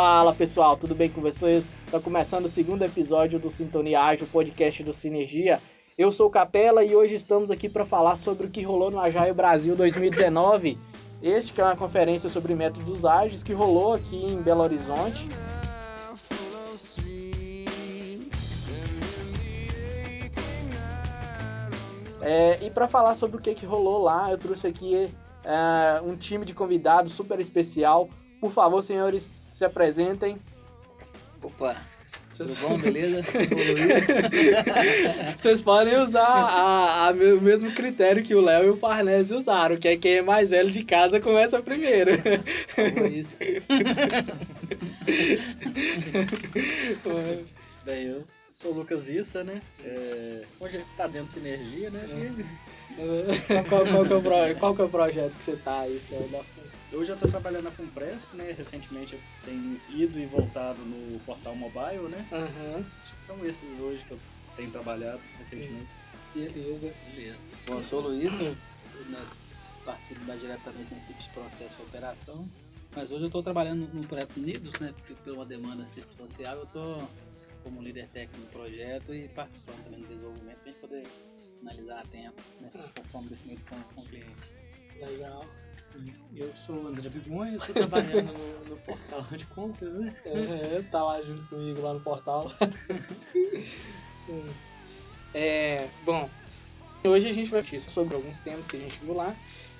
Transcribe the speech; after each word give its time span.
Fala 0.00 0.32
pessoal, 0.32 0.76
tudo 0.76 0.94
bem 0.94 1.10
com 1.10 1.20
vocês? 1.20 1.68
Está 1.84 1.98
começando 1.98 2.44
o 2.44 2.48
segundo 2.48 2.84
episódio 2.84 3.36
do 3.36 3.50
Sintonia 3.50 4.00
Ágil, 4.00 4.28
podcast 4.28 4.84
do 4.84 4.92
Sinergia. 4.92 5.60
Eu 5.98 6.12
sou 6.12 6.28
o 6.28 6.30
Capela 6.30 6.84
e 6.84 6.94
hoje 6.94 7.16
estamos 7.16 7.50
aqui 7.50 7.68
para 7.68 7.84
falar 7.84 8.14
sobre 8.14 8.46
o 8.46 8.48
que 8.48 8.62
rolou 8.62 8.92
no 8.92 9.00
Agile 9.00 9.32
Brasil 9.32 9.74
2019. 9.74 10.78
Este 11.20 11.52
que 11.52 11.60
é 11.60 11.64
uma 11.64 11.74
conferência 11.74 12.28
sobre 12.28 12.54
métodos 12.54 13.04
ágeis 13.04 13.42
que 13.42 13.52
rolou 13.52 13.94
aqui 13.94 14.14
em 14.24 14.40
Belo 14.40 14.62
Horizonte. 14.62 15.28
É, 22.22 22.64
e 22.64 22.70
para 22.70 22.86
falar 22.86 23.16
sobre 23.16 23.38
o 23.38 23.40
que, 23.40 23.52
que 23.52 23.66
rolou 23.66 24.00
lá, 24.00 24.30
eu 24.30 24.38
trouxe 24.38 24.68
aqui 24.68 25.10
é, 25.42 26.00
um 26.02 26.14
time 26.14 26.44
de 26.44 26.54
convidados 26.54 27.14
super 27.14 27.40
especial. 27.40 28.08
Por 28.40 28.52
favor, 28.52 28.80
senhores, 28.80 29.28
se 29.58 29.64
apresentem. 29.64 30.38
Opa, 31.42 31.82
tudo 32.36 32.54
bom, 32.60 32.78
beleza? 32.82 33.22
Vocês 35.36 35.60
podem 35.60 35.98
usar 35.98 36.24
a, 36.24 37.08
a, 37.08 37.10
o 37.10 37.40
mesmo 37.40 37.72
critério 37.72 38.22
que 38.22 38.36
o 38.36 38.40
Léo 38.40 38.66
e 38.66 38.70
o 38.70 38.76
Farnese 38.76 39.34
usaram, 39.34 39.76
que 39.76 39.88
é 39.88 39.96
quem 39.96 40.18
é 40.18 40.22
mais 40.22 40.50
velho 40.50 40.70
de 40.70 40.84
casa 40.84 41.20
começa 41.20 41.60
primeiro. 41.60 42.12
Como 42.74 43.06
isso? 43.06 43.36
Bem, 47.84 48.06
eu 48.06 48.22
sou 48.52 48.70
o 48.70 48.74
Lucas 48.74 49.08
Issa, 49.08 49.42
né? 49.42 49.60
É, 49.84 50.42
hoje 50.60 50.76
ele 50.76 50.84
tá 50.96 51.08
dentro 51.08 51.26
de 51.28 51.32
sinergia, 51.32 51.90
né? 51.90 52.06
qual, 53.68 53.84
qual, 53.86 54.04
que 54.04 54.12
é 54.12 54.16
o, 54.16 54.22
qual 54.56 54.76
que 54.76 54.82
é 54.82 54.84
o 54.84 54.88
projeto 54.88 55.36
que 55.36 55.42
você 55.42 55.56
tá 55.56 55.80
aí, 55.80 55.98
seu 55.98 56.30
eu 56.90 57.04
já 57.04 57.14
estou 57.14 57.30
trabalhando 57.30 57.64
na 57.64 57.70
Fumpresp, 57.70 58.34
né? 58.34 58.52
Recentemente 58.52 59.14
eu 59.14 59.20
tenho 59.44 59.80
ido 59.90 60.18
e 60.18 60.26
voltado 60.26 60.80
no 60.80 61.20
portal 61.20 61.54
mobile, 61.54 62.08
né? 62.08 62.26
Uhum. 62.32 62.84
Acho 63.02 63.14
que 63.14 63.20
são 63.20 63.44
esses 63.44 63.78
hoje 63.78 64.04
que 64.04 64.12
eu 64.12 64.18
tenho 64.56 64.70
trabalhado 64.70 65.20
recentemente. 65.38 65.88
Beleza. 66.34 66.94
Beleza. 67.14 67.38
Bom, 67.66 67.74
eu 67.74 67.84
sou 67.84 68.00
o 68.00 68.08
Luiz, 68.08 68.32
eu 68.40 68.54
né, 69.06 69.26
participo 69.84 70.24
mais 70.24 70.40
diretamente 70.40 70.90
da 70.90 70.96
equipe 70.96 71.22
de 71.22 71.28
processo 71.30 71.76
e 71.80 71.82
operação. 71.82 72.48
Mas 72.96 73.10
hoje 73.10 73.24
eu 73.24 73.26
estou 73.26 73.42
trabalhando 73.42 73.86
no 73.92 74.06
projeto 74.06 74.36
Unidos, 74.38 74.80
né? 74.80 74.94
Por 75.22 75.34
uma 75.34 75.44
demanda 75.44 75.86
circunstancial, 75.86 76.56
eu 76.56 76.64
estou 76.64 77.08
como 77.62 77.82
líder 77.82 78.08
técnico 78.08 78.46
do 78.46 78.50
projeto 78.50 79.14
e 79.14 79.28
participando 79.28 79.84
também 79.84 80.00
do 80.00 80.08
desenvolvimento 80.08 80.56
para 80.58 80.70
a 80.70 80.72
gente 80.72 80.80
poder 80.80 81.06
analisar 81.60 82.00
a 82.00 82.06
tempo, 82.06 82.42
né? 82.60 82.70
Conforme 82.96 83.28
definido 83.28 83.60
com, 83.68 83.80
com 83.94 84.00
o 84.00 84.04
cliente. 84.06 84.48
Legal. 84.98 85.44
Eu 86.36 86.54
sou 86.54 86.84
o 86.84 86.86
André 86.86 87.08
Bigonha, 87.08 87.56
estou 87.56 87.74
trabalhando 87.74 88.32
no, 88.32 88.64
no, 88.66 88.76
portal 88.78 89.22
de 89.36 89.46
compras, 89.46 89.94
né? 89.96 90.14
É, 90.24 90.82
tá 90.90 91.02
lá 91.02 91.20
junto 91.22 91.44
comigo 91.46 91.80
lá 91.80 91.94
no 91.94 92.00
portal. 92.00 92.52
é, 95.34 95.88
bom, 96.04 96.30
hoje 97.04 97.28
a 97.28 97.32
gente 97.32 97.50
vai 97.50 97.62
falar 97.62 97.80
sobre 97.80 98.14
alguns 98.14 98.38
temas 98.38 98.68
que 98.68 98.76
a 98.76 98.80
gente 98.80 98.98
viu 98.98 99.14
lá. 99.14 99.34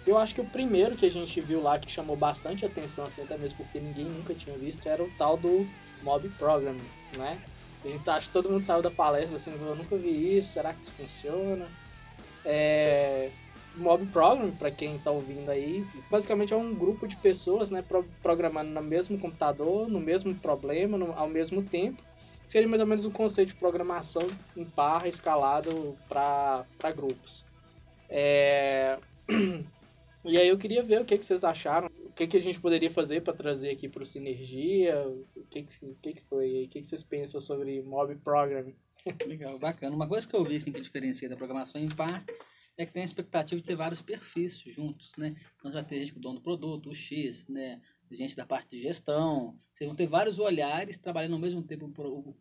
Eu 0.07 0.17
acho 0.17 0.35
que 0.35 0.41
o 0.41 0.47
primeiro 0.47 0.97
que 0.97 1.07
a 1.07 1.11
gente 1.11 1.41
viu 1.41 1.63
lá 1.63 1.79
que 1.79 1.91
chamou 1.91 2.17
bastante 2.17 2.65
atenção, 2.65 3.05
assim, 3.05 3.23
até 3.23 3.37
mesmo 3.37 3.59
porque 3.59 3.79
ninguém 3.79 4.07
nunca 4.07 4.35
tinha 4.35 4.57
visto, 4.57 4.89
era 4.89 5.05
o 5.05 5.11
tal 5.11 5.37
do 5.37 5.69
Mob 6.03 6.29
Programming, 6.31 6.81
né? 7.17 7.39
A 7.85 7.89
gente 7.89 8.09
acha 8.11 8.27
que 8.27 8.33
todo 8.33 8.51
mundo 8.51 8.65
saiu 8.65 8.83
da 8.83 8.91
palestra 8.91 9.37
assim, 9.37 9.53
eu 9.53 9.77
nunca 9.77 9.97
vi 9.97 10.39
isso, 10.39 10.55
será 10.55 10.73
que 10.73 10.83
isso 10.83 10.95
funciona? 10.95 11.69
É, 12.45 13.31
Mob 13.79 14.05
Program, 14.07 14.51
para 14.51 14.71
quem 14.71 14.97
está 14.97 15.11
ouvindo 15.11 15.51
aí, 15.51 15.87
basicamente 16.11 16.53
é 16.53 16.57
um 16.57 16.75
grupo 16.75 17.07
de 17.07 17.17
pessoas 17.17 17.71
né, 17.71 17.83
pro 17.83 18.05
programando 18.23 18.71
no 18.71 18.83
mesmo 18.83 19.19
computador, 19.19 19.89
no 19.89 20.01
mesmo 20.01 20.35
problema, 20.35 20.99
no, 20.99 21.13
ao 21.13 21.29
mesmo 21.29 21.63
tempo. 21.63 22.03
Seria 22.49 22.67
mais 22.67 22.81
ou 22.81 22.87
menos 22.87 23.05
um 23.05 23.11
conceito 23.11 23.49
de 23.49 23.55
programação 23.55 24.23
em 24.57 24.65
par 24.65 25.07
escalado 25.07 25.97
para 26.09 26.67
grupos. 26.95 27.45
É... 28.09 28.99
E 30.25 30.37
aí 30.37 30.49
eu 30.49 30.59
queria 30.59 30.83
ver 30.83 31.01
o 31.01 31.05
que, 31.05 31.17
que 31.17 31.25
vocês 31.25 31.45
acharam, 31.45 31.89
o 32.05 32.13
que, 32.13 32.27
que 32.27 32.37
a 32.37 32.41
gente 32.41 32.61
poderia 32.61 32.91
fazer 32.91 33.23
para 33.23 33.33
trazer 33.33 33.71
aqui 33.71 33.89
para 33.89 34.03
o 34.03 34.07
Sinergia, 34.07 35.09
o 35.09 35.45
que, 35.49 35.63
que, 35.63 35.95
que, 36.03 36.13
que 36.15 36.23
foi, 36.23 36.65
o 36.65 36.69
que, 36.69 36.81
que 36.81 36.87
vocês 36.87 37.05
pensam 37.05 37.41
sobre 37.41 37.81
Mob 37.83 38.15
Programming. 38.17 38.75
Legal, 39.27 39.59
bacana. 39.59 39.95
Uma 39.95 40.09
coisa 40.09 40.29
que 40.29 40.35
eu 40.35 40.45
vi 40.45 40.57
assim, 40.57 40.73
que 40.73 40.81
diferencia 40.81 41.29
da 41.29 41.37
programação 41.37 41.81
em 41.81 41.89
par 41.89 42.23
é 42.79 42.87
que 42.87 42.93
tem 42.93 43.03
a 43.03 43.05
expectativa 43.05 43.61
de 43.61 43.67
ter 43.67 43.75
vários 43.75 44.01
perfis 44.01 44.59
juntos, 44.61 45.15
né? 45.17 45.37
Então 45.59 45.71
já 45.71 45.83
tem 45.83 45.99
gente 45.99 46.13
com 46.13 46.21
o 46.21 46.23
dono 46.23 46.37
do 46.37 46.43
produto, 46.43 46.91
o 46.91 46.95
X, 46.95 47.49
né? 47.49 47.83
Gente 48.11 48.37
da 48.37 48.47
parte 48.47 48.71
de 48.71 48.81
gestão. 48.81 49.59
Vocês 49.75 49.87
vão 49.87 49.97
ter 49.97 50.07
vários 50.07 50.39
olhares 50.39 50.99
trabalhando 50.99 51.35
ao 51.35 51.41
mesmo 51.41 51.63
tempo 51.63 51.93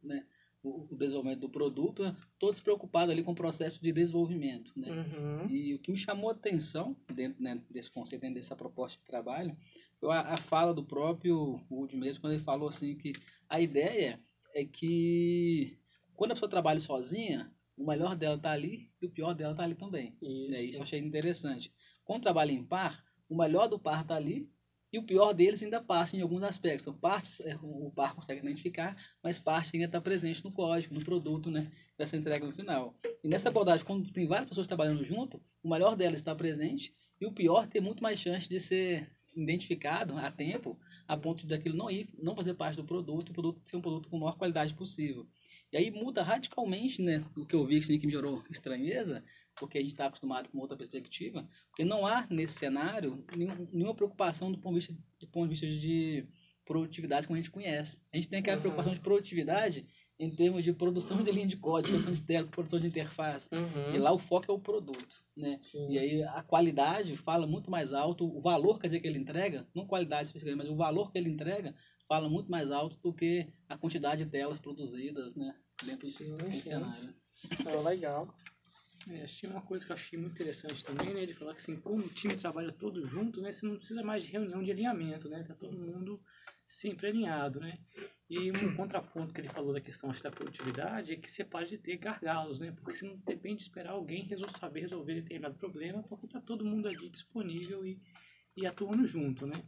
né? 0.03 0.23
o, 0.63 0.87
desenvolvimento 0.95 1.41
do 1.41 1.49
produto, 1.49 2.03
né? 2.03 2.15
todos 2.37 2.59
preocupados 2.59 3.11
ali 3.11 3.23
com 3.23 3.31
o 3.31 3.35
processo 3.35 3.81
de 3.81 3.91
desenvolvimento, 3.91 4.71
né? 4.75 4.89
Uhum. 4.91 5.49
E 5.49 5.73
o 5.73 5.79
que 5.79 5.91
me 5.91 5.97
chamou 5.97 6.29
a 6.29 6.33
atenção 6.33 6.95
dentro 7.13 7.41
né, 7.41 7.61
desse 7.69 7.91
conceito, 7.91 8.21
dentro 8.21 8.35
dessa 8.35 8.55
proposta 8.55 8.99
de 8.99 9.05
trabalho, 9.05 9.57
foi 9.99 10.11
a, 10.11 10.21
a 10.33 10.37
fala 10.37 10.73
do 10.73 10.83
próprio 10.83 11.59
Wood 11.69 11.95
mesmo, 11.95 12.21
quando 12.21 12.33
ele 12.33 12.43
falou 12.43 12.69
assim 12.69 12.95
que 12.95 13.11
a 13.49 13.59
ideia 13.59 14.19
é 14.53 14.63
que 14.63 15.77
quando 16.13 16.31
a 16.31 16.35
pessoa 16.35 16.49
trabalha 16.49 16.79
sozinha, 16.79 17.51
o 17.77 17.85
melhor 17.85 18.15
dela 18.15 18.37
tá 18.37 18.51
ali 18.51 18.89
e 19.01 19.05
o 19.05 19.09
pior 19.09 19.33
dela 19.33 19.53
tá 19.53 19.63
ali 19.63 19.75
também. 19.75 20.17
Isso, 20.21 20.55
é, 20.55 20.63
isso 20.63 20.77
eu 20.77 20.83
achei 20.83 20.99
interessante. 20.99 21.71
Quando 22.03 22.23
trabalha 22.23 22.51
em 22.51 22.63
par, 22.63 23.03
o 23.29 23.37
melhor 23.37 23.67
do 23.67 23.77
par 23.77 24.05
tá 24.05 24.15
ali 24.15 24.49
e 24.91 24.97
o 24.97 25.03
pior 25.03 25.33
deles 25.33 25.61
ainda 25.61 25.81
passa 25.81 26.17
em 26.17 26.21
alguns 26.21 26.41
aspectos. 26.43 26.93
Parte 26.95 27.43
é, 27.47 27.55
o 27.61 27.91
par 27.91 28.15
consegue 28.15 28.41
identificar, 28.41 28.95
mas 29.21 29.39
parte 29.39 29.75
ainda 29.75 29.85
está 29.85 30.01
presente 30.01 30.43
no 30.43 30.51
código, 30.51 30.95
no 30.95 31.03
produto, 31.03 31.51
né? 31.51 31.71
Dessa 31.97 32.17
entrega 32.17 32.45
no 32.45 32.53
final. 32.53 32.95
E 33.23 33.27
nessa 33.27 33.49
abordagem, 33.49 33.85
quando 33.85 34.11
tem 34.11 34.25
várias 34.25 34.49
pessoas 34.49 34.67
trabalhando 34.67 35.03
junto, 35.03 35.41
o 35.61 35.69
melhor 35.69 35.95
delas 35.95 36.19
está 36.19 36.33
presente 36.33 36.95
e 37.19 37.25
o 37.25 37.31
pior 37.31 37.67
tem 37.67 37.81
muito 37.81 38.01
mais 38.01 38.19
chance 38.19 38.49
de 38.49 38.59
ser 38.59 39.09
identificado 39.35 40.17
a 40.17 40.31
tempo, 40.31 40.79
a 41.07 41.15
ponto 41.15 41.45
de 41.45 41.53
aquilo 41.53 41.77
não 41.77 41.91
ir, 41.91 42.09
não 42.17 42.35
fazer 42.35 42.55
parte 42.55 42.75
do 42.75 42.83
produto, 42.83 43.29
o 43.29 43.33
produto 43.33 43.61
ser 43.65 43.77
um 43.77 43.81
produto 43.81 44.09
com 44.09 44.17
a 44.17 44.19
maior 44.21 44.37
qualidade 44.37 44.73
possível. 44.73 45.27
E 45.71 45.77
aí 45.77 45.91
muda 45.91 46.23
radicalmente, 46.23 47.01
né, 47.01 47.25
o 47.35 47.45
que 47.45 47.55
eu 47.55 47.65
vi 47.65 47.77
assim, 47.77 47.99
que 47.99 48.05
me 48.05 48.13
gerou 48.13 48.43
estranheza, 48.49 49.23
porque 49.55 49.77
a 49.77 49.81
gente 49.81 49.91
está 49.91 50.05
acostumado 50.05 50.49
com 50.49 50.59
outra 50.59 50.77
perspectiva, 50.77 51.47
porque 51.69 51.83
não 51.83 52.05
há 52.05 52.25
nesse 52.29 52.59
cenário 52.59 53.23
nenhuma 53.35 53.95
preocupação 53.95 54.51
do 54.51 54.57
ponto 54.57 54.79
de 54.79 54.87
vista, 54.87 55.03
do 55.19 55.27
ponto 55.27 55.49
de, 55.49 55.59
vista 55.59 55.67
de 55.67 56.25
produtividade 56.65 57.27
como 57.27 57.37
a 57.37 57.41
gente 57.41 57.51
conhece. 57.51 58.01
A 58.13 58.17
gente 58.17 58.29
tem 58.29 58.39
aquela 58.39 58.57
uhum. 58.57 58.61
preocupação 58.61 58.93
de 58.93 58.99
produtividade 58.99 59.85
em 60.19 60.31
termos 60.31 60.63
de 60.63 60.73
produção 60.73 61.23
de 61.23 61.31
linha 61.31 61.45
de 61.45 61.57
código, 61.57 61.93
produção 61.93 62.13
de 62.13 62.23
tela, 62.23 62.47
produção 62.47 62.79
de 62.79 62.87
interface. 62.87 63.49
Uhum. 63.53 63.95
E 63.95 63.97
lá 63.97 64.11
o 64.11 64.17
foco 64.17 64.51
é 64.51 64.53
o 64.53 64.59
produto, 64.59 65.23
né? 65.35 65.59
Sim. 65.61 65.91
E 65.91 65.99
aí 65.99 66.23
a 66.23 66.41
qualidade 66.41 67.15
fala 67.17 67.45
muito 67.45 67.69
mais 67.69 67.93
alto, 67.93 68.25
o 68.25 68.41
valor 68.41 68.79
quer 68.79 68.87
dizer 68.87 68.99
que 68.99 69.07
ele 69.07 69.19
entrega, 69.19 69.67
não 69.75 69.85
qualidade 69.85 70.27
especificamente, 70.27 70.65
mas 70.65 70.73
o 70.73 70.77
valor 70.77 71.11
que 71.11 71.17
ele 71.17 71.29
entrega 71.29 71.75
fala 72.07 72.29
muito 72.29 72.49
mais 72.49 72.71
alto 72.71 72.97
do 72.97 73.13
que 73.13 73.47
a 73.67 73.77
quantidade 73.77 74.23
de 74.23 74.31
telas 74.31 74.59
produzidas, 74.59 75.35
né? 75.35 75.55
Dentro 75.83 76.07
sim, 76.07 76.35
do 76.35 76.45
sim. 76.45 76.51
cenário. 76.51 77.13
É 77.65 77.89
legal. 77.89 78.27
É, 79.09 79.23
achei 79.23 79.49
uma 79.49 79.61
coisa 79.61 79.85
que 79.85 79.91
eu 79.91 79.95
achei 79.95 80.19
muito 80.19 80.33
interessante 80.33 80.83
também, 80.83 81.13
né? 81.13 81.21
Ele 81.21 81.33
falou 81.33 81.53
que 81.53 81.61
assim, 81.61 81.75
como 81.77 82.03
o 82.03 82.09
time 82.09 82.35
trabalha 82.35 82.73
todo 82.73 83.05
junto, 83.05 83.41
né? 83.41 83.51
Você 83.51 83.65
não 83.65 83.77
precisa 83.77 84.03
mais 84.03 84.23
de 84.23 84.31
reunião 84.31 84.63
de 84.63 84.71
alinhamento, 84.71 85.29
né? 85.29 85.43
Tá 85.43 85.53
todo 85.53 85.77
mundo 85.77 86.19
sempre 86.67 87.07
alinhado, 87.07 87.59
né? 87.59 87.79
E 88.29 88.51
um 88.51 88.75
contraponto 88.75 89.33
que 89.33 89.39
ele 89.39 89.47
falou 89.47 89.71
da 89.71 89.79
questão 89.79 90.11
da 90.11 90.31
produtividade 90.31 91.13
é 91.13 91.15
que 91.15 91.31
você 91.31 91.45
pode 91.45 91.69
de 91.69 91.77
ter 91.77 91.95
gargalos, 91.97 92.59
né? 92.59 92.71
Porque 92.71 92.93
você 92.93 93.07
não 93.07 93.15
depende 93.17 93.57
de 93.57 93.63
esperar 93.63 93.91
alguém 93.91 94.25
resolver, 94.25 94.57
saber 94.57 94.81
resolver 94.81 95.15
determinado 95.15 95.55
problema, 95.55 96.03
porque 96.03 96.27
tá 96.27 96.41
todo 96.41 96.65
mundo 96.65 96.87
ali 96.89 97.09
disponível 97.09 97.85
e, 97.85 98.01
e 98.57 98.65
atuando 98.65 99.05
junto, 99.05 99.47
né? 99.47 99.63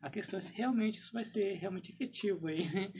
A 0.00 0.08
questão 0.08 0.38
é 0.38 0.40
se 0.40 0.52
realmente 0.52 1.00
isso 1.00 1.12
vai 1.12 1.24
ser 1.24 1.54
realmente 1.54 1.90
efetivo 1.90 2.46
aí, 2.46 2.62
né? 2.72 2.92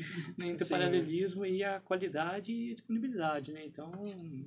Entre 0.46 0.64
o 0.64 0.68
paralelismo 0.68 1.46
e 1.46 1.62
a 1.62 1.80
qualidade 1.80 2.52
e 2.52 2.72
a 2.72 2.74
disponibilidade, 2.74 3.52
né? 3.52 3.64
Então, 3.64 3.92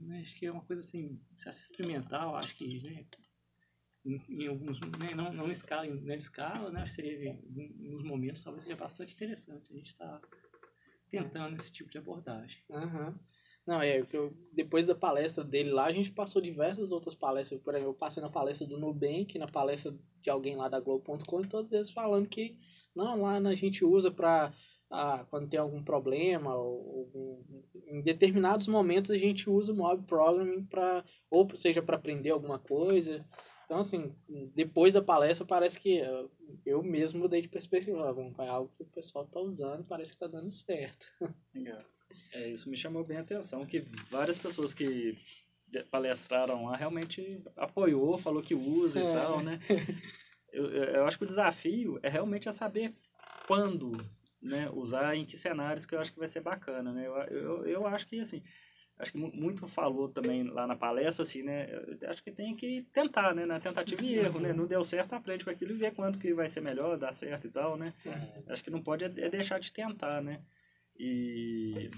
né, 0.03 0.19
acho 0.21 0.35
que 0.35 0.45
é 0.45 0.51
uma 0.51 0.63
coisa 0.63 0.81
assim, 0.81 1.19
se 1.37 1.47
experimental, 1.47 2.35
acho 2.35 2.55
que, 2.55 2.83
né? 2.83 3.05
Em, 4.03 4.21
em 4.29 4.47
alguns, 4.47 4.81
né, 4.81 5.13
não, 5.15 5.31
não 5.31 5.47
em 5.47 5.53
escala, 5.53 5.87
em 5.87 6.03
grande 6.03 6.23
escala, 6.23 6.71
né? 6.71 6.85
Seria, 6.87 7.29
em 7.29 7.87
alguns 7.87 8.03
momentos, 8.03 8.43
talvez 8.43 8.63
seja 8.63 8.75
bastante 8.75 9.13
interessante. 9.13 9.71
A 9.71 9.77
gente 9.77 9.87
está 9.87 10.21
tentando 11.09 11.55
esse 11.55 11.71
tipo 11.71 11.89
de 11.89 11.99
abordagem. 11.99 12.63
Uhum. 12.69 13.17
Não, 13.65 13.81
é, 13.81 14.05
eu, 14.11 14.33
depois 14.51 14.87
da 14.87 14.95
palestra 14.95 15.43
dele 15.43 15.71
lá, 15.71 15.85
a 15.85 15.91
gente 15.91 16.11
passou 16.11 16.41
diversas 16.41 16.91
outras 16.91 17.13
palestras. 17.13 17.61
Por 17.61 17.73
exemplo, 17.73 17.91
eu 17.91 17.97
passei 17.97 18.21
na 18.21 18.29
palestra 18.29 18.65
do 18.65 18.77
Nubank, 18.77 19.37
na 19.37 19.47
palestra 19.47 19.93
de 20.21 20.29
alguém 20.29 20.55
lá 20.55 20.67
da 20.67 20.79
Globo.com, 20.79 21.41
e 21.41 21.47
todos 21.47 21.71
eles 21.71 21.91
falando 21.91 22.27
que 22.27 22.57
não, 22.95 23.21
lá 23.21 23.37
a 23.37 23.53
gente 23.53 23.85
usa 23.85 24.11
para 24.11 24.53
ah, 24.89 25.25
quando 25.29 25.49
tem 25.49 25.59
algum 25.59 25.81
problema, 25.81 26.55
ou, 26.55 27.09
ou, 27.13 27.45
em 27.87 28.01
determinados 28.01 28.67
momentos 28.67 29.11
a 29.11 29.17
gente 29.17 29.49
usa 29.49 29.71
o 29.71 29.75
Mob 29.75 30.03
Programming 30.05 30.65
para, 30.65 31.05
ou 31.29 31.47
seja, 31.55 31.81
para 31.81 31.95
aprender 31.95 32.31
alguma 32.31 32.59
coisa. 32.59 33.25
Então, 33.63 33.79
assim, 33.79 34.13
depois 34.53 34.93
da 34.93 35.01
palestra, 35.01 35.45
parece 35.45 35.79
que 35.79 36.01
eu 36.65 36.83
mesmo 36.83 37.21
mudei 37.21 37.41
de 37.41 37.47
perspectiva. 37.47 38.13
É 38.39 38.47
algo 38.49 38.69
que 38.75 38.83
o 38.83 38.87
pessoal 38.87 39.23
está 39.23 39.39
usando 39.39 39.85
parece 39.85 40.11
que 40.11 40.17
está 40.17 40.27
dando 40.27 40.51
certo. 40.51 41.07
Legal. 41.55 41.81
É, 42.33 42.49
isso 42.49 42.69
me 42.69 42.77
chamou 42.77 43.03
bem 43.03 43.17
a 43.17 43.21
atenção, 43.21 43.65
que 43.65 43.85
várias 44.09 44.37
pessoas 44.37 44.73
que 44.73 45.17
palestraram 45.89 46.65
lá 46.65 46.75
realmente 46.75 47.41
apoiou, 47.55 48.17
falou 48.17 48.41
que 48.41 48.53
usa 48.53 48.99
e 48.99 49.05
é. 49.05 49.13
tal, 49.13 49.41
né? 49.41 49.59
Eu, 50.51 50.69
eu 50.69 51.05
acho 51.05 51.17
que 51.17 51.23
o 51.23 51.27
desafio 51.27 51.97
é 52.03 52.09
realmente 52.09 52.49
a 52.49 52.51
saber 52.51 52.91
quando 53.47 53.95
né, 54.41 54.69
usar, 54.73 55.15
em 55.15 55.25
que 55.25 55.37
cenários 55.37 55.85
que 55.85 55.95
eu 55.95 55.99
acho 55.99 56.11
que 56.11 56.19
vai 56.19 56.27
ser 56.27 56.41
bacana, 56.41 56.91
né? 56.91 57.07
Eu, 57.07 57.15
eu, 57.15 57.65
eu 57.67 57.87
acho 57.87 58.07
que, 58.07 58.19
assim, 58.19 58.41
acho 58.97 59.11
que 59.11 59.17
muito 59.17 59.67
falou 59.67 60.09
também 60.09 60.43
lá 60.43 60.65
na 60.65 60.75
palestra, 60.75 61.23
assim, 61.23 61.43
né? 61.43 61.67
Acho 62.07 62.23
que 62.23 62.31
tem 62.31 62.55
que 62.55 62.81
tentar, 62.91 63.35
né? 63.35 63.45
Na 63.45 63.59
tentativa 63.59 64.03
e 64.03 64.15
erro, 64.15 64.39
né? 64.39 64.51
Não 64.51 64.65
deu 64.65 64.83
certo, 64.83 65.13
aprende 65.13 65.45
com 65.45 65.51
aquilo 65.51 65.71
e 65.71 65.77
vê 65.77 65.91
quanto 65.91 66.19
que 66.19 66.33
vai 66.33 66.49
ser 66.49 66.61
melhor, 66.61 66.97
dar 66.97 67.13
certo 67.13 67.47
e 67.47 67.51
tal, 67.51 67.77
né? 67.77 67.93
É. 68.05 68.51
Acho 68.51 68.63
que 68.63 68.71
não 68.71 68.81
pode 68.81 69.05
é, 69.05 69.07
é 69.07 69.29
deixar 69.29 69.59
de 69.59 69.71
tentar, 69.71 70.21
né? 70.21 70.41
E, 70.97 71.89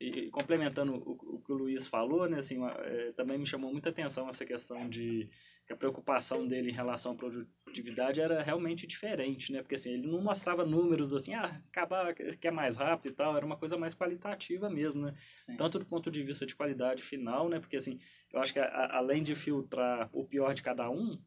e 0.00 0.30
complementando 0.30 0.94
o, 0.94 1.36
o, 1.36 1.42
que 1.42 1.52
o 1.52 1.56
Luiz 1.56 1.86
falou, 1.86 2.28
né? 2.28 2.38
Assim, 2.38 2.58
é, 2.64 3.12
também 3.12 3.38
me 3.38 3.46
chamou 3.46 3.72
muita 3.72 3.90
atenção 3.90 4.28
essa 4.28 4.44
questão 4.44 4.88
de 4.88 5.28
que 5.66 5.72
a 5.74 5.76
preocupação 5.76 6.46
dele 6.46 6.70
em 6.70 6.74
relação 6.74 7.12
à 7.12 7.14
produtividade 7.14 8.22
era 8.22 8.42
realmente 8.42 8.86
diferente, 8.86 9.52
né? 9.52 9.60
Porque 9.60 9.74
assim, 9.74 9.92
ele 9.92 10.06
não 10.06 10.22
mostrava 10.22 10.64
números 10.64 11.12
assim, 11.12 11.34
ah, 11.34 11.62
acabar, 11.68 12.14
que 12.14 12.48
é 12.48 12.50
mais 12.50 12.76
rápido 12.78 13.12
e 13.12 13.14
tal, 13.14 13.36
era 13.36 13.44
uma 13.44 13.56
coisa 13.58 13.76
mais 13.76 13.94
qualitativa 13.94 14.70
mesmo, 14.70 15.02
né? 15.02 15.14
Sim. 15.44 15.56
Tanto 15.56 15.78
do 15.78 15.84
ponto 15.84 16.10
de 16.10 16.22
vista 16.22 16.46
de 16.46 16.56
qualidade 16.56 17.02
final, 17.02 17.50
né? 17.50 17.60
Porque 17.60 17.76
assim, 17.76 17.98
eu 18.32 18.40
acho 18.40 18.54
que 18.54 18.60
a, 18.60 18.96
além 18.96 19.22
de 19.22 19.34
filtrar 19.34 20.08
o 20.14 20.24
pior 20.24 20.54
de 20.54 20.62
cada 20.62 20.88
um, 20.88 21.20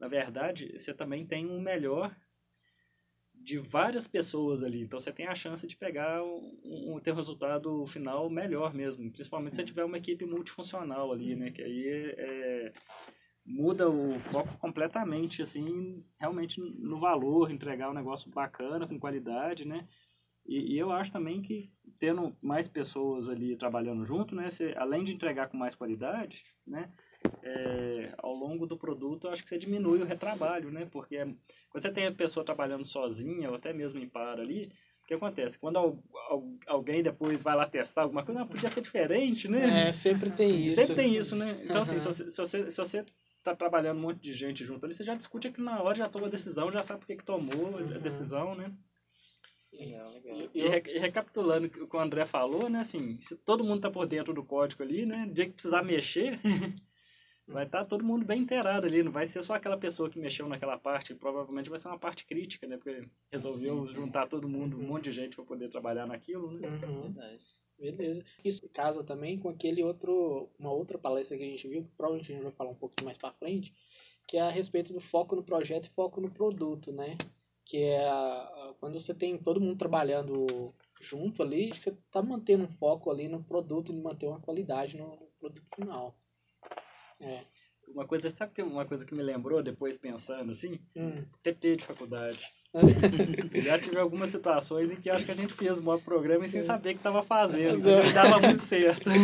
na 0.00 0.08
verdade, 0.08 0.72
você 0.76 0.92
também 0.92 1.24
tem 1.24 1.46
um 1.46 1.60
melhor 1.60 2.14
de 3.44 3.58
várias 3.58 4.08
pessoas 4.08 4.62
ali. 4.62 4.80
Então 4.80 4.98
você 4.98 5.12
tem 5.12 5.26
a 5.26 5.34
chance 5.34 5.66
de 5.66 5.76
pegar 5.76 6.24
um, 6.24 6.94
um 6.94 6.98
ter 6.98 7.12
um 7.12 7.16
resultado 7.16 7.86
final 7.86 8.30
melhor 8.30 8.72
mesmo, 8.72 9.10
principalmente 9.12 9.54
Sim. 9.54 9.60
se 9.60 9.66
tiver 9.66 9.84
uma 9.84 9.98
equipe 9.98 10.24
multifuncional 10.24 11.12
ali, 11.12 11.36
né? 11.36 11.50
Que 11.50 11.62
aí 11.62 11.86
é, 12.16 12.72
muda 13.44 13.88
o 13.90 14.14
foco 14.14 14.56
completamente, 14.58 15.42
assim, 15.42 16.02
realmente 16.18 16.58
no 16.58 16.98
valor, 16.98 17.50
entregar 17.50 17.90
um 17.90 17.94
negócio 17.94 18.30
bacana, 18.30 18.88
com 18.88 18.98
qualidade, 18.98 19.68
né? 19.68 19.86
E, 20.46 20.74
e, 20.74 20.78
eu 20.78 20.90
acho 20.90 21.12
também 21.12 21.42
que 21.42 21.70
tendo 21.98 22.34
mais 22.40 22.66
pessoas 22.66 23.28
ali 23.28 23.56
trabalhando 23.56 24.06
junto, 24.06 24.34
né? 24.34 24.48
Você, 24.48 24.74
além 24.76 25.04
de 25.04 25.12
entregar 25.12 25.48
com 25.48 25.56
mais 25.58 25.74
qualidade, 25.74 26.44
né? 26.66 26.90
É, 27.42 28.12
ao 28.18 28.32
longo 28.32 28.66
do 28.66 28.76
produto, 28.76 29.26
eu 29.26 29.32
acho 29.32 29.42
que 29.42 29.48
você 29.48 29.58
diminui 29.58 30.00
o 30.00 30.04
retrabalho, 30.04 30.70
né? 30.70 30.86
Porque 30.90 31.16
quando 31.70 31.82
você 31.82 31.90
tem 31.90 32.06
a 32.06 32.12
pessoa 32.12 32.44
trabalhando 32.44 32.84
sozinha 32.84 33.50
ou 33.50 33.56
até 33.56 33.72
mesmo 33.72 34.00
em 34.00 34.08
par 34.08 34.38
ali, 34.40 34.70
o 35.02 35.06
que 35.06 35.14
acontece? 35.14 35.58
Quando 35.58 36.02
alguém 36.66 37.02
depois 37.02 37.42
vai 37.42 37.54
lá 37.54 37.66
testar 37.66 38.02
alguma 38.02 38.24
coisa, 38.24 38.40
não, 38.40 38.48
podia 38.48 38.70
ser 38.70 38.80
diferente, 38.80 39.48
né? 39.48 39.88
É, 39.88 39.92
sempre 39.92 40.30
tem 40.30 40.56
isso. 40.56 40.76
Sempre 40.76 40.94
tem 40.94 41.14
isso, 41.14 41.36
né? 41.36 41.60
Então, 41.62 41.82
assim, 41.82 41.98
se 41.98 42.06
você, 42.06 42.30
se 42.30 42.36
você, 42.38 42.70
se 42.70 42.76
você 42.78 43.04
tá 43.42 43.54
trabalhando 43.54 43.98
um 43.98 44.02
monte 44.02 44.20
de 44.20 44.32
gente 44.32 44.64
junto 44.64 44.84
ali, 44.84 44.94
você 44.94 45.04
já 45.04 45.14
discute 45.14 45.48
aquilo 45.48 45.66
na 45.66 45.82
hora, 45.82 45.94
já 45.94 46.08
toma 46.08 46.26
a 46.26 46.30
decisão, 46.30 46.72
já 46.72 46.82
sabe 46.82 47.00
por 47.00 47.06
que, 47.06 47.16
que 47.16 47.24
tomou 47.24 47.72
uhum. 47.72 47.94
a 47.94 47.98
decisão, 47.98 48.54
né? 48.54 48.72
Legal, 49.78 50.10
legal. 50.12 50.38
E, 50.54 50.60
e, 50.60 50.98
recapitulando 50.98 51.66
o 51.66 51.70
que 51.88 51.96
o 51.96 52.00
André 52.00 52.24
falou, 52.24 52.70
né, 52.70 52.80
assim, 52.80 53.20
se 53.20 53.36
todo 53.36 53.64
mundo 53.64 53.80
tá 53.80 53.90
por 53.90 54.06
dentro 54.06 54.32
do 54.32 54.44
código 54.44 54.82
ali, 54.82 55.04
né, 55.04 55.28
dia 55.32 55.46
que 55.46 55.52
precisar 55.52 55.82
mexer, 55.82 56.40
vai 57.46 57.64
estar 57.64 57.80
tá 57.80 57.84
todo 57.84 58.04
mundo 58.04 58.24
bem 58.24 58.40
inteirado 58.40 58.86
ali, 58.86 59.02
não 59.02 59.12
vai 59.12 59.26
ser 59.26 59.42
só 59.42 59.54
aquela 59.54 59.76
pessoa 59.76 60.08
que 60.08 60.18
mexeu 60.18 60.48
naquela 60.48 60.78
parte, 60.78 61.14
provavelmente 61.14 61.70
vai 61.70 61.78
ser 61.78 61.88
uma 61.88 61.98
parte 61.98 62.24
crítica, 62.24 62.66
né, 62.66 62.76
porque 62.76 63.06
resolveu 63.30 63.84
sim, 63.84 63.88
sim. 63.88 63.94
juntar 63.96 64.28
todo 64.28 64.48
mundo, 64.48 64.78
um 64.78 64.86
monte 64.86 65.04
de 65.04 65.12
gente 65.12 65.36
para 65.36 65.44
poder 65.44 65.68
trabalhar 65.68 66.06
naquilo, 66.06 66.52
né? 66.52 66.68
Uhum. 66.68 67.02
Verdade. 67.02 67.44
Beleza. 67.78 68.24
Isso 68.44 68.68
casa 68.68 69.02
também 69.02 69.38
com 69.38 69.48
aquele 69.48 69.82
outro, 69.82 70.48
uma 70.58 70.72
outra 70.72 70.96
palestra 70.96 71.36
que 71.36 71.42
a 71.42 71.46
gente 71.46 71.68
viu, 71.68 71.82
que 71.82 71.90
provavelmente 71.96 72.32
a 72.32 72.34
gente 72.34 72.44
vai 72.44 72.52
falar 72.52 72.70
um 72.70 72.76
pouquinho 72.76 73.04
mais 73.04 73.18
para 73.18 73.32
frente, 73.32 73.74
que 74.28 74.36
é 74.36 74.40
a 74.40 74.48
respeito 74.48 74.92
do 74.92 75.00
foco 75.00 75.36
no 75.36 75.42
projeto 75.42 75.86
e 75.86 75.90
foco 75.90 76.20
no 76.20 76.30
produto, 76.30 76.92
né? 76.92 77.16
Que 77.64 77.82
é 77.82 78.06
a, 78.08 78.74
quando 78.78 78.98
você 78.98 79.12
tem 79.12 79.36
todo 79.36 79.60
mundo 79.60 79.76
trabalhando 79.76 80.72
junto 81.00 81.42
ali, 81.42 81.68
você 81.68 81.90
está 81.90 82.22
mantendo 82.22 82.64
um 82.64 82.68
foco 82.68 83.10
ali 83.10 83.28
no 83.28 83.42
produto 83.42 83.92
e 83.92 83.96
manter 83.96 84.26
uma 84.26 84.40
qualidade 84.40 84.96
no 84.96 85.18
produto 85.38 85.66
final. 85.74 86.16
É. 87.20 87.40
Uma 87.88 88.06
coisa, 88.06 88.30
sabe 88.30 88.52
que 88.54 88.62
uma 88.62 88.84
coisa 88.84 89.04
que 89.04 89.14
me 89.14 89.22
lembrou 89.22 89.62
depois 89.62 89.98
pensando 89.98 90.50
assim? 90.50 90.78
Hum. 90.96 91.22
TP 91.42 91.76
de 91.76 91.84
faculdade. 91.84 92.52
Já 93.62 93.78
tive 93.78 93.98
algumas 93.98 94.30
situações 94.30 94.90
em 94.90 94.96
que 94.96 95.08
acho 95.08 95.24
que 95.24 95.30
a 95.30 95.36
gente 95.36 95.52
fez 95.52 95.78
um 95.78 95.98
programa 95.98 96.44
e 96.44 96.48
sem 96.48 96.62
saber 96.62 96.94
que 96.94 96.98
estava 96.98 97.22
fazendo. 97.22 97.78
Não. 97.78 98.12
dava 98.12 98.40
muito 98.40 98.62
certo. 98.62 99.08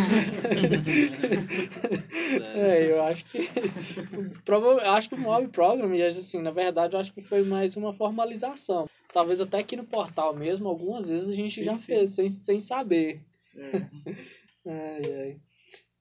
É, 2.54 2.90
eu 2.90 3.02
acho 3.02 3.24
que. 3.24 3.38
eu 4.46 4.90
acho 4.92 5.08
que 5.08 5.14
o 5.14 5.18
Mob 5.18 5.48
Program, 5.48 5.90
assim, 6.06 6.40
na 6.40 6.50
verdade, 6.50 6.94
eu 6.94 7.00
acho 7.00 7.12
que 7.12 7.20
foi 7.20 7.42
mais 7.42 7.76
uma 7.76 7.92
formalização. 7.92 8.88
Talvez 9.12 9.40
até 9.40 9.58
aqui 9.58 9.74
no 9.76 9.84
portal 9.84 10.34
mesmo, 10.34 10.68
algumas 10.68 11.08
vezes 11.08 11.28
a 11.28 11.34
gente 11.34 11.56
sim, 11.56 11.64
já 11.64 11.76
sim. 11.76 11.86
fez, 11.86 12.12
sem, 12.12 12.30
sem 12.30 12.60
saber. 12.60 13.20
É. 13.56 13.76
ai, 14.66 15.02
ai. 15.22 15.40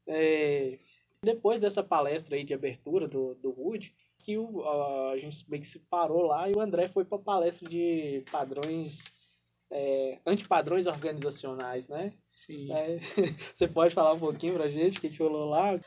É, 0.08 0.80
depois 1.24 1.60
dessa 1.60 1.84
palestra 1.84 2.36
aí 2.36 2.44
de 2.44 2.54
abertura 2.54 3.08
do, 3.08 3.36
do 3.36 3.50
Wood, 3.50 3.94
que 4.20 4.38
o, 4.38 4.64
a, 4.64 5.12
a 5.12 5.18
gente 5.18 5.50
meio 5.50 5.62
que 5.62 5.68
se 5.68 5.80
parou 5.80 6.24
lá 6.24 6.50
e 6.50 6.54
o 6.54 6.62
André 6.62 6.88
foi 6.88 7.06
para 7.06 7.18
palestra 7.20 7.68
de 7.68 8.24
padrões, 8.32 9.06
é, 9.72 10.20
antipadrões 10.26 10.88
organizacionais, 10.88 11.88
né? 11.88 12.14
Sim. 12.34 12.72
É, 12.72 13.00
você 13.54 13.68
pode 13.68 13.94
falar 13.94 14.14
um 14.14 14.20
pouquinho 14.20 14.54
pra 14.54 14.68
gente 14.68 14.98
o 14.98 15.02
que, 15.02 15.10
que 15.10 15.22
rolou 15.22 15.50
lá? 15.50 15.80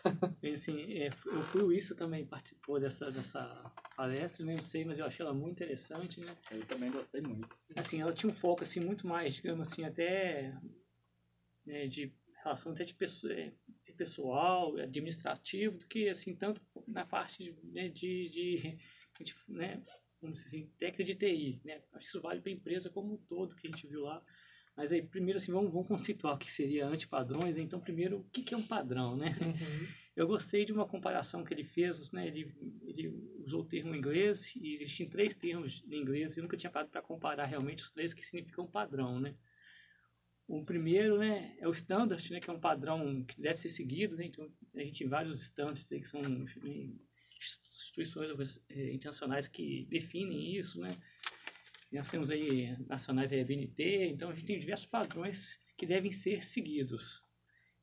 Assim, 0.52 0.98
é, 0.98 1.10
eu 1.26 1.42
fui 1.42 1.62
o 1.62 1.72
Issa 1.72 1.94
também 1.94 2.26
participou 2.26 2.78
dessa, 2.78 3.10
dessa 3.10 3.72
palestra, 3.96 4.44
nem 4.44 4.56
né? 4.56 4.62
sei, 4.62 4.84
mas 4.84 4.98
eu 4.98 5.06
achei 5.06 5.24
ela 5.24 5.34
muito 5.34 5.52
interessante, 5.62 6.20
né? 6.20 6.36
Eu 6.50 6.66
também 6.66 6.90
gostei 6.90 7.22
muito. 7.22 7.48
Assim, 7.74 8.00
ela 8.00 8.12
tinha 8.12 8.28
um 8.30 8.34
foco 8.34 8.62
assim 8.62 8.80
muito 8.80 9.06
mais, 9.06 9.34
digamos 9.34 9.68
assim, 9.68 9.84
até 9.84 10.54
né, 11.64 11.86
de 11.86 12.12
relação 12.42 12.72
até 12.72 12.84
de 12.84 12.96
é, 13.30 13.52
pessoal, 13.96 14.76
administrativo, 14.76 15.78
do 15.78 15.86
que 15.86 16.08
assim 16.08 16.34
tanto 16.34 16.60
na 16.86 17.06
parte 17.06 17.44
de, 17.44 17.56
né, 17.72 17.88
de, 17.88 18.28
de, 18.28 18.78
de 19.20 19.34
né, 19.48 19.82
vamos 20.20 20.42
dizer 20.42 20.56
assim, 20.56 20.70
técnica 20.78 21.04
de 21.04 21.14
TI, 21.14 21.60
né? 21.64 21.82
Acho 21.92 22.04
que 22.04 22.08
isso 22.08 22.20
vale 22.20 22.40
para 22.40 22.50
a 22.50 22.54
empresa 22.54 22.90
como 22.90 23.14
um 23.14 23.16
todo 23.16 23.56
que 23.56 23.66
a 23.66 23.70
gente 23.70 23.86
viu 23.86 24.02
lá. 24.02 24.22
Mas 24.76 24.90
aí, 24.90 25.02
primeiro, 25.02 25.36
assim, 25.36 25.52
vamos, 25.52 25.70
vamos 25.70 25.88
conceituar 25.88 26.34
o 26.34 26.38
que 26.38 26.50
seria 26.50 26.86
antipadrões. 26.86 27.58
Então, 27.58 27.78
primeiro, 27.78 28.20
o 28.20 28.24
que, 28.24 28.42
que 28.42 28.54
é 28.54 28.56
um 28.56 28.62
padrão, 28.62 29.16
né? 29.16 29.36
Uhum. 29.40 29.86
Eu 30.16 30.26
gostei 30.26 30.64
de 30.64 30.72
uma 30.72 30.86
comparação 30.86 31.44
que 31.44 31.52
ele 31.52 31.64
fez, 31.64 32.10
né? 32.12 32.26
Ele, 32.26 32.54
ele 32.86 33.08
usou 33.38 33.62
o 33.62 33.66
termo 33.66 33.94
inglês 33.94 34.54
e 34.56 34.74
existem 34.74 35.08
três 35.08 35.34
termos 35.34 35.84
em 35.90 36.00
inglês. 36.00 36.36
Eu 36.36 36.42
nunca 36.42 36.56
tinha 36.56 36.70
parado 36.70 36.90
para 36.90 37.02
comparar 37.02 37.46
realmente 37.46 37.82
os 37.82 37.90
três 37.90 38.14
que 38.14 38.24
significam 38.24 38.66
padrão, 38.66 39.20
né? 39.20 39.34
O 40.52 40.62
primeiro 40.62 41.16
né, 41.16 41.56
é 41.58 41.66
o 41.66 41.70
standard, 41.70 42.30
né, 42.30 42.38
que 42.38 42.50
é 42.50 42.52
um 42.52 42.60
padrão 42.60 43.24
que 43.24 43.40
deve 43.40 43.56
ser 43.56 43.70
seguido. 43.70 44.16
Né? 44.16 44.26
Então, 44.26 44.46
a 44.74 44.80
gente 44.80 44.98
tem 44.98 45.08
vários 45.08 45.40
standards 45.40 45.84
que 45.84 46.04
são 46.04 46.20
enfim, 46.20 47.00
instituições 47.40 48.60
eh, 48.68 48.92
internacionais 48.92 49.48
que 49.48 49.86
definem 49.88 50.54
isso. 50.54 50.78
Né? 50.78 50.94
Nós 51.90 52.10
temos 52.10 52.30
aí 52.30 52.76
nacionais 52.86 53.32
a 53.32 53.42
BNT, 53.42 54.08
então 54.08 54.28
a 54.28 54.34
gente 54.34 54.44
tem 54.44 54.60
diversos 54.60 54.84
padrões 54.84 55.58
que 55.74 55.86
devem 55.86 56.12
ser 56.12 56.44
seguidos. 56.44 57.24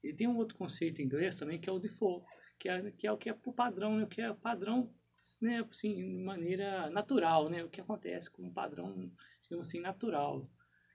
E 0.04 0.14
tem 0.14 0.28
um 0.28 0.38
outro 0.38 0.56
conceito 0.56 1.02
em 1.02 1.06
inglês 1.06 1.38
também 1.38 1.60
que 1.60 1.72
é 1.72 1.74
o 1.74 1.80
default, 1.80 2.24
que 2.60 2.70
é, 2.70 2.92
que 2.92 3.08
é 3.08 3.12
o 3.12 3.18
que 3.18 3.30
é 3.30 3.34
o 3.34 3.52
padrão, 3.52 3.98
né? 3.98 4.04
o 4.04 4.08
que 4.08 4.22
é 4.22 4.32
padrão 4.32 4.94
né, 5.42 5.66
assim, 5.72 5.96
de 5.96 6.04
maneira 6.24 6.88
natural, 6.92 7.50
né? 7.50 7.64
o 7.64 7.70
que 7.70 7.82
acontece 7.82 8.30
com 8.30 8.44
um 8.44 8.54
padrão 8.54 9.12
digamos 9.42 9.68
assim, 9.68 9.80
natural 9.80 10.48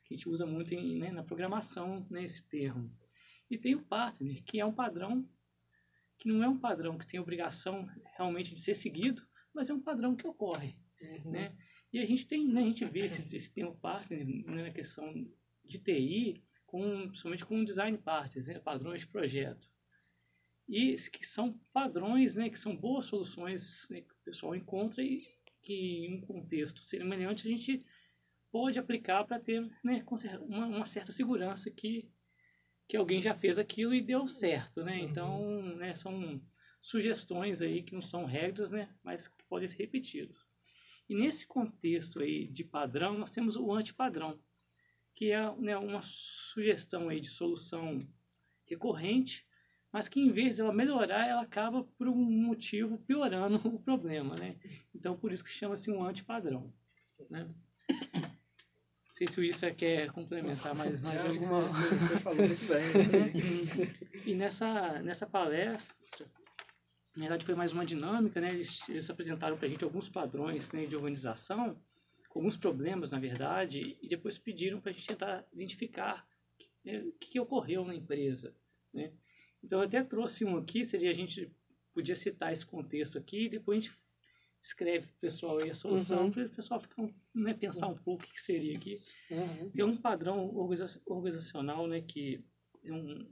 que 0.05 0.15
a 0.15 0.17
gente 0.17 0.29
usa 0.29 0.47
muito 0.47 0.75
em, 0.75 0.99
né, 0.99 1.11
na 1.11 1.23
programação 1.23 2.07
né, 2.11 2.25
esse 2.25 2.47
termo. 2.49 2.91
E 3.51 3.59
tem 3.59 3.75
o 3.75 3.85
partner, 3.85 4.43
que 4.45 4.61
é 4.61 4.65
um 4.65 4.73
padrão 4.73 5.29
que 6.19 6.29
não 6.29 6.43
é 6.43 6.49
um 6.49 6.59
padrão 6.59 6.97
que 6.97 7.07
tem 7.07 7.19
obrigação 7.19 7.89
realmente 8.17 8.55
de 8.55 8.61
ser 8.61 8.75
seguido, 8.75 9.27
mas 9.53 9.69
é 9.69 9.75
um 9.75 9.81
padrão 9.81 10.15
que 10.15 10.27
ocorre. 10.27 10.77
Uhum. 11.01 11.33
Né? 11.33 11.57
E 11.93 11.99
a 11.99 12.07
gente 12.07 12.27
tem, 12.27 12.47
né, 12.47 12.63
a 12.63 12.65
gente 12.65 12.85
vê 12.85 13.01
esse, 13.01 13.35
esse 13.35 13.53
termo 13.53 13.77
partner 13.77 14.27
né, 14.27 14.63
na 14.65 14.71
questão 14.71 15.13
de 15.65 15.79
TI, 15.79 16.43
com, 16.67 17.09
principalmente 17.09 17.45
com 17.45 17.65
design 17.65 17.97
partners, 17.99 18.49
né, 18.49 18.59
padrões 18.59 19.01
de 19.01 19.07
projeto. 19.07 19.69
E 20.69 20.97
que 21.13 21.27
são 21.27 21.59
padrões, 21.73 22.35
né, 22.35 22.49
que 22.49 22.59
são 22.59 22.77
boas 22.77 23.07
soluções 23.07 23.87
né, 23.91 24.01
que 24.01 24.13
o 24.13 24.25
pessoal 24.25 24.55
encontra 24.55 25.03
e 25.03 25.27
que 25.63 26.07
em 26.07 26.15
um 26.15 26.21
contexto 26.21 26.83
semelhante 26.83 27.47
a 27.47 27.51
gente 27.51 27.85
pode 28.55 28.79
aplicar 28.79 29.25
para 29.25 29.41
ter 29.41 29.69
né, 29.83 30.05
uma, 30.43 30.67
uma, 30.67 30.87
certa 30.87 31.11
segurança 31.11 31.73
que, 31.73 32.09
que 32.87 32.97
alguém 32.97 33.21
já 33.21 33.35
fez 33.35 33.59
aquilo 33.59 33.93
e 33.93 34.01
deu 34.01 34.29
certo. 34.29 34.85
Né? 34.85 34.99
Uhum. 34.99 35.05
Então, 35.09 35.63
né, 35.75 35.97
são 35.97 36.41
sugestões 36.81 37.61
aí 37.61 37.83
que 37.83 37.93
não 37.95 38.01
são 38.01 38.25
regras, 38.25 38.71
né, 38.71 38.95
mas 39.03 39.27
que 39.27 39.45
podem 39.49 39.67
ser 39.67 39.79
repetidos. 39.79 40.47
E 41.09 41.17
nesse 41.17 41.49
contexto 41.49 42.21
aí 42.21 42.47
de 42.47 42.63
padrão, 42.63 43.19
nós 43.19 43.33
temos 43.33 43.57
o 43.57 43.73
antipadrão, 43.73 44.39
que 45.17 45.33
é 45.33 45.53
né, 45.57 45.77
uma 45.77 46.01
sugestão 46.01 47.09
aí 47.09 47.19
de 47.19 47.31
solução 47.31 47.99
recorrente, 48.67 49.45
mas 49.93 50.09
que 50.09 50.21
em 50.21 50.31
vez 50.31 50.59
dela 50.59 50.73
melhorar, 50.73 51.27
ela 51.27 51.43
acaba 51.43 51.83
por 51.99 52.07
um 52.07 52.15
motivo 52.15 52.99
piorando 52.99 53.57
o 53.67 53.81
problema, 53.81 54.37
né? 54.37 54.57
Então 54.95 55.17
por 55.17 55.33
isso 55.33 55.43
que 55.43 55.51
chama-se 55.51 55.91
um 55.91 56.05
antipadrão, 56.05 56.73
né? 57.29 57.53
Não 59.15 59.19
sei 59.19 59.27
se 59.29 59.39
o 59.39 59.45
Issa 59.45 59.71
quer 59.71 60.11
complementar 60.11 60.75
mais, 60.75 61.01
mais 61.01 61.25
alguma 61.25 61.61
Você 61.61 62.19
falou 62.19 62.45
muito 62.45 62.67
bem. 62.67 64.27
e, 64.27 64.27
e 64.33 64.35
nessa, 64.35 65.01
nessa 65.03 65.25
palestra, 65.25 66.27
na 67.15 67.21
verdade 67.21 67.47
foi 67.47 67.55
mais 67.55 67.73
uma 67.73 67.87
dinâmica, 67.87 68.41
né? 68.41 68.49
Eles, 68.49 68.89
eles 68.89 69.09
apresentaram 69.09 69.57
para 69.57 69.67
a 69.67 69.69
gente 69.69 69.85
alguns 69.85 70.09
padrões 70.09 70.73
né, 70.73 70.85
de 70.87 70.97
organização, 70.97 71.81
alguns 72.35 72.57
problemas, 72.57 73.13
na 73.13 73.21
verdade, 73.21 73.97
e 74.03 74.09
depois 74.09 74.37
pediram 74.37 74.81
para 74.81 74.91
a 74.91 74.93
gente 74.93 75.07
tentar 75.07 75.47
identificar 75.53 76.27
né, 76.85 76.99
o 76.99 77.13
que, 77.13 77.31
que, 77.31 77.41
ocorreu 77.41 77.85
na 77.85 77.95
empresa, 77.95 78.53
né? 78.93 79.13
Então 79.63 79.79
eu 79.79 79.87
até 79.87 80.03
trouxe 80.03 80.45
um 80.45 80.57
aqui, 80.57 80.85
seria 80.85 81.13
a 81.13 81.15
gente 81.15 81.49
podia 81.93 82.17
citar 82.17 82.53
esse 82.53 82.67
contexto 82.67 83.17
aqui, 83.17 83.45
e 83.45 83.49
depois 83.49 83.79
a 83.79 83.81
gente 83.81 83.97
escreve 84.65 85.07
para 85.07 85.15
o 85.15 85.21
pessoal 85.21 85.59
aí 85.59 85.71
a 85.71 85.75
solução, 85.75 86.25
uhum. 86.25 86.31
para 86.31 86.43
o 86.43 86.51
pessoal 86.51 86.81
ficar, 86.81 87.07
né, 87.35 87.53
pensar 87.53 87.89
um 87.89 87.97
pouco 87.97 88.25
o 88.25 88.27
que 88.27 88.41
seria 88.41 88.75
aqui. 88.75 88.99
Uhum. 89.31 89.71
Tem 89.71 89.85
um 89.85 89.97
padrão 89.97 90.51
organizacional 90.55 91.87
né, 91.87 92.01
que 92.01 92.43
é 92.83 92.91
um, 92.91 93.29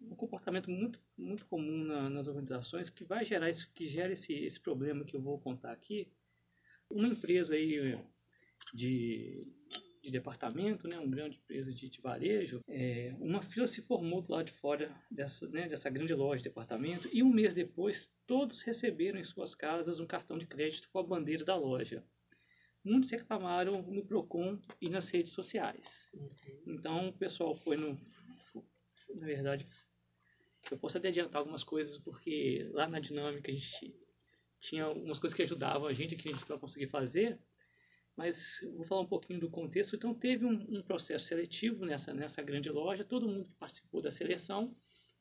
um 0.00 0.16
comportamento 0.16 0.70
muito, 0.70 0.98
muito 1.16 1.44
comum 1.44 1.84
na, 1.84 2.08
nas 2.08 2.26
organizações 2.26 2.88
que 2.88 3.04
vai 3.04 3.22
gerar 3.22 3.50
isso, 3.50 3.70
que 3.74 3.86
gera 3.86 4.14
esse, 4.14 4.32
esse 4.32 4.58
problema 4.58 5.04
que 5.04 5.14
eu 5.14 5.20
vou 5.20 5.38
contar 5.38 5.72
aqui. 5.72 6.10
Uma 6.88 7.08
empresa 7.08 7.54
aí 7.54 7.98
de, 8.72 9.46
de 10.04 10.10
departamento, 10.10 10.86
né, 10.86 10.98
uma 10.98 11.10
grande 11.10 11.38
empresa 11.38 11.72
de, 11.72 11.88
de 11.88 12.00
varejo, 12.00 12.60
é, 12.68 13.14
uma 13.18 13.42
fila 13.42 13.66
se 13.66 13.80
formou 13.80 14.20
do 14.20 14.32
lado 14.32 14.46
de 14.46 14.52
fora 14.52 14.94
dessa, 15.10 15.48
né, 15.48 15.66
dessa 15.66 15.88
grande 15.88 16.12
loja 16.12 16.42
de 16.42 16.48
departamento 16.48 17.08
e 17.12 17.22
um 17.22 17.32
mês 17.32 17.54
depois 17.54 18.12
todos 18.26 18.62
receberam 18.62 19.18
em 19.18 19.24
suas 19.24 19.54
casas 19.54 19.98
um 19.98 20.06
cartão 20.06 20.36
de 20.36 20.46
crédito 20.46 20.88
com 20.90 20.98
a 20.98 21.02
bandeira 21.02 21.44
da 21.44 21.56
loja. 21.56 22.04
Muitos 22.84 23.10
reclamaram 23.10 23.80
no 23.82 24.04
Procon 24.04 24.60
e 24.78 24.90
nas 24.90 25.08
redes 25.08 25.32
sociais. 25.32 26.10
Uhum. 26.12 26.30
Então 26.66 27.08
o 27.08 27.12
pessoal 27.14 27.56
foi 27.56 27.78
no, 27.78 27.98
na 29.14 29.26
verdade, 29.26 29.66
eu 30.70 30.76
posso 30.76 30.98
até 30.98 31.08
adiantar 31.08 31.38
algumas 31.38 31.64
coisas 31.64 31.98
porque 31.98 32.68
lá 32.72 32.86
na 32.86 33.00
dinâmica 33.00 33.50
a 33.50 33.54
gente 33.54 33.94
tinha 34.60 34.84
algumas 34.84 35.18
coisas 35.18 35.34
que 35.34 35.42
ajudavam 35.42 35.88
a 35.88 35.92
gente 35.94 36.14
que 36.14 36.28
a 36.28 36.32
gente 36.32 36.44
para 36.44 36.58
conseguir 36.58 36.88
fazer 36.88 37.38
mas 38.16 38.60
vou 38.76 38.84
falar 38.84 39.00
um 39.02 39.06
pouquinho 39.06 39.40
do 39.40 39.50
contexto. 39.50 39.96
Então, 39.96 40.14
teve 40.14 40.44
um, 40.44 40.66
um, 40.68 40.82
processo 40.82 41.26
seletivo 41.26 41.84
nessa, 41.84 42.14
nessa 42.14 42.42
grande 42.42 42.70
loja, 42.70 43.04
todo 43.04 43.28
mundo 43.28 43.48
que 43.48 43.56
participou 43.56 44.00
da 44.00 44.10
seleção, 44.10 44.74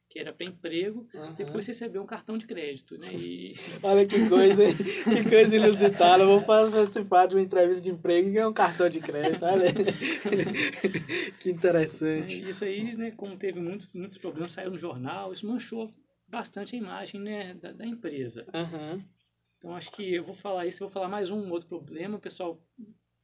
que 0.09 0.19
era 0.19 0.31
para 0.31 0.45
emprego, 0.45 1.07
uhum. 1.11 1.33
depois 1.33 1.65
recebeu 1.65 2.03
um 2.03 2.05
cartão 2.05 2.37
de 2.37 2.45
crédito. 2.45 2.95
Né? 2.99 3.07
E... 3.13 3.55
Olha 3.81 4.05
que 4.05 4.29
coisa, 4.29 4.63
que 4.67 5.29
coisa 5.29 5.55
inusitada. 5.55 6.23
Vou 6.23 6.41
participar 6.43 7.25
de 7.25 7.35
uma 7.35 7.41
entrevista 7.41 7.81
de 7.81 7.89
emprego 7.89 8.29
e 8.29 8.31
ganhar 8.33 8.47
um 8.47 8.53
cartão 8.53 8.87
de 8.87 8.99
crédito. 8.99 9.43
Olha. 9.43 9.73
que 11.39 11.49
interessante. 11.49 12.47
Isso 12.47 12.63
aí, 12.63 12.95
né, 12.95 13.09
como 13.11 13.35
teve 13.37 13.59
muitos, 13.59 13.91
muitos 13.91 14.19
problemas, 14.19 14.51
saiu 14.51 14.69
no 14.69 14.77
jornal, 14.77 15.33
isso 15.33 15.47
manchou 15.47 15.91
bastante 16.27 16.75
a 16.75 16.79
imagem 16.79 17.19
né, 17.19 17.55
da, 17.55 17.71
da 17.71 17.85
empresa. 17.85 18.45
Uhum. 18.53 19.03
Então 19.63 19.77
acho 19.77 19.91
que 19.91 20.13
eu 20.13 20.25
vou 20.25 20.35
falar 20.35 20.67
isso, 20.67 20.83
eu 20.83 20.87
vou 20.89 20.93
falar 20.93 21.07
mais 21.07 21.29
um 21.29 21.49
outro 21.49 21.69
problema, 21.69 22.19
pessoal, 22.19 22.61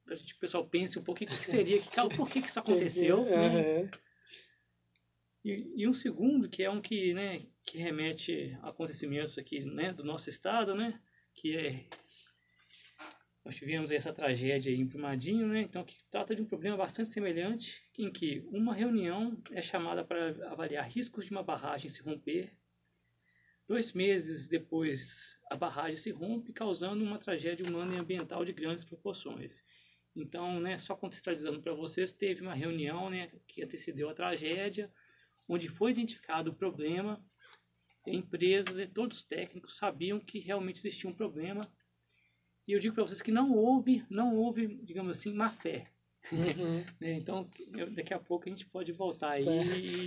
para 0.05 0.15
que 0.15 0.33
o 0.33 0.39
pessoal 0.39 0.65
pense 0.65 0.97
um 0.97 1.03
pouquinho 1.03 1.29
o 1.29 1.33
que, 1.33 1.39
que 1.41 1.45
seria, 1.45 1.81
que, 1.81 1.89
por 2.15 2.29
que, 2.29 2.41
que 2.41 2.47
isso 2.47 2.59
aconteceu. 2.59 3.25
né? 3.25 3.91
e, 5.43 5.73
e, 5.75 5.85
um 5.85 5.93
segundo, 5.93 6.47
que 6.47 6.63
é 6.63 6.69
um 6.71 6.79
que, 6.79 7.13
né, 7.13 7.45
que 7.65 7.77
remete 7.77 8.57
a 8.61 8.69
acontecimentos 8.69 9.37
aqui 9.37 9.65
né, 9.65 9.91
do 9.91 10.05
nosso 10.05 10.29
estado, 10.29 10.73
né, 10.73 10.97
que 11.33 11.57
é 11.57 11.85
nós 13.43 13.55
tivemos 13.55 13.91
essa 13.91 14.13
tragédia 14.13 14.71
em 14.71 14.85
Brumadinho, 14.85 15.47
né? 15.47 15.61
Então, 15.61 15.83
que 15.83 15.97
trata 16.11 16.35
de 16.35 16.41
um 16.41 16.45
problema 16.45 16.77
bastante 16.77 17.09
semelhante, 17.09 17.81
em 17.97 18.11
que 18.11 18.43
uma 18.45 18.75
reunião 18.75 19.41
é 19.51 19.61
chamada 19.61 20.03
para 20.03 20.51
avaliar 20.51 20.87
riscos 20.87 21.25
de 21.25 21.31
uma 21.31 21.41
barragem 21.41 21.89
se 21.89 22.03
romper 22.03 22.53
Dois 23.69 23.93
meses 23.93 24.47
depois, 24.47 25.37
a 25.47 25.55
barragem 25.55 25.95
se 25.95 26.09
rompe, 26.09 26.51
causando 26.51 27.03
uma 27.03 27.19
tragédia 27.19 27.63
humana 27.63 27.93
e 27.93 27.99
ambiental 27.99 28.43
de 28.43 28.51
grandes 28.51 28.83
proporções. 28.83 29.63
Então, 30.15 30.59
né, 30.59 30.75
só 30.79 30.95
contextualizando 30.95 31.61
para 31.61 31.75
vocês, 31.75 32.11
teve 32.11 32.41
uma 32.41 32.55
reunião 32.55 33.11
né, 33.11 33.29
que 33.47 33.61
antecedeu 33.61 34.09
a 34.09 34.13
tragédia, 34.15 34.91
onde 35.47 35.69
foi 35.69 35.91
identificado 35.91 36.49
o 36.49 36.55
problema. 36.55 37.23
Empresas 38.07 38.79
e 38.79 38.87
todos 38.87 39.17
os 39.17 39.23
técnicos 39.23 39.77
sabiam 39.77 40.19
que 40.19 40.39
realmente 40.39 40.77
existia 40.77 41.07
um 41.07 41.13
problema. 41.13 41.61
E 42.67 42.71
eu 42.71 42.79
digo 42.79 42.95
para 42.95 43.03
vocês 43.03 43.21
que 43.21 43.31
não 43.31 43.51
houve, 43.51 44.03
não 44.09 44.35
houve, 44.35 44.79
digamos 44.83 45.15
assim, 45.15 45.31
má 45.31 45.47
fé. 45.47 45.91
Uhum. 46.31 46.83
Né, 46.99 47.13
então, 47.13 47.47
daqui 47.95 48.13
a 48.13 48.19
pouco 48.19 48.47
a 48.47 48.49
gente 48.49 48.65
pode 48.65 48.91
voltar 48.91 49.31
aí. 49.31 49.45
Tá. 49.45 49.51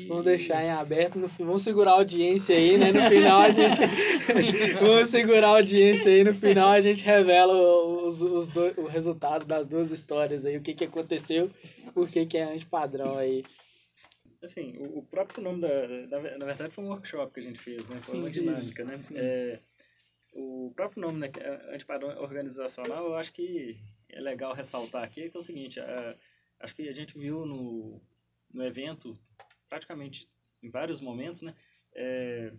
Vamos 0.08 0.24
deixar 0.24 0.62
em 0.62 0.70
aberto. 0.70 1.18
No, 1.18 1.26
vamos 1.26 1.62
segurar 1.62 1.92
a 1.92 1.94
audiência 1.94 2.54
aí, 2.54 2.76
né? 2.76 2.92
No 2.92 3.08
final 3.08 3.40
a 3.40 3.50
gente. 3.50 3.80
vamos 4.78 5.08
segurar 5.08 5.48
a 5.48 5.56
audiência 5.56 6.12
aí. 6.12 6.22
No 6.22 6.34
final 6.34 6.70
a 6.70 6.80
gente 6.80 7.02
revela 7.02 7.54
os, 8.04 8.20
os 8.20 8.50
do, 8.50 8.80
o 8.82 8.86
resultado 8.86 9.46
das 9.46 9.66
duas 9.66 9.90
histórias 9.90 10.44
aí. 10.44 10.56
O 10.56 10.62
que, 10.62 10.74
que 10.74 10.84
aconteceu, 10.84 11.50
por 11.94 12.08
que, 12.08 12.26
que 12.26 12.36
é 12.36 12.44
antipadrão 12.44 13.16
aí. 13.16 13.42
Assim, 14.42 14.76
o, 14.76 14.98
o 14.98 15.02
próprio 15.02 15.42
nome 15.42 15.60
da, 15.62 16.18
da, 16.18 16.38
Na 16.38 16.44
verdade, 16.44 16.74
foi 16.74 16.84
um 16.84 16.88
workshop 16.88 17.32
que 17.32 17.40
a 17.40 17.42
gente 17.42 17.58
fez, 17.58 17.88
né? 17.88 17.96
Foi 17.98 18.14
sim, 18.14 18.20
uma 18.20 18.30
dinâmica, 18.30 18.84
né? 18.84 18.94
É, 19.14 19.60
o 20.34 20.72
próprio 20.74 21.00
nome, 21.00 21.20
né? 21.20 21.30
É 21.38 21.74
antipadrão 21.74 22.10
organizacional, 22.20 23.06
eu 23.06 23.14
acho 23.14 23.32
que 23.32 23.78
é 24.12 24.20
legal 24.20 24.54
ressaltar 24.54 25.02
aqui 25.02 25.30
que 25.30 25.36
é 25.36 25.40
o 25.40 25.42
seguinte, 25.42 25.80
é, 25.80 26.16
acho 26.60 26.74
que 26.74 26.88
a 26.88 26.92
gente 26.92 27.18
viu 27.18 27.44
no, 27.46 28.00
no 28.52 28.64
evento, 28.64 29.18
praticamente 29.68 30.28
em 30.62 30.70
vários 30.70 31.00
momentos, 31.00 31.42
né, 31.42 31.54
é, 31.94 32.52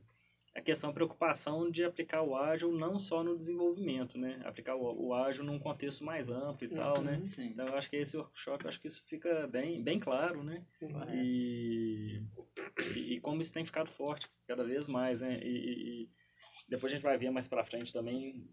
a 0.56 0.62
questão, 0.62 0.90
a 0.90 0.94
preocupação 0.94 1.72
de 1.72 1.84
aplicar 1.84 2.22
o 2.22 2.36
ágil 2.36 2.72
não 2.72 3.00
só 3.00 3.24
no 3.24 3.38
desenvolvimento, 3.38 4.18
né, 4.18 4.42
aplicar 4.44 4.76
o, 4.76 5.08
o 5.08 5.14
ágil 5.14 5.46
num 5.46 5.60
contexto 5.60 6.04
mais 6.04 6.30
amplo 6.30 6.68
e 6.68 6.72
uhum, 6.72 6.76
tal, 6.76 7.02
né, 7.02 7.22
sim. 7.26 7.46
então 7.48 7.74
acho 7.76 7.90
que 7.90 7.96
esse 7.98 8.18
workshop, 8.18 8.68
acho 8.68 8.80
que 8.80 8.88
isso 8.88 9.04
fica 9.06 9.48
bem, 9.48 9.82
bem 9.82 10.00
claro, 10.00 10.44
né, 10.44 10.66
uhum. 10.82 11.14
e, 11.14 12.24
e, 12.96 13.14
e, 13.14 13.20
como 13.22 13.42
isso 13.42 13.54
tem 13.54 13.66
ficado 13.66 13.90
forte 13.90 14.28
cada 14.48 14.64
vez 14.64 14.88
mais, 14.88 15.22
né, 15.22 15.40
e, 15.42 16.04
e 16.04 16.10
depois 16.68 16.92
a 16.92 16.96
gente 16.96 17.04
vai 17.04 17.18
ver 17.18 17.32
mais 17.32 17.48
para 17.48 17.64
frente 17.64 17.94
também 17.94 18.48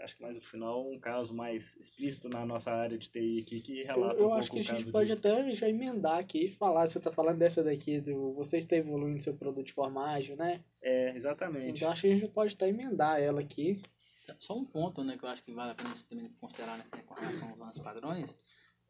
acho 0.00 0.16
que 0.16 0.22
mais 0.22 0.36
no 0.36 0.42
final, 0.42 0.90
um 0.90 0.98
caso 0.98 1.34
mais 1.34 1.76
explícito 1.76 2.28
na 2.28 2.44
nossa 2.44 2.70
área 2.70 2.96
de 2.96 3.08
TI 3.10 3.40
aqui 3.40 3.60
que 3.60 3.82
relata 3.82 4.14
eu, 4.14 4.24
eu 4.24 4.28
um 4.28 4.34
acho 4.34 4.50
que 4.50 4.58
a 4.58 4.62
gente 4.62 4.90
pode 4.90 5.08
disso. 5.08 5.18
até 5.18 5.54
já 5.54 5.68
emendar 5.68 6.18
aqui 6.18 6.46
e 6.46 6.48
falar, 6.48 6.86
você 6.86 6.98
está 6.98 7.10
falando 7.10 7.38
dessa 7.38 7.62
daqui, 7.62 8.00
do 8.00 8.32
você 8.34 8.58
está 8.58 8.76
evoluindo 8.76 9.22
seu 9.22 9.34
produto 9.34 9.66
de 9.66 9.72
forma 9.72 10.06
ágil, 10.12 10.36
né? 10.36 10.64
É, 10.82 11.16
exatamente. 11.16 11.78
Então 11.78 11.90
acho 11.90 12.02
que 12.02 12.08
a 12.08 12.18
gente 12.18 12.28
pode 12.28 12.54
até 12.54 12.68
emendar 12.68 13.20
ela 13.20 13.40
aqui. 13.40 13.82
Só 14.38 14.56
um 14.56 14.64
ponto, 14.64 15.04
né, 15.04 15.16
que 15.16 15.24
eu 15.24 15.28
acho 15.28 15.44
que 15.44 15.52
vale 15.52 15.70
a 15.70 15.74
pena 15.74 15.94
também 16.08 16.28
considerar 16.40 16.78
né, 16.78 16.84
com 17.06 17.14
relação 17.14 17.48
aos 17.48 17.58
nossos 17.58 17.82
padrões, 17.82 18.40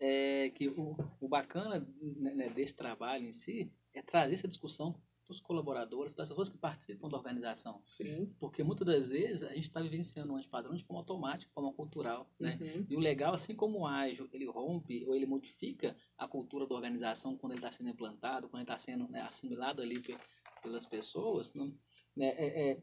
é 0.01 0.51
que 0.51 0.69
o, 0.69 0.97
o 1.21 1.29
bacana 1.29 1.87
né, 2.01 2.49
desse 2.49 2.75
trabalho 2.75 3.27
em 3.27 3.33
si 3.33 3.71
é 3.95 4.03
trazer 4.03 4.35
essa 4.35 4.49
discussão 4.49 4.99
dos 5.28 5.40
colaboradores, 5.40 6.14
das 6.14 6.28
pessoas 6.28 6.49
que 6.49 6.59
participam 6.59 7.09
da 7.09 7.16
organização. 7.16 7.80
Sim. 7.85 8.33
Porque 8.38 8.62
muitas 8.62 8.87
das 8.87 9.11
vezes 9.11 9.42
a 9.42 9.52
gente 9.52 9.64
está 9.64 9.80
vivenciando 9.80 10.33
um 10.33 10.37
antipadrão 10.37 10.75
de 10.76 10.85
forma 10.85 11.00
automática, 11.00 11.49
de 11.49 11.54
forma 11.54 11.73
cultural. 11.73 12.30
Né? 12.38 12.59
Uhum. 12.61 12.87
E 12.88 12.97
o 12.97 13.00
legal, 13.00 13.35
assim 13.35 13.54
como 13.54 13.80
o 13.80 13.87
ágil, 13.87 14.28
ele 14.33 14.47
rompe 14.47 15.04
ou 15.06 15.14
ele 15.14 15.26
modifica 15.26 15.97
a 16.16 16.28
cultura 16.28 16.66
da 16.66 16.75
organização 16.75 17.37
quando 17.37 17.52
ele 17.52 17.59
está 17.59 17.73
sendo 17.73 17.90
implantado, 17.90 18.49
quando 18.49 18.62
ele 18.62 18.71
está 18.71 18.78
sendo 18.78 19.09
né, 19.09 19.23
assimilado 19.23 19.83
ali 19.83 20.00
pelas 20.62 20.87
pessoas, 20.87 21.52
né? 21.54 21.73
É, 22.18 22.71
é, 22.71 22.83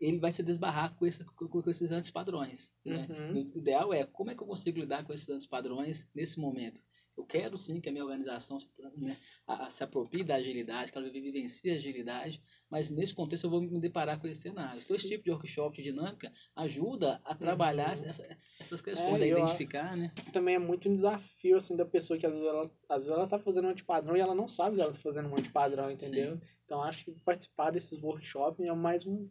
ele 0.00 0.18
vai 0.18 0.32
se 0.32 0.42
desbarrar 0.42 0.94
com, 0.96 1.06
esse, 1.06 1.24
com 1.24 1.70
esses 1.70 1.90
antipadrões. 1.90 2.74
Né? 2.84 3.06
Uhum. 3.08 3.52
O 3.54 3.58
ideal 3.58 3.94
é 3.94 4.04
como 4.04 4.30
é 4.30 4.34
que 4.34 4.42
eu 4.42 4.46
consigo 4.46 4.78
lidar 4.78 5.04
com 5.04 5.12
esses 5.12 5.28
antipadrões 5.28 6.06
nesse 6.14 6.38
momento. 6.38 6.82
Eu 7.16 7.24
quero 7.24 7.56
sim 7.56 7.80
que 7.80 7.88
a 7.88 7.92
minha 7.92 8.04
organização 8.04 8.58
né, 8.96 9.16
a, 9.46 9.66
a, 9.66 9.70
se 9.70 9.84
aproprie 9.84 10.24
da 10.24 10.34
agilidade, 10.34 10.90
que 10.90 10.98
ela 10.98 11.08
vivencie 11.08 11.70
a 11.70 11.74
agilidade, 11.76 12.42
mas 12.68 12.90
nesse 12.90 13.14
contexto 13.14 13.44
eu 13.44 13.50
vou 13.50 13.60
me 13.60 13.80
deparar 13.80 14.20
com 14.20 14.26
esse 14.26 14.42
cenário. 14.42 14.80
Então, 14.80 14.96
esse 14.96 15.08
tipo 15.08 15.22
de 15.22 15.30
workshop 15.30 15.76
de 15.76 15.84
dinâmica 15.84 16.32
ajuda 16.56 17.20
a 17.24 17.34
trabalhar 17.34 17.96
uhum. 17.96 18.08
essa, 18.08 18.38
essas 18.58 18.82
questões, 18.82 19.22
É, 19.22 19.32
eu 19.32 19.38
identificar, 19.38 19.96
né? 19.96 20.12
também 20.32 20.56
é 20.56 20.58
muito 20.58 20.88
um 20.88 20.92
desafio, 20.92 21.56
assim, 21.56 21.76
da 21.76 21.84
pessoa 21.84 22.18
que 22.18 22.26
às 22.26 22.32
vezes 22.32 22.46
ela, 22.46 22.70
às 22.88 23.02
vezes 23.04 23.10
ela 23.10 23.28
tá 23.28 23.38
fazendo 23.38 23.66
um 23.66 23.70
antipadrão 23.70 24.16
e 24.16 24.20
ela 24.20 24.34
não 24.34 24.48
sabe 24.48 24.76
que 24.76 24.82
ela 24.82 24.92
tá 24.92 24.98
fazendo 24.98 25.28
um 25.28 25.38
antipadrão, 25.38 25.90
entendeu? 25.90 26.40
Então 26.64 26.82
acho 26.82 27.04
que 27.04 27.12
participar 27.12 27.70
desses 27.70 28.02
workshops 28.02 28.64
é 28.64 28.72
mais 28.72 29.06
um, 29.06 29.28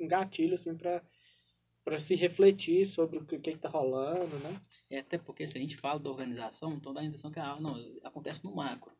um 0.00 0.08
gatilho, 0.08 0.54
assim, 0.54 0.74
pra, 0.76 1.02
pra 1.84 1.98
se 1.98 2.14
refletir 2.14 2.86
sobre 2.86 3.18
o 3.18 3.24
que, 3.24 3.38
que 3.38 3.56
tá 3.58 3.68
rolando, 3.68 4.38
né? 4.38 4.60
É, 4.90 4.98
até 4.98 5.18
porque 5.18 5.46
se 5.46 5.58
a 5.58 5.60
gente 5.60 5.76
fala 5.76 5.98
da 5.98 6.10
organização, 6.10 6.74
então 6.74 6.94
dá 6.94 7.00
a 7.00 7.04
impressão 7.04 7.30
que 7.30 7.40
ah, 7.40 7.58
não, 7.60 7.74
acontece 8.04 8.44
no 8.44 8.54
macro. 8.54 8.92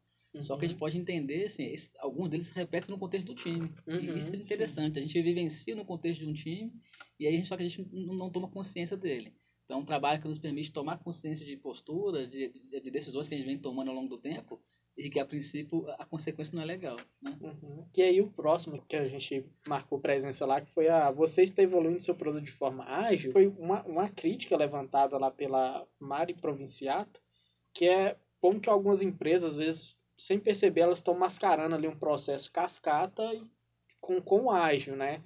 Só 0.42 0.56
que 0.58 0.66
a 0.66 0.68
gente 0.68 0.78
pode 0.78 0.98
entender, 0.98 1.44
assim, 1.44 1.64
esse, 1.66 1.92
alguns 1.98 2.28
deles 2.28 2.46
se 2.48 2.54
repetem 2.54 2.90
no 2.90 2.98
contexto 2.98 3.26
do 3.26 3.34
time. 3.34 3.72
Uhum, 3.86 3.98
e 3.98 4.18
isso 4.18 4.34
é 4.34 4.36
interessante. 4.36 4.98
A 4.98 5.02
gente 5.02 5.22
vivencia 5.22 5.74
no 5.74 5.84
contexto 5.84 6.20
de 6.20 6.26
um 6.26 6.34
time 6.34 6.72
e 7.18 7.26
aí 7.26 7.44
só 7.44 7.56
que 7.56 7.62
a 7.62 7.68
gente 7.68 7.88
não, 7.90 8.14
não 8.14 8.30
toma 8.30 8.48
consciência 8.48 8.96
dele. 8.96 9.34
Então, 9.64 9.78
é 9.78 9.80
um 9.80 9.84
trabalho 9.84 10.20
que 10.20 10.28
nos 10.28 10.38
permite 10.38 10.72
tomar 10.72 10.98
consciência 10.98 11.44
de 11.44 11.56
postura, 11.56 12.26
de, 12.26 12.50
de, 12.50 12.80
de, 12.80 12.90
decisões 12.90 13.28
que 13.28 13.34
a 13.34 13.38
gente 13.38 13.46
vem 13.46 13.58
tomando 13.58 13.88
ao 13.88 13.96
longo 13.96 14.08
do 14.08 14.18
tempo 14.18 14.62
e 14.96 15.10
que, 15.10 15.20
a 15.20 15.26
princípio, 15.26 15.84
a 15.98 16.06
consequência 16.06 16.56
não 16.56 16.62
é 16.62 16.66
legal. 16.66 16.96
Né? 17.20 17.36
Uhum. 17.40 17.86
E 17.94 18.02
aí, 18.02 18.20
o 18.20 18.30
próximo 18.30 18.82
que 18.88 18.96
a 18.96 19.06
gente 19.06 19.44
marcou 19.68 20.00
presença 20.00 20.46
lá, 20.46 20.60
que 20.60 20.72
foi 20.72 20.88
a 20.88 21.10
Você 21.10 21.42
está 21.42 21.62
evoluindo 21.62 22.00
seu 22.00 22.14
produto 22.14 22.44
de 22.44 22.50
forma 22.50 22.84
ágil, 22.84 23.30
foi 23.30 23.46
uma, 23.46 23.82
uma 23.84 24.08
crítica 24.08 24.56
levantada 24.56 25.18
lá 25.18 25.30
pela 25.30 25.86
Mari 26.00 26.34
Provinciato, 26.34 27.20
que 27.74 27.86
é 27.86 28.16
como 28.40 28.58
que 28.58 28.70
algumas 28.70 29.02
empresas, 29.02 29.52
às 29.52 29.58
vezes, 29.58 29.96
sem 30.16 30.38
perceber, 30.38 30.80
elas 30.80 30.98
estão 30.98 31.14
mascarando 31.14 31.74
ali 31.74 31.86
um 31.86 31.98
processo 31.98 32.50
cascata 32.50 33.22
com, 34.00 34.20
com 34.20 34.50
ágil, 34.50 34.96
né? 34.96 35.22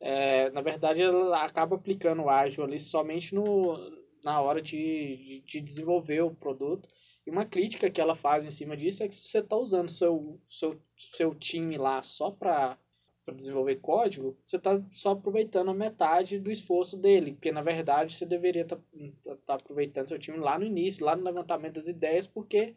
É, 0.00 0.48
na 0.50 0.60
verdade, 0.60 1.02
ela 1.02 1.42
acaba 1.42 1.74
aplicando 1.74 2.22
o 2.22 2.30
ágil 2.30 2.62
ali 2.62 2.78
somente 2.78 3.34
no, 3.34 3.76
na 4.24 4.40
hora 4.40 4.62
de, 4.62 5.42
de 5.44 5.60
desenvolver 5.60 6.20
o 6.20 6.34
produto. 6.34 6.88
E 7.28 7.30
uma 7.30 7.44
crítica 7.44 7.90
que 7.90 8.00
ela 8.00 8.14
faz 8.14 8.46
em 8.46 8.50
cima 8.50 8.74
disso 8.74 9.02
é 9.02 9.08
que 9.08 9.14
se 9.14 9.28
você 9.28 9.40
está 9.40 9.54
usando 9.54 9.90
seu, 9.90 10.40
seu, 10.48 10.80
seu 10.96 11.34
time 11.34 11.76
lá 11.76 12.02
só 12.02 12.30
para 12.30 12.78
desenvolver 13.36 13.76
código, 13.76 14.34
você 14.42 14.56
está 14.56 14.82
só 14.92 15.10
aproveitando 15.10 15.70
a 15.70 15.74
metade 15.74 16.38
do 16.38 16.50
esforço 16.50 16.96
dele, 16.96 17.34
porque 17.34 17.52
na 17.52 17.60
verdade 17.60 18.14
você 18.14 18.24
deveria 18.24 18.62
estar 18.62 18.78
tá, 19.22 19.36
tá 19.44 19.54
aproveitando 19.56 20.08
seu 20.08 20.18
time 20.18 20.38
lá 20.38 20.58
no 20.58 20.64
início, 20.64 21.04
lá 21.04 21.14
no 21.14 21.22
levantamento 21.22 21.74
das 21.74 21.86
ideias, 21.86 22.26
porque 22.26 22.74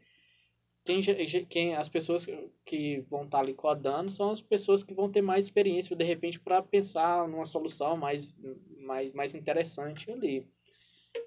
quem, 0.83 0.99
quem 1.47 1.75
as 1.77 1.87
pessoas 1.87 2.27
que 2.65 3.05
vão 3.09 3.23
estar 3.23 3.39
ali 3.39 3.53
codando 3.53 4.11
são 4.11 4.31
as 4.31 4.41
pessoas 4.41 4.83
que 4.83 4.93
vão 4.93 5.09
ter 5.09 5.21
mais 5.21 5.45
experiência 5.45 5.95
de 5.95 6.03
repente 6.03 6.37
para 6.37 6.61
pensar 6.61 7.25
numa 7.25 7.45
solução 7.45 7.95
mais, 7.95 8.35
mais, 8.79 9.13
mais 9.13 9.33
interessante 9.33 10.11
ali. 10.11 10.45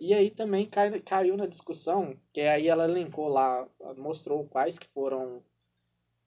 E 0.01 0.15
aí 0.15 0.31
também 0.31 0.67
cai, 0.67 1.01
caiu 1.01 1.37
na 1.37 1.47
discussão, 1.47 2.17
que 2.33 2.41
aí 2.41 2.69
ela 2.69 2.85
elencou 2.85 3.29
lá, 3.29 3.69
mostrou 3.97 4.47
quais 4.47 4.79
que 4.79 4.87
foram 4.89 5.43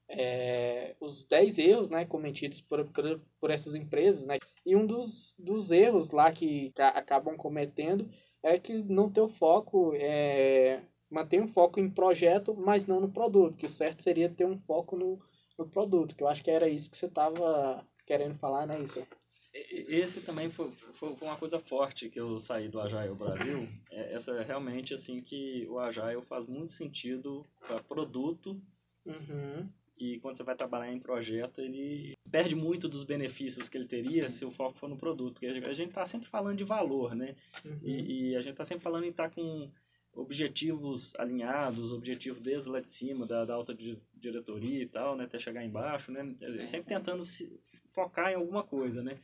é, 0.10 0.96
os 1.00 1.26
10 1.26 1.58
erros 1.58 1.90
né, 1.90 2.06
cometidos 2.06 2.62
por, 2.62 2.86
por, 2.92 3.22
por, 3.40 3.52
essas 3.52 3.76
empresas. 3.76 4.26
Né? 4.26 4.38
E 4.66 4.76
um 4.76 4.86
dos, 4.86 5.36
dos 5.38 5.72
erros 5.72 6.12
lá 6.12 6.32
que 6.32 6.72
acabam 6.78 7.36
cometendo 7.36 8.10
é 8.42 8.58
que 8.58 8.74
não 8.74 9.10
ter 9.10 9.22
o 9.22 9.28
foco 9.28 9.94
é, 9.96 10.82
mantém 11.10 11.42
um 11.42 11.48
foco 11.48 11.80
em 11.80 11.90
projeto, 11.90 12.56
mas 12.56 12.86
não 12.86 13.00
no 13.00 13.10
produto, 13.10 13.58
que 13.58 13.66
o 13.66 13.70
certo 13.70 14.04
seria 14.04 14.30
ter 14.30 14.46
um 14.46 14.58
foco 14.58 14.96
no, 14.96 15.20
no 15.58 15.68
produto, 15.68 16.16
que 16.16 16.24
eu 16.24 16.28
acho 16.28 16.44
que 16.44 16.52
era 16.52 16.70
isso 16.70 16.90
que 16.90 16.98
você 16.98 17.08
estava 17.08 17.86
querendo 18.06 18.36
falar, 18.36 18.66
né, 18.66 18.80
isso? 18.80 19.06
Esse 19.54 20.22
também 20.22 20.50
foi, 20.50 20.70
foi, 20.72 21.16
uma 21.22 21.38
coisa 21.38 21.60
forte 21.60 22.10
que 22.10 22.20
eu 22.20 22.40
saí 22.40 22.68
do 22.68 22.80
Agile 22.80 23.16
Brasil, 23.16 23.68
é 23.90 24.14
essa 24.14 24.42
realmente 24.44 24.94
assim 24.94 25.22
que 25.22 25.66
o 25.70 25.80
Agile 25.80 26.22
faz 26.22 26.46
muito 26.46 26.74
sentido 26.74 27.46
para 27.66 27.82
produto 27.82 28.62
uhum. 29.06 29.68
e 29.98 30.20
quando 30.20 30.38
você 30.38 30.44
vai 30.44 30.56
trabalhar 30.56 30.92
em 30.92 31.00
projeto 31.00 31.62
ele 31.62 32.14
perde 32.30 32.56
muito 32.56 32.88
dos 32.90 33.04
benefícios 33.04 33.70
que 33.70 33.78
ele 33.78 33.88
teria 33.88 34.30
Sim. 34.30 34.36
se 34.36 34.46
o 34.46 34.52
foco 34.52 34.78
for 34.78 34.90
no 34.90 34.98
produto, 34.98 35.40
porque 35.40 35.48
a 35.48 35.74
gente 35.74 35.90
está 35.90 36.06
sempre 36.06 36.28
falando 36.28 36.58
de 36.58 36.64
valor, 36.64 37.16
né? 37.16 37.36
Uhum. 37.64 37.80
E, 37.82 38.32
e, 38.32 38.36
a 38.36 38.42
gente 38.42 38.52
está 38.52 38.66
sempre 38.66 38.84
falando 38.84 39.06
em 39.06 39.10
estar 39.10 39.30
tá 39.30 39.36
com 39.36 39.72
objetivos 40.14 41.14
alinhados, 41.18 41.92
objetivos 41.92 42.42
desde 42.42 42.70
lá 42.70 42.80
de 42.80 42.88
cima, 42.88 43.26
da, 43.26 43.46
da 43.46 43.54
alta 43.54 43.76
diretoria 44.16 44.82
e 44.82 44.88
tal, 44.88 45.16
né, 45.16 45.26
até 45.26 45.38
chegar 45.38 45.64
embaixo, 45.64 46.12
né, 46.12 46.24
sim, 46.40 46.66
sempre 46.66 46.82
sim. 46.82 46.88
tentando 46.88 47.24
se 47.24 47.60
focar 47.92 48.32
em 48.32 48.36
alguma 48.36 48.64
coisa, 48.64 49.04
né. 49.04 49.18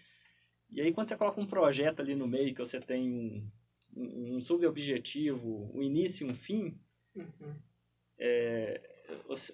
E 0.70 0.82
aí 0.82 0.92
quando 0.94 1.08
você 1.08 1.18
coloca 1.18 1.40
um 1.40 1.46
projeto 1.46 2.02
ali 2.02 2.16
no 2.16 2.28
meio, 2.28 2.54
que 2.54 2.60
você 2.60 2.80
tem 2.80 3.10
um, 3.10 3.52
um, 3.96 4.36
um 4.36 4.42
subobjetivo, 4.42 5.72
um 5.74 5.82
início 5.82 6.28
e 6.28 6.32
um 6.32 6.34
fim, 6.34 6.78
uhum. 7.16 7.56
é, 8.18 8.82
você, 9.28 9.54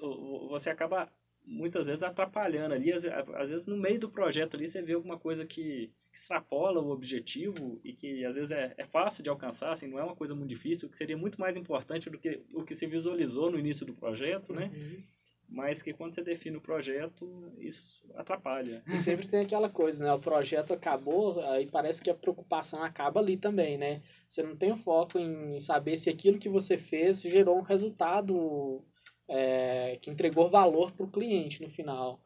você 0.49 0.69
acaba 0.69 1.11
muitas 1.45 1.87
vezes 1.87 2.03
atrapalhando 2.03 2.75
ali, 2.75 2.91
às, 2.91 3.03
às, 3.05 3.49
vezes 3.49 3.67
no 3.67 3.75
meio 3.75 3.99
do 3.99 4.09
projeto 4.09 4.55
ali 4.55 4.67
você 4.67 4.81
vê 4.81 4.93
alguma 4.93 5.17
coisa 5.17 5.45
que 5.45 5.91
extrapola 6.11 6.79
o 6.79 6.91
objetivo 6.91 7.79
e 7.83 7.93
que 7.93 8.23
às 8.25 8.35
vezes 8.35 8.51
é, 8.51 8.73
é, 8.77 8.85
fácil 8.85 9.23
de 9.23 9.29
alcançar, 9.29 9.71
assim, 9.71 9.87
não 9.87 9.99
é 9.99 10.03
uma 10.03 10.15
coisa 10.15 10.35
muito 10.35 10.49
difícil, 10.49 10.89
que 10.89 10.97
seria 10.97 11.17
muito 11.17 11.39
mais 11.39 11.57
importante 11.57 12.09
do 12.09 12.17
que 12.17 12.41
o 12.53 12.63
que 12.63 12.75
se 12.75 12.85
visualizou 12.87 13.51
no 13.51 13.59
início 13.59 13.85
do 13.85 13.93
projeto, 13.93 14.53
né? 14.53 14.71
Uhum. 14.73 15.03
Mas 15.51 15.81
que 15.81 15.93
quando 15.93 16.13
você 16.13 16.21
define 16.21 16.57
o 16.57 16.61
projeto, 16.61 17.51
isso 17.57 18.03
atrapalha. 18.13 18.83
E 18.87 18.99
sempre 18.99 19.27
tem 19.27 19.41
aquela 19.41 19.67
coisa, 19.67 20.03
né? 20.03 20.13
O 20.13 20.19
projeto 20.19 20.73
acabou, 20.73 21.39
aí 21.41 21.65
parece 21.65 22.01
que 22.01 22.09
a 22.09 22.13
preocupação 22.13 22.83
acaba 22.83 23.19
ali 23.19 23.35
também, 23.35 23.77
né? 23.77 24.01
Você 24.27 24.43
não 24.43 24.55
tem 24.55 24.71
o 24.71 24.77
foco 24.77 25.17
em 25.17 25.59
saber 25.59 25.97
se 25.97 26.09
aquilo 26.09 26.37
que 26.37 26.47
você 26.47 26.77
fez 26.77 27.21
gerou 27.23 27.57
um 27.57 27.63
resultado 27.63 28.83
é, 29.27 29.97
que 29.99 30.11
entregou 30.11 30.49
valor 30.49 30.91
para 30.91 31.05
o 31.05 31.11
cliente 31.11 31.63
no 31.63 31.69
final. 31.69 32.23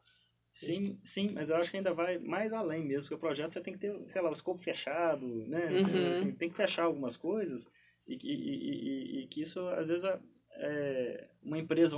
Sim, 0.52 0.98
sim, 1.02 1.30
mas 1.32 1.50
eu 1.50 1.56
acho 1.56 1.70
que 1.70 1.78
ainda 1.78 1.92
vai 1.92 2.18
mais 2.18 2.52
além 2.52 2.84
mesmo, 2.84 3.08
porque 3.08 3.14
o 3.14 3.18
projeto 3.18 3.52
você 3.52 3.60
tem 3.60 3.74
que 3.74 3.80
ter, 3.80 4.00
sei 4.06 4.22
lá, 4.22 4.30
o 4.30 4.34
escopo 4.34 4.62
fechado, 4.62 5.26
né? 5.48 5.68
Uhum. 5.70 6.10
Assim, 6.10 6.32
tem 6.32 6.48
que 6.48 6.56
fechar 6.56 6.84
algumas 6.84 7.16
coisas 7.16 7.68
e, 8.06 8.18
e, 8.22 8.32
e, 8.32 9.22
e 9.22 9.26
que 9.26 9.40
isso, 9.42 9.66
às 9.68 9.88
vezes, 9.88 10.04
é 10.04 11.28
uma 11.42 11.58
empresa 11.58 11.96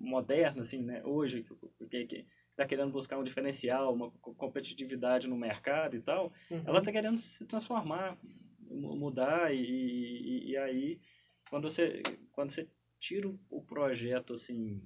moderna, 0.00 0.62
assim, 0.62 0.82
né? 0.82 1.02
Hoje, 1.04 1.44
que, 1.90 2.06
que 2.06 2.26
está 2.50 2.66
querendo 2.66 2.90
buscar 2.90 3.18
um 3.18 3.22
diferencial, 3.22 3.94
uma 3.94 4.10
competitividade 4.10 5.28
no 5.28 5.36
mercado 5.36 5.96
e 5.96 6.00
tal, 6.00 6.32
uhum. 6.50 6.62
ela 6.66 6.80
está 6.80 6.90
querendo 6.90 7.16
se 7.16 7.44
transformar, 7.46 8.18
mudar 8.68 9.54
e, 9.54 10.50
e, 10.50 10.56
aí 10.56 11.00
quando 11.48 11.70
você, 11.70 12.02
quando 12.32 12.50
você 12.50 12.68
tira 13.00 13.28
o 13.48 13.62
projeto 13.62 14.32
assim 14.32 14.82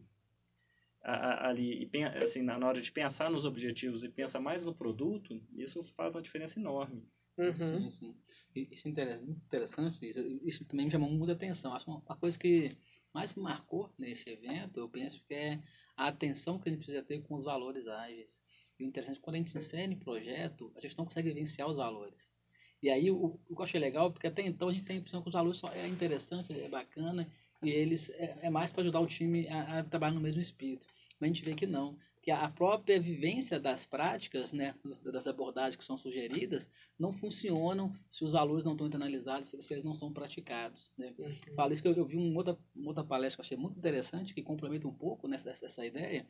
ali 1.02 1.90
e 1.92 2.04
assim 2.22 2.42
na 2.42 2.56
hora 2.58 2.80
de 2.80 2.92
pensar 2.92 3.28
nos 3.30 3.44
objetivos 3.44 4.04
e 4.04 4.08
pensa 4.08 4.38
mais 4.38 4.64
no 4.64 4.74
produto 4.74 5.42
isso 5.56 5.82
faz 5.82 6.14
uma 6.14 6.22
diferença 6.22 6.60
enorme 6.60 7.02
uhum. 7.36 7.56
sim 7.56 7.90
sim 7.90 8.16
isso 8.54 8.88
é 8.88 9.18
muito 9.18 9.44
interessante 9.44 10.08
isso, 10.08 10.20
isso 10.44 10.64
também 10.64 10.86
me 10.86 10.92
chamou 10.92 11.10
muita 11.10 11.32
atenção 11.32 11.74
acho 11.74 11.90
uma, 11.90 12.00
uma 12.06 12.16
coisa 12.16 12.38
que 12.38 12.76
mais 13.12 13.34
me 13.36 13.42
marcou 13.42 13.90
nesse 13.98 14.28
evento 14.30 14.78
eu 14.78 14.88
penso 14.88 15.22
que 15.24 15.34
é 15.34 15.62
a 15.96 16.08
atenção 16.08 16.58
que 16.58 16.68
a 16.68 16.72
gente 16.72 16.80
precisa 16.80 17.02
ter 17.02 17.20
com 17.22 17.34
os 17.34 17.44
valores 17.44 17.86
ágeis. 17.86 18.42
E 18.78 18.84
o 18.84 18.86
interessante 18.86 19.20
quando 19.20 19.36
a 19.36 19.38
gente 19.38 19.56
insere 19.56 19.92
em 19.92 19.98
projeto 19.98 20.72
a 20.76 20.80
gente 20.80 20.96
não 20.96 21.04
consegue 21.04 21.28
vivenciar 21.28 21.68
os 21.68 21.76
valores. 21.76 22.36
E 22.82 22.90
aí 22.90 23.10
o, 23.10 23.38
o 23.48 23.54
que 23.54 23.60
eu 23.60 23.62
achei 23.62 23.80
legal 23.80 24.10
porque 24.10 24.26
até 24.26 24.42
então 24.42 24.68
a 24.68 24.72
gente 24.72 24.84
tem 24.84 24.96
a 24.96 24.98
impressão 24.98 25.22
que 25.22 25.28
os 25.28 25.34
valores 25.34 25.58
só 25.58 25.68
é 25.72 25.86
interessante 25.86 26.52
é 26.52 26.68
bacana 26.68 27.28
e 27.62 27.70
eles 27.70 28.10
é, 28.10 28.38
é 28.42 28.50
mais 28.50 28.72
para 28.72 28.82
ajudar 28.82 29.00
o 29.00 29.06
time 29.06 29.46
a, 29.48 29.78
a, 29.78 29.84
trabalhar 29.84 30.14
no 30.14 30.20
mesmo 30.20 30.40
espírito. 30.40 30.86
Mas 31.20 31.30
a 31.30 31.32
gente 31.32 31.44
vê 31.44 31.54
que 31.54 31.66
não, 31.66 31.96
que 32.22 32.30
a 32.30 32.48
própria 32.48 33.00
vivência 33.00 33.58
das 33.58 33.84
práticas, 33.84 34.52
né, 34.52 34.76
das 35.02 35.26
abordagens 35.26 35.74
que 35.74 35.84
são 35.84 35.98
sugeridas, 35.98 36.70
não 36.96 37.12
funcionam 37.12 37.92
se 38.12 38.24
os 38.24 38.30
valores 38.30 38.64
não 38.64 38.72
estão 38.72 38.86
internalizados, 38.86 39.56
se 39.58 39.74
eles 39.74 39.84
não 39.84 39.94
são 39.94 40.12
praticados. 40.12 40.92
Né? 40.96 41.12
Uhum. 41.18 41.32
Falo 41.56 41.72
isso 41.72 41.82
que 41.82 41.88
eu, 41.88 41.94
eu 41.94 42.06
vi 42.06 42.16
uma 42.16 42.38
outra, 42.38 42.56
uma 42.76 42.88
outra 42.88 43.02
palestra 43.02 43.36
que 43.36 43.40
eu 43.40 43.44
achei 43.44 43.56
muito 43.56 43.76
interessante, 43.76 44.32
que 44.32 44.40
complementa 44.40 44.86
um 44.86 44.94
pouco 44.94 45.26
nessa, 45.26 45.50
essa 45.50 45.84
ideia, 45.84 46.24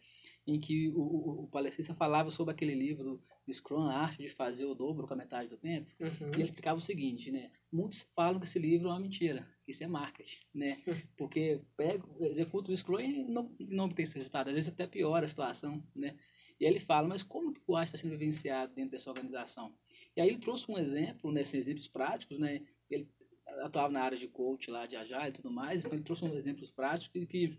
em 0.47 0.59
que 0.59 0.89
o, 0.91 1.01
o, 1.01 1.45
o 1.45 1.49
palestrista 1.49 1.95
falava 1.95 2.31
sobre 2.31 2.53
aquele 2.53 2.75
livro 2.75 3.23
Scrum, 3.51 3.89
a 3.89 3.99
arte 3.99 4.23
de 4.23 4.29
fazer 4.29 4.67
o 4.67 4.75
dobro 4.75 5.07
com 5.07 5.15
a 5.15 5.17
metade 5.17 5.49
do 5.49 5.57
tempo, 5.57 5.91
uhum. 6.01 6.31
e 6.31 6.35
ele 6.35 6.45
explicava 6.45 6.79
o 6.79 6.83
seguinte, 6.83 7.31
né? 7.31 7.51
Muitos 7.73 8.07
falam 8.15 8.39
que 8.39 8.47
esse 8.47 8.59
livro 8.59 8.89
é 8.89 8.91
uma 8.91 9.01
mentira, 9.01 9.49
que 9.65 9.71
isso 9.71 9.83
é 9.83 9.87
marketing, 9.87 10.39
né? 10.55 10.81
Porque 11.17 11.61
pega, 11.77 12.05
executa 12.21 12.71
o 12.71 12.77
Scrum 12.77 13.01
e 13.01 13.25
não, 13.25 13.55
não 13.61 13.89
tem 13.89 14.05
esse 14.05 14.17
resultado, 14.17 14.49
às 14.49 14.55
vezes 14.55 14.73
até 14.73 14.87
piora 14.87 15.27
a 15.27 15.29
situação, 15.29 15.83
né? 15.95 16.17
E 16.61 16.65
aí 16.65 16.71
ele 16.71 16.81
fala, 16.81 17.09
mas 17.09 17.23
como 17.23 17.53
que 17.53 17.61
o 17.67 17.75
arte 17.75 17.89
está 17.89 17.99
sendo 17.99 18.13
vivenciado 18.13 18.73
dentro 18.75 18.93
dessa 18.93 19.11
organização? 19.11 19.75
E 20.17 20.21
aí 20.21 20.29
ele 20.29 20.39
trouxe 20.39 20.71
um 20.71 20.79
exemplo, 20.79 21.33
nesses 21.33 21.55
né, 21.55 21.61
exemplos 21.61 21.89
práticos, 21.89 22.39
né? 22.39 22.63
Ele 22.89 23.09
atuava 23.63 23.93
na 23.93 24.03
área 24.03 24.17
de 24.17 24.29
coach 24.29 24.71
lá, 24.71 24.87
de 24.87 24.95
agile 24.97 25.29
e 25.29 25.33
tudo 25.33 25.51
mais, 25.51 25.85
então 25.85 25.97
ele 25.97 26.05
trouxe 26.05 26.25
um 26.25 26.35
exemplos 26.35 26.71
práticos 26.71 27.25
que 27.27 27.59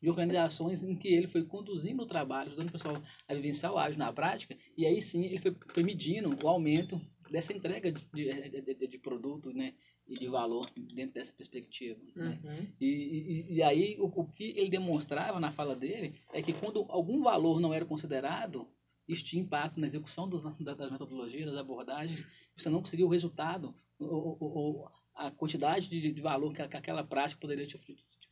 de 0.00 0.08
organizações 0.08 0.82
em 0.84 0.94
que 0.94 1.08
ele 1.08 1.26
foi 1.26 1.44
conduzindo 1.44 2.02
o 2.02 2.06
trabalho, 2.06 2.48
ajudando 2.48 2.68
o 2.68 2.72
pessoal 2.72 3.02
a 3.28 3.34
vivenciar 3.34 3.72
o 3.72 3.78
ágil 3.78 3.98
na 3.98 4.12
prática, 4.12 4.56
e 4.76 4.86
aí 4.86 5.00
sim 5.02 5.24
ele 5.24 5.38
foi, 5.38 5.56
foi 5.68 5.82
medindo 5.82 6.36
o 6.44 6.48
aumento 6.48 7.00
dessa 7.30 7.52
entrega 7.52 7.90
de, 7.90 8.00
de, 8.12 8.60
de, 8.74 8.86
de 8.86 8.98
produto, 8.98 9.52
né? 9.52 9.74
e 10.06 10.14
de 10.14 10.28
valor 10.28 10.68
dentro 10.94 11.14
dessa 11.14 11.32
perspectiva. 11.32 11.98
Né? 12.14 12.38
Uhum. 12.44 12.66
E, 12.78 12.86
e, 12.86 13.54
e 13.54 13.62
aí 13.62 13.96
o, 13.98 14.04
o 14.04 14.26
que 14.26 14.52
ele 14.56 14.68
demonstrava 14.68 15.40
na 15.40 15.50
fala 15.50 15.74
dele 15.74 16.14
é 16.32 16.42
que 16.42 16.52
quando 16.52 16.84
algum 16.90 17.22
valor 17.22 17.58
não 17.58 17.72
era 17.72 17.86
considerado, 17.86 18.68
isso 19.08 19.24
tinha 19.24 19.42
impacto 19.42 19.80
na 19.80 19.86
execução 19.86 20.28
dos, 20.28 20.42
da- 20.42 20.74
das 20.74 20.90
metodologias, 20.92 21.46
das 21.46 21.56
abordagens, 21.58 22.26
você 22.54 22.68
não 22.68 22.80
conseguiu 22.80 23.06
o 23.06 23.10
resultado, 23.10 23.74
ou, 23.98 24.36
ou- 24.38 24.56
ou 24.58 24.88
a 25.14 25.30
quantidade 25.30 25.88
de, 25.88 26.12
de 26.12 26.20
valor 26.20 26.52
que, 26.52 26.66
que 26.68 26.76
aquela 26.76 27.02
prática 27.02 27.40
poderia 27.40 27.66
te 27.66 27.76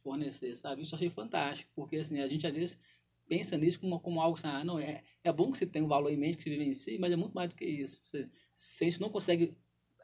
fornecer, 0.03 0.57
sabe? 0.57 0.83
Isso 0.83 0.95
eu 0.95 0.97
achei 0.97 1.11
fantástico, 1.11 1.71
porque 1.75 1.97
assim, 1.97 2.21
a 2.21 2.29
gente 2.29 2.47
às 2.47 2.55
vezes 2.55 2.79
pensa 3.29 3.57
nisso 3.57 3.81
como, 3.81 3.99
como 4.01 4.21
algo 4.21 4.37
assim, 4.37 4.49
ah, 4.49 4.65
não, 4.65 4.79
é, 4.79 5.03
é 5.25 5.33
bom 5.33 5.51
que 5.51 5.59
você 5.59 5.67
tenha 5.67 5.85
um 5.85 5.89
valor 5.89 6.11
em 6.11 6.17
mente, 6.17 6.37
que 6.39 6.43
se 6.45 6.51
vivencie, 6.51 6.99
mas 6.99 7.13
é 7.13 7.17
muito 7.17 7.35
mais 7.35 7.49
do 7.49 7.55
que 7.57 7.65
isso. 7.65 8.01
Você, 8.05 8.29
se 8.55 8.87
isso 8.87 9.01
não 9.01 9.11
consegue 9.11 9.57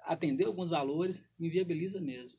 atender 0.05 0.47
alguns 0.47 0.71
valores, 0.71 1.29
inviabiliza 1.39 2.01
mesmo. 2.01 2.39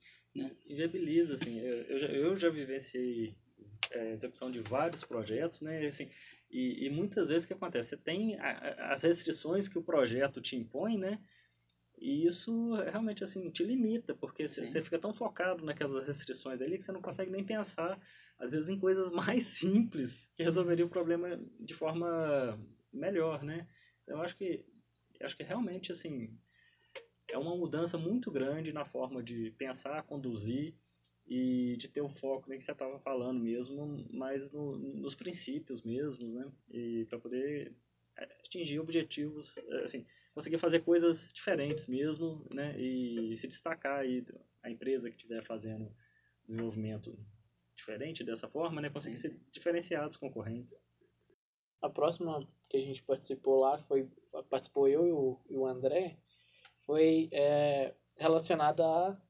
inviabiliza, 0.67 1.35
assim. 1.35 1.59
Eu, 1.59 1.81
eu, 1.83 1.99
já, 1.99 2.07
eu 2.07 2.35
já 2.37 2.49
vivenciei 2.49 3.35
é, 3.91 4.11
execução 4.11 4.49
de 4.49 4.59
vários 4.61 5.03
projetos, 5.03 5.61
né? 5.61 5.85
Assim, 5.85 6.07
e, 6.49 6.85
e 6.85 6.89
muitas 6.89 7.29
vezes 7.29 7.43
o 7.43 7.47
que 7.47 7.53
acontece? 7.53 7.89
Você 7.89 7.97
tem 7.97 8.35
a- 8.39 8.93
as 8.93 9.03
restrições 9.03 9.67
que 9.67 9.77
o 9.77 9.83
projeto 9.83 10.41
te 10.41 10.55
impõe, 10.55 10.97
né? 10.97 11.19
E 12.01 12.25
isso 12.25 12.73
realmente 12.75 13.23
assim 13.23 13.49
te 13.49 13.63
limita, 13.63 14.15
porque 14.15 14.47
você 14.47 14.65
Sim. 14.65 14.71
você 14.71 14.81
fica 14.81 14.97
tão 14.97 15.13
focado 15.13 15.65
naquelas 15.65 16.07
restrições 16.07 16.61
ali 16.61 16.77
que 16.77 16.83
você 16.83 16.91
não 16.91 17.01
consegue 17.01 17.29
nem 17.31 17.43
pensar, 17.43 17.99
às 18.39 18.51
vezes, 18.53 18.69
em 18.69 18.79
coisas 18.79 19.11
mais 19.11 19.43
simples 19.43 20.31
que 20.35 20.43
resolveriam 20.43 20.87
o 20.87 20.89
problema 20.89 21.27
de 21.59 21.73
forma 21.73 22.57
melhor, 22.91 23.43
né? 23.43 23.67
Então, 24.03 24.17
eu 24.17 24.23
acho 24.23 24.35
que, 24.37 24.65
acho 25.21 25.35
que 25.35 25.43
realmente 25.43 25.91
assim 25.91 26.37
é 27.31 27.37
uma 27.37 27.55
mudança 27.55 27.97
muito 27.97 28.31
grande 28.31 28.73
na 28.73 28.85
forma 28.85 29.21
de 29.21 29.51
pensar, 29.51 30.03
conduzir 30.03 30.73
e 31.27 31.75
de 31.77 31.87
ter 31.87 32.01
um 32.01 32.09
foco, 32.09 32.49
né, 32.49 32.57
que 32.57 32.63
você 32.63 32.71
estava 32.71 32.97
falando 32.99 33.39
mesmo, 33.39 34.07
mais 34.11 34.51
no- 34.51 34.77
nos 34.77 35.13
princípios 35.13 35.83
mesmos, 35.83 36.33
né? 36.33 36.51
E 36.71 37.05
para 37.05 37.19
poder 37.19 37.71
atingir 38.43 38.79
objetivos, 38.79 39.57
eh, 39.57 39.83
assim, 39.83 40.05
conseguir 40.39 40.57
fazer 40.57 40.79
coisas 40.79 41.33
diferentes 41.33 41.85
mesmo, 41.87 42.47
né? 42.53 42.73
E 42.79 43.35
se 43.35 43.45
destacar 43.45 43.99
aí 43.99 44.25
a 44.63 44.71
empresa 44.71 45.09
que 45.09 45.17
estiver 45.17 45.43
fazendo 45.43 45.93
desenvolvimento 46.47 47.19
diferente 47.75 48.23
dessa 48.23 48.47
forma, 48.47 48.79
né? 48.81 48.89
Conseguir 48.89 49.17
Sim, 49.17 49.29
ser 49.31 49.39
diferenciado 49.51 50.07
dos 50.07 50.17
concorrentes. 50.17 50.81
A 51.81 51.89
próxima 51.89 52.47
que 52.69 52.77
a 52.77 52.81
gente 52.81 53.03
participou 53.03 53.59
lá 53.59 53.79
foi 53.79 54.09
participou 54.49 54.87
eu 54.87 55.05
e 55.05 55.11
o, 55.11 55.39
e 55.49 55.57
o 55.57 55.65
André 55.65 56.17
foi 56.79 57.27
é, 57.33 57.93
relacionada 58.17 58.85
a 58.85 59.21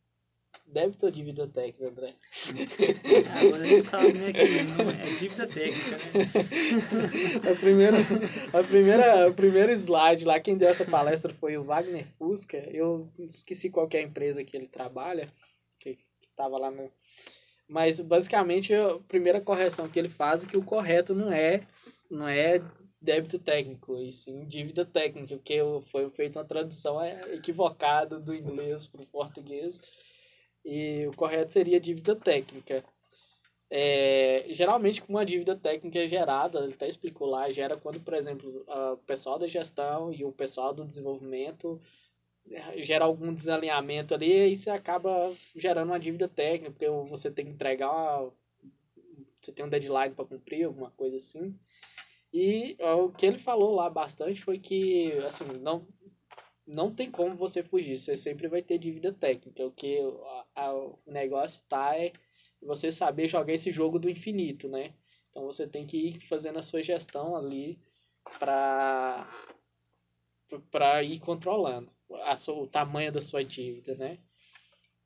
débito 0.71 1.05
ou 1.05 1.11
dívida 1.11 1.47
técnica, 1.47 1.89
André. 1.89 2.13
Agora 3.41 3.63
a 3.63 3.65
gente 3.65 3.81
sabe, 3.81 4.13
né, 4.13 4.31
que 4.31 4.39
é 4.39 4.63
dívida 5.19 5.47
técnica, 5.47 5.97
né? 5.97 7.51
A 7.51 7.55
primeira, 7.59 7.97
a 8.53 8.63
primeira, 8.63 9.29
o 9.29 9.33
primeiro 9.33 9.71
slide 9.71 10.25
lá, 10.25 10.39
quem 10.39 10.57
deu 10.57 10.69
essa 10.69 10.85
palestra 10.85 11.33
foi 11.33 11.57
o 11.57 11.63
Wagner 11.63 12.05
Fusca. 12.05 12.57
Eu 12.71 13.11
esqueci 13.19 13.69
qual 13.69 13.87
que 13.87 13.97
é 13.97 14.01
a 14.01 14.03
empresa 14.03 14.43
que 14.43 14.55
ele 14.55 14.67
trabalha, 14.67 15.27
que, 15.79 15.95
que 15.95 16.29
tava 16.35 16.57
lá 16.57 16.69
no. 16.69 16.91
Mas 17.67 17.99
basicamente 18.01 18.73
a 18.73 18.99
primeira 19.07 19.41
correção 19.41 19.87
que 19.87 19.99
ele 19.99 20.09
faz 20.09 20.43
é 20.43 20.47
que 20.47 20.57
o 20.57 20.63
correto 20.63 21.13
não 21.13 21.31
é, 21.31 21.61
não 22.09 22.27
é 22.27 22.61
débito 23.01 23.39
técnico, 23.39 23.97
e 23.97 24.11
sim 24.11 24.45
dívida 24.45 24.85
técnica, 24.85 25.35
porque 25.35 25.59
foi 25.91 26.09
feita 26.09 26.39
uma 26.39 26.45
tradução 26.45 27.01
é, 27.01 27.33
equivocada 27.33 28.19
do 28.19 28.35
inglês 28.35 28.85
para 28.87 29.01
o 29.01 29.07
português. 29.07 30.08
E 30.63 31.07
o 31.07 31.15
correto 31.15 31.53
seria 31.53 31.79
dívida 31.79 32.15
técnica. 32.15 32.83
É, 33.71 34.45
geralmente, 34.49 35.03
uma 35.07 35.25
dívida 35.25 35.55
técnica 35.55 36.07
gerada, 36.07 36.59
ele 36.59 36.73
até 36.73 36.87
explicou 36.87 37.27
lá, 37.27 37.51
gera 37.51 37.77
quando, 37.77 37.99
por 37.99 38.15
exemplo, 38.15 38.65
o 38.67 38.97
pessoal 38.97 39.37
da 39.37 39.47
gestão 39.47 40.11
e 40.11 40.25
o 40.25 40.31
pessoal 40.31 40.73
do 40.73 40.83
desenvolvimento 40.85 41.79
eh, 42.51 42.83
gera 42.83 43.05
algum 43.05 43.33
desalinhamento 43.33 44.13
ali 44.15 44.51
e 44.51 44.55
você 44.55 44.71
acaba 44.71 45.33
gerando 45.55 45.89
uma 45.89 45.99
dívida 45.99 46.27
técnica, 46.27 46.71
porque 46.71 46.89
você 47.09 47.29
tem 47.29 47.45
que 47.45 47.51
entregar, 47.51 47.91
uma- 47.91 48.33
você 49.41 49.51
tem 49.51 49.65
um 49.65 49.69
deadline 49.69 50.15
para 50.15 50.25
cumprir, 50.25 50.65
alguma 50.65 50.91
coisa 50.91 51.17
assim. 51.17 51.55
E 52.33 52.75
o 52.79 53.09
que 53.09 53.25
ele 53.25 53.39
falou 53.39 53.73
lá 53.75 53.89
bastante 53.89 54.41
foi 54.41 54.59
que, 54.59 55.11
assim, 55.25 55.45
não, 55.61 55.87
não 56.69 56.93
tem 56.93 57.09
como 57.09 57.35
você 57.35 57.63
fugir, 57.63 57.97
você 57.97 58.15
sempre 58.15 58.47
vai 58.47 58.61
ter 58.61 58.77
dívida 58.77 59.11
técnica. 59.11 59.65
O 59.65 59.71
que 59.71 59.99
a- 60.55 60.65
a- 60.67 60.73
o 60.75 60.99
negócio 61.07 61.65
tá 61.67 61.97
é 61.97 62.13
você 62.61 62.91
saber 62.91 63.27
jogar 63.27 63.53
esse 63.53 63.71
jogo 63.71 63.97
do 63.99 64.09
infinito, 64.09 64.69
né? 64.69 64.93
Então 65.29 65.43
você 65.45 65.67
tem 65.67 65.85
que 65.85 65.97
ir 65.97 66.19
fazendo 66.21 66.59
a 66.59 66.63
sua 66.63 66.83
gestão 66.83 67.35
ali 67.35 67.79
para 68.39 69.27
para 70.71 71.03
ir 71.03 71.19
controlando 71.19 71.91
a 72.23 72.35
sua, 72.35 72.55
o 72.55 72.67
tamanho 72.67 73.11
da 73.11 73.21
sua 73.21 73.43
dívida, 73.43 73.95
né? 73.95 74.19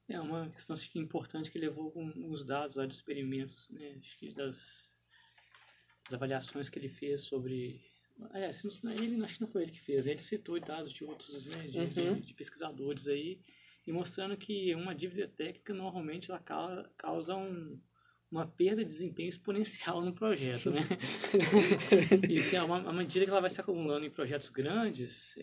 É 0.10 0.20
uma 0.20 0.50
questão 0.50 0.74
acho 0.74 0.90
que 0.90 1.00
importante 1.00 1.52
que 1.52 1.58
levou 1.60 1.94
os 2.30 2.44
dados 2.46 2.76
lá 2.76 2.86
dos 2.86 2.98
experimentos, 2.98 3.70
né? 3.70 3.98
Acho 4.00 4.18
que 4.18 4.34
das, 4.34 4.94
das 6.06 6.14
avaliações 6.14 6.70
que 6.70 6.78
ele 6.80 6.90
fez 6.90 7.22
sobre. 7.22 7.82
É, 8.34 8.50
não- 8.84 8.92
ele 8.94 9.24
acho 9.24 9.36
que 9.36 9.42
não 9.42 9.48
foi 9.48 9.64
ele 9.64 9.72
que 9.72 9.82
fez, 9.82 10.06
ele 10.08 10.20
citou 10.20 10.60
dados 10.60 10.92
de 10.94 11.04
outros 11.04 11.46
né, 11.46 11.68
de, 11.68 11.86
de- 11.88 12.02
Uhum. 12.02 12.20
de 12.20 12.34
pesquisadores 12.34 13.08
aí, 13.08 13.40
e 13.86 13.92
mostrando 13.92 14.38
que 14.38 14.74
uma 14.76 14.96
dívida 14.96 15.28
técnica 15.28 15.74
normalmente 15.74 16.32
ela 16.32 16.40
causa, 16.40 16.90
causa 16.98 17.36
um, 17.36 17.80
uma 18.32 18.48
perda 18.48 18.84
de 18.84 18.90
desempenho 18.90 19.30
exponencial 19.30 20.02
no 20.02 20.14
projeto, 20.14 20.70
né? 20.72 20.80
e 22.32 22.38
assim, 22.40 22.56
à 22.56 22.64
à 22.64 22.94
medida 22.94 23.26
que 23.26 23.32
ela 23.32 23.42
vai 23.42 23.50
se 23.50 23.60
acumulando 23.60 24.06
em 24.06 24.10
projetos 24.12 24.50
grandes, 24.50 25.36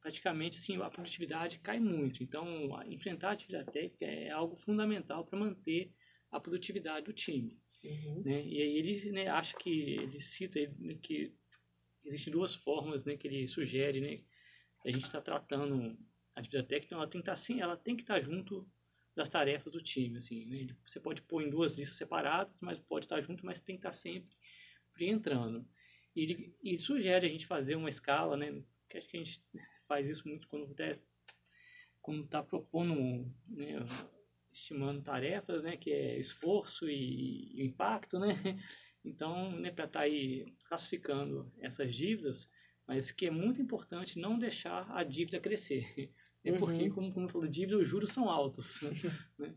praticamente 0.00 0.56
sim, 0.56 0.76
a 0.82 0.90
produtividade 0.90 1.58
cai 1.60 1.78
muito. 1.78 2.22
Então, 2.22 2.46
enfrentar 2.86 3.28
a 3.30 3.32
atividade 3.32 3.70
técnica 3.72 4.04
é 4.04 4.30
algo 4.30 4.56
fundamental 4.56 5.24
para 5.24 5.38
manter 5.38 5.92
a 6.30 6.40
produtividade 6.40 7.06
do 7.06 7.12
time. 7.12 7.58
Uhum. 7.84 8.22
Né? 8.24 8.44
E 8.46 8.60
aí 8.62 8.76
ele 8.78 9.10
né, 9.12 9.28
acha 9.28 9.56
que, 9.56 9.70
ele 9.70 10.20
cita 10.20 10.58
né, 10.78 10.94
que 11.00 11.32
existem 12.10 12.32
duas 12.32 12.54
formas 12.54 13.04
né, 13.04 13.16
que 13.16 13.26
ele 13.26 13.46
sugere, 13.48 14.00
né? 14.00 14.22
A 14.84 14.90
gente 14.90 15.04
está 15.04 15.20
tratando 15.20 15.98
a 16.34 16.40
atividade 16.40 16.68
técnica, 16.68 16.94
ela 16.94 17.06
tem 17.06 17.20
que 17.20 17.24
estar 17.24 17.36
sim, 17.36 17.60
ela 17.60 17.76
tem 17.76 17.96
que 17.96 18.02
estar 18.02 18.20
junto 18.20 18.68
das 19.14 19.28
tarefas 19.28 19.72
do 19.72 19.82
time, 19.82 20.18
assim, 20.18 20.46
né? 20.46 20.76
Você 20.86 21.00
pode 21.00 21.22
pôr 21.22 21.42
em 21.42 21.50
duas 21.50 21.76
listas 21.76 21.96
separadas, 21.96 22.60
mas 22.60 22.78
pode 22.78 23.06
estar 23.06 23.20
junto, 23.20 23.44
mas 23.44 23.60
tem 23.60 23.76
que 23.76 23.80
estar 23.80 23.92
sempre 23.92 24.36
entrando. 25.00 25.66
E 26.14 26.22
ele, 26.22 26.56
ele 26.62 26.78
sugere 26.78 27.26
a 27.26 27.28
gente 27.28 27.46
fazer 27.46 27.74
uma 27.74 27.88
escala, 27.88 28.36
né? 28.36 28.62
Que 28.88 28.98
acho 28.98 29.08
que 29.08 29.16
a 29.16 29.24
gente 29.24 29.42
faz 29.86 30.08
isso 30.08 30.28
muito 30.28 30.48
quando 30.48 30.70
está 30.70 30.98
quando 32.00 32.26
tá 32.26 32.42
propondo, 32.42 33.30
né, 33.46 33.76
estimando 34.50 35.02
tarefas, 35.02 35.62
né, 35.62 35.76
que 35.76 35.92
é 35.92 36.18
esforço 36.18 36.88
e, 36.88 37.52
e 37.54 37.66
impacto, 37.66 38.18
né? 38.18 38.30
Então, 39.04 39.50
né, 39.52 39.70
para 39.70 39.86
estar 39.86 40.00
aí 40.00 40.54
classificando 40.64 41.50
essas 41.58 41.94
dívidas, 41.94 42.50
mas 42.86 43.10
que 43.10 43.26
é 43.26 43.30
muito 43.30 43.62
importante 43.62 44.18
não 44.18 44.38
deixar 44.38 44.90
a 44.90 45.02
dívida 45.02 45.40
crescer. 45.40 46.12
É 46.44 46.58
porque, 46.58 46.84
Uhum. 46.84 46.90
como, 46.90 47.12
como 47.12 47.26
eu 47.26 47.30
falei, 47.30 47.50
dívida, 47.50 47.78
os 47.78 47.88
juros 47.88 48.10
são 48.12 48.28
altos. 48.28 48.80
né? 49.38 49.54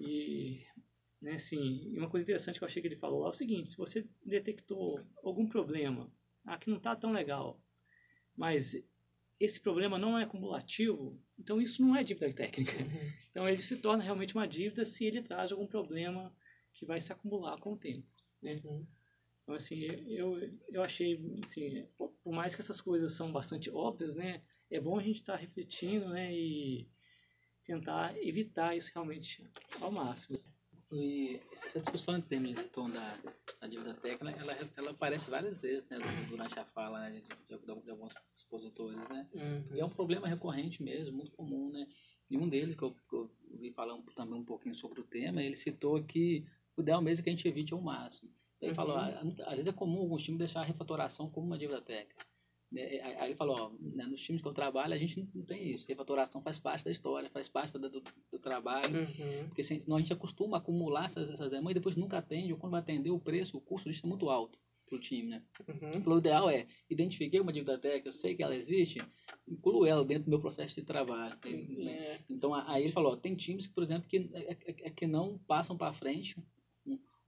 E, 0.00 0.64
né, 1.20 1.34
assim, 1.34 1.96
uma 1.96 2.08
coisa 2.08 2.24
interessante 2.24 2.58
que 2.58 2.64
eu 2.64 2.66
achei 2.66 2.80
que 2.80 2.88
ele 2.88 2.96
falou 2.96 3.20
lá 3.20 3.26
é 3.26 3.30
o 3.30 3.34
seguinte, 3.34 3.70
se 3.70 3.76
você 3.76 4.06
detectou 4.24 5.00
algum 5.22 5.46
problema, 5.46 6.10
ah, 6.44 6.56
que 6.58 6.70
não 6.70 6.76
está 6.76 6.94
tão 6.94 7.12
legal, 7.12 7.60
mas 8.36 8.80
esse 9.40 9.60
problema 9.60 9.98
não 9.98 10.18
é 10.18 10.24
acumulativo, 10.24 11.20
então 11.38 11.60
isso 11.60 11.82
não 11.82 11.94
é 11.96 12.02
dívida 12.02 12.32
técnica. 12.32 12.72
Então 13.30 13.48
ele 13.48 13.58
se 13.58 13.76
torna 13.78 14.02
realmente 14.02 14.34
uma 14.34 14.46
dívida 14.48 14.84
se 14.84 15.04
ele 15.04 15.22
traz 15.22 15.52
algum 15.52 15.66
problema 15.66 16.34
que 16.72 16.86
vai 16.86 17.00
se 17.00 17.12
acumular 17.12 17.58
com 17.58 17.72
o 17.72 17.76
tempo. 17.76 18.06
Né? 18.42 18.60
Uhum. 18.64 18.86
Então 19.42 19.54
assim, 19.54 19.80
eu, 20.08 20.38
eu 20.68 20.82
achei, 20.82 21.18
assim, 21.42 21.86
por 21.96 22.32
mais 22.32 22.54
que 22.54 22.60
essas 22.60 22.80
coisas 22.80 23.12
são 23.12 23.32
bastante 23.32 23.70
óbvias, 23.70 24.14
né, 24.14 24.42
é 24.70 24.78
bom 24.78 24.98
a 24.98 25.02
gente 25.02 25.16
estar 25.16 25.36
refletindo, 25.36 26.10
né, 26.10 26.30
e 26.34 26.86
tentar 27.64 28.16
evitar 28.18 28.76
isso 28.76 28.90
realmente 28.94 29.42
ao 29.80 29.90
máximo. 29.90 30.38
E 30.90 31.38
essa 31.52 31.80
discussão 31.80 32.16
em 32.16 32.54
torno 32.72 32.94
da, 32.94 33.18
da 33.60 33.66
dívida 33.66 33.92
técnica, 33.94 34.40
ela, 34.40 34.56
ela 34.74 34.90
aparece 34.90 35.30
várias 35.30 35.60
vezes 35.60 35.86
né, 35.90 35.98
durante 36.30 36.58
a 36.58 36.64
fala 36.64 37.00
né, 37.00 37.10
de, 37.10 37.20
de, 37.20 37.58
de, 37.58 37.82
de 37.82 37.90
alguns 37.90 38.14
expositores. 38.34 38.96
Né? 38.96 39.28
Uhum. 39.34 39.76
E 39.76 39.80
é 39.80 39.84
um 39.84 39.90
problema 39.90 40.26
recorrente 40.26 40.82
mesmo, 40.82 41.14
muito 41.14 41.32
comum. 41.32 41.70
Né? 41.70 41.86
E 42.30 42.38
um 42.38 42.48
deles, 42.48 42.74
que 42.74 42.82
eu, 42.82 42.92
que 42.92 43.14
eu 43.14 43.30
vi 43.60 43.70
falar 43.70 43.94
um, 43.94 44.02
também 44.02 44.40
um 44.40 44.44
pouquinho 44.44 44.74
sobre 44.74 45.02
o 45.02 45.04
tema, 45.04 45.42
ele 45.42 45.56
citou 45.56 46.02
que 46.02 46.46
o 46.78 46.82
ideal 46.82 47.02
mesmo 47.02 47.20
é 47.20 47.24
que 47.24 47.28
a 47.30 47.32
gente 47.32 47.48
evite 47.48 47.74
ao 47.74 47.80
máximo. 47.82 48.30
Ele 48.60 48.70
Uhum. 48.70 48.76
falou, 48.76 48.96
ah, 48.96 49.20
às 49.46 49.50
vezes 49.56 49.66
é 49.66 49.72
comum 49.72 50.00
alguns 50.00 50.22
times 50.22 50.38
deixar 50.38 50.60
a 50.60 50.64
refatoração 50.64 51.28
como 51.30 51.46
uma 51.46 51.58
dívida 51.58 51.80
técnica. 51.82 52.24
Né, 52.70 53.00
aí 53.00 53.30
ele 53.30 53.36
falou, 53.36 53.56
ó, 53.56 53.72
né, 53.80 54.04
nos 54.04 54.20
times 54.20 54.42
que 54.42 54.48
eu 54.48 54.52
trabalho, 54.52 54.92
a 54.92 54.98
gente 54.98 55.26
não 55.34 55.42
tem 55.44 55.70
isso. 55.72 55.86
Refatoração 55.88 56.42
faz 56.42 56.58
parte 56.58 56.84
da 56.84 56.90
história, 56.90 57.30
faz 57.30 57.48
parte 57.48 57.72
do, 57.72 57.88
do, 57.88 58.38
trabalho. 58.38 58.94
Uhum. 58.94 59.48
Porque 59.48 59.62
senão 59.62 59.96
a 59.96 60.00
gente 60.00 60.12
acostuma 60.12 60.56
a 60.58 60.60
acumular 60.60 61.06
essas, 61.06 61.30
essas 61.30 61.50
demandas 61.50 61.72
e 61.72 61.74
depois 61.74 61.96
nunca 61.96 62.18
atende, 62.18 62.52
ou 62.52 62.58
quando 62.58 62.72
vai 62.72 62.80
atender 62.80 63.10
o 63.10 63.18
preço, 63.18 63.56
o 63.56 63.60
custo 63.60 63.88
disso 63.88 64.04
é 64.06 64.08
muito 64.08 64.28
alto 64.28 64.58
para 64.86 64.96
o 64.96 65.00
time, 65.00 65.28
né? 65.28 65.42
Uhum. 65.66 66.02
Falou, 66.02 66.16
o 66.16 66.18
ideal 66.18 66.50
é, 66.50 66.66
identifiquei 66.88 67.40
uma 67.40 67.52
dívida 67.52 67.78
técnica, 67.78 68.08
eu 68.08 68.12
sei 68.12 68.34
que 68.34 68.42
ela 68.42 68.56
existe, 68.56 69.02
incluo 69.46 69.84
ela 69.86 70.04
dentro 70.04 70.24
do 70.24 70.30
meu 70.30 70.40
processo 70.40 70.74
de 70.74 70.82
trabalho. 70.82 71.38
né? 71.44 71.90
É. 71.92 72.20
Então, 72.28 72.54
aí 72.54 72.84
ele 72.84 72.92
falou, 72.92 73.12
ó, 73.12 73.16
tem 73.16 73.34
times 73.34 73.66
que, 73.66 73.74
por 73.74 73.82
exemplo, 73.82 74.08
que, 74.08 74.30
é, 74.32 74.52
é- 74.52 74.88
é 74.88 74.90
que 74.90 75.06
não 75.06 75.38
passam 75.46 75.76
para 75.76 75.92
frente 75.92 76.36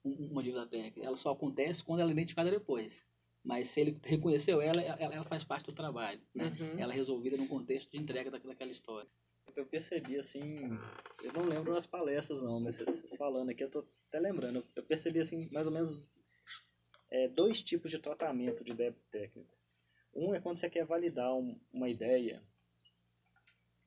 uma 0.04 0.42
dívida 0.42 0.66
técnica. 0.66 1.00
Ela 1.02 1.16
só 1.16 1.30
acontece 1.32 1.82
quando 1.84 2.00
ela 2.00 2.10
é 2.10 2.12
identificada 2.12 2.50
depois. 2.50 3.06
Mas 3.42 3.68
se 3.68 3.80
ele 3.80 3.98
reconheceu 4.02 4.60
ela, 4.60 4.80
ela, 4.82 5.14
ela 5.14 5.24
faz 5.24 5.44
parte 5.44 5.66
do 5.66 5.72
trabalho. 5.72 6.20
Né? 6.34 6.54
Uhum. 6.60 6.78
Ela 6.78 6.92
é 6.92 6.96
resolvida 6.96 7.36
num 7.36 7.48
contexto 7.48 7.90
de 7.90 7.98
entrega 7.98 8.30
daquela, 8.30 8.70
história. 8.70 9.08
Eu 9.56 9.66
percebi 9.66 10.16
assim, 10.18 10.78
eu 11.24 11.32
não 11.32 11.44
lembro 11.44 11.76
as 11.76 11.86
palestras 11.86 12.40
não, 12.40 12.60
mas 12.60 12.78
vocês 12.78 13.16
falando 13.16 13.50
aqui, 13.50 13.64
eu 13.64 13.70
tô 13.70 13.84
até 14.08 14.20
lembrando, 14.20 14.64
eu 14.76 14.82
percebi 14.82 15.18
assim, 15.18 15.48
mais 15.50 15.66
ou 15.66 15.72
menos 15.72 16.08
é, 17.10 17.26
dois 17.28 17.60
tipos 17.60 17.90
de 17.90 17.98
tratamento 17.98 18.62
de 18.62 18.72
débito 18.72 19.02
técnico. 19.10 19.52
Um 20.14 20.34
é 20.34 20.40
quando 20.40 20.56
você 20.56 20.70
quer 20.70 20.84
validar 20.84 21.34
um- 21.34 21.58
uma 21.72 21.88
ideia, 21.88 22.40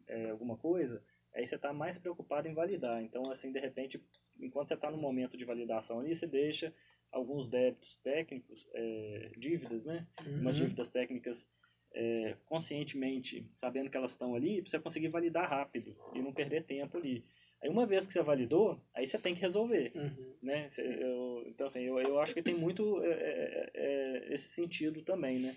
é, 0.07 0.31
alguma 0.31 0.57
coisa, 0.57 1.01
aí 1.35 1.45
você 1.45 1.55
está 1.55 1.73
mais 1.73 1.97
preocupado 1.97 2.47
em 2.47 2.53
validar. 2.53 3.01
Então, 3.03 3.23
assim, 3.31 3.51
de 3.51 3.59
repente, 3.59 4.01
enquanto 4.39 4.67
você 4.69 4.73
está 4.75 4.89
no 4.91 4.97
momento 4.97 5.37
de 5.37 5.45
validação 5.45 5.99
ali, 5.99 6.15
você 6.15 6.27
deixa 6.27 6.73
alguns 7.11 7.47
débitos 7.47 7.97
técnicos, 7.97 8.67
é, 8.73 9.31
dívidas, 9.37 9.83
né? 9.85 10.07
umas 10.39 10.55
Uhum. 10.55 10.63
dívidas 10.63 10.89
técnicas 10.89 11.49
é, 11.95 12.35
conscientemente, 12.45 13.47
sabendo 13.55 13.89
que 13.89 13.95
elas 13.97 14.11
estão 14.11 14.33
ali, 14.33 14.61
para 14.61 14.71
você 14.71 14.79
conseguir 14.79 15.09
validar 15.09 15.47
rápido 15.49 15.95
e 16.13 16.21
não 16.21 16.33
perder 16.33 16.63
tempo 16.63 16.97
ali. 16.97 17.23
Aí 17.61 17.69
uma 17.69 17.85
vez 17.85 18.07
que 18.07 18.13
você 18.13 18.21
validou, 18.21 18.81
aí 18.93 19.05
você 19.05 19.17
tem 19.19 19.35
que 19.35 19.41
resolver, 19.41 19.91
Uhum. 19.95 20.33
né? 20.41 20.67
Cê- 20.69 20.87
eu- 21.01 21.43
então 21.47 21.67
assim, 21.67 21.83
eu, 21.83 21.99
eu 21.99 22.19
acho 22.19 22.33
que 22.33 22.41
tem 22.41 22.55
muito 22.55 23.01
é, 23.03 23.11
é, 23.11 23.71
é, 23.75 24.33
esse 24.33 24.49
sentido 24.49 25.01
também, 25.03 25.39
né? 25.39 25.55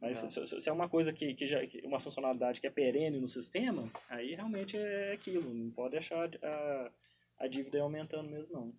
Mas 0.00 0.16
Legal. 0.22 0.46
se, 0.46 0.60
se- 0.60 0.68
é 0.68 0.72
uma 0.72 0.88
coisa 0.88 1.12
que, 1.12 1.34
que 1.34 1.46
já 1.46 1.66
que 1.66 1.80
uma 1.84 1.98
funcionalidade 2.00 2.60
que 2.60 2.66
é 2.66 2.70
perene 2.70 3.18
no 3.20 3.26
sistema, 3.28 3.90
aí 4.08 4.34
realmente 4.34 4.76
é 4.76 5.12
aquilo, 5.12 5.52
não 5.52 5.70
pode 5.70 5.92
deixar 5.92 6.30
a, 6.42 6.92
a 7.38 7.48
dívida 7.48 7.78
ir 7.78 7.80
aumentando 7.80 8.28
mesmo 8.30 8.54
não. 8.56 8.74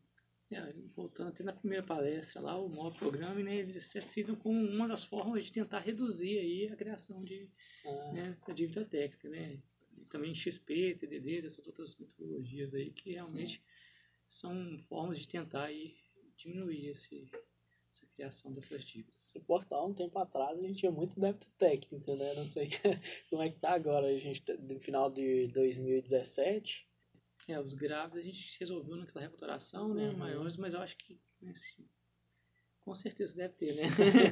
É, 0.52 0.74
voltando 0.96 1.30
até 1.30 1.44
na 1.44 1.54
primeira 1.54 1.86
palestra 1.86 2.42
lá, 2.42 2.58
o 2.58 2.68
móvel 2.68 2.98
programa, 2.98 3.40
né, 3.44 3.58
eles 3.58 3.88
decidem 3.90 4.34
como 4.36 4.60
uma 4.60 4.88
das 4.88 5.04
formas 5.04 5.46
de 5.46 5.52
tentar 5.52 5.80
reduzir 5.80 6.40
aí 6.40 6.68
a 6.70 6.76
criação 6.76 7.24
de, 7.24 7.48
Ah, 7.86 8.12
né, 8.14 8.38
da 8.48 8.54
dívida 8.54 8.84
técnica, 8.84 9.30
né? 9.30 9.60
E 9.96 10.06
também 10.06 10.34
XP, 10.34 10.96
TDDs, 10.96 11.46
essas 11.46 11.68
outras 11.68 11.96
metodologias 11.98 12.74
aí 12.74 12.90
que 12.90 13.12
realmente 13.12 13.62
são 14.28 14.76
formas 14.80 15.20
de 15.20 15.28
tentar 15.28 15.66
aí 15.66 15.96
diminuir 16.36 16.88
esse, 16.88 17.30
essa 17.92 18.06
criação 18.08 18.54
dessas 18.54 18.84
dívidas. 18.84 19.16
Esse 19.20 19.40
portal, 19.40 19.90
um 19.90 19.94
tempo 19.94 20.18
atrás, 20.20 20.60
a 20.60 20.64
gente 20.64 20.80
tinha 20.80 20.92
muito 20.92 21.20
débito 21.20 21.50
técnico, 21.58 22.16
né? 22.16 22.34
Não 22.36 22.46
sei 22.46 22.70
como 23.30 23.42
é 23.42 23.50
que 23.50 23.60
tá 23.60 23.72
agora. 23.72 24.08
A 24.08 24.18
gente, 24.18 24.42
tá- 24.42 24.56
no 24.56 24.80
final 24.80 25.10
de 25.10 25.48
2017, 25.48 26.88
É, 27.48 27.60
os 27.60 27.74
grávidos 27.74 28.20
a 28.20 28.22
gente 28.24 28.60
resolveu 28.60 28.96
naquela 28.96 29.26
recuperação, 29.26 29.94
né, 29.94 30.10
Uhum. 30.10 30.18
maiores, 30.18 30.56
mas 30.56 30.74
eu 30.74 30.82
acho 30.82 30.96
que 30.98 31.20
assim, 31.50 31.84
com 32.86 32.96
certeza 32.96 33.36
deve 33.36 33.54
ter, 33.54 33.76
né? 33.76 33.84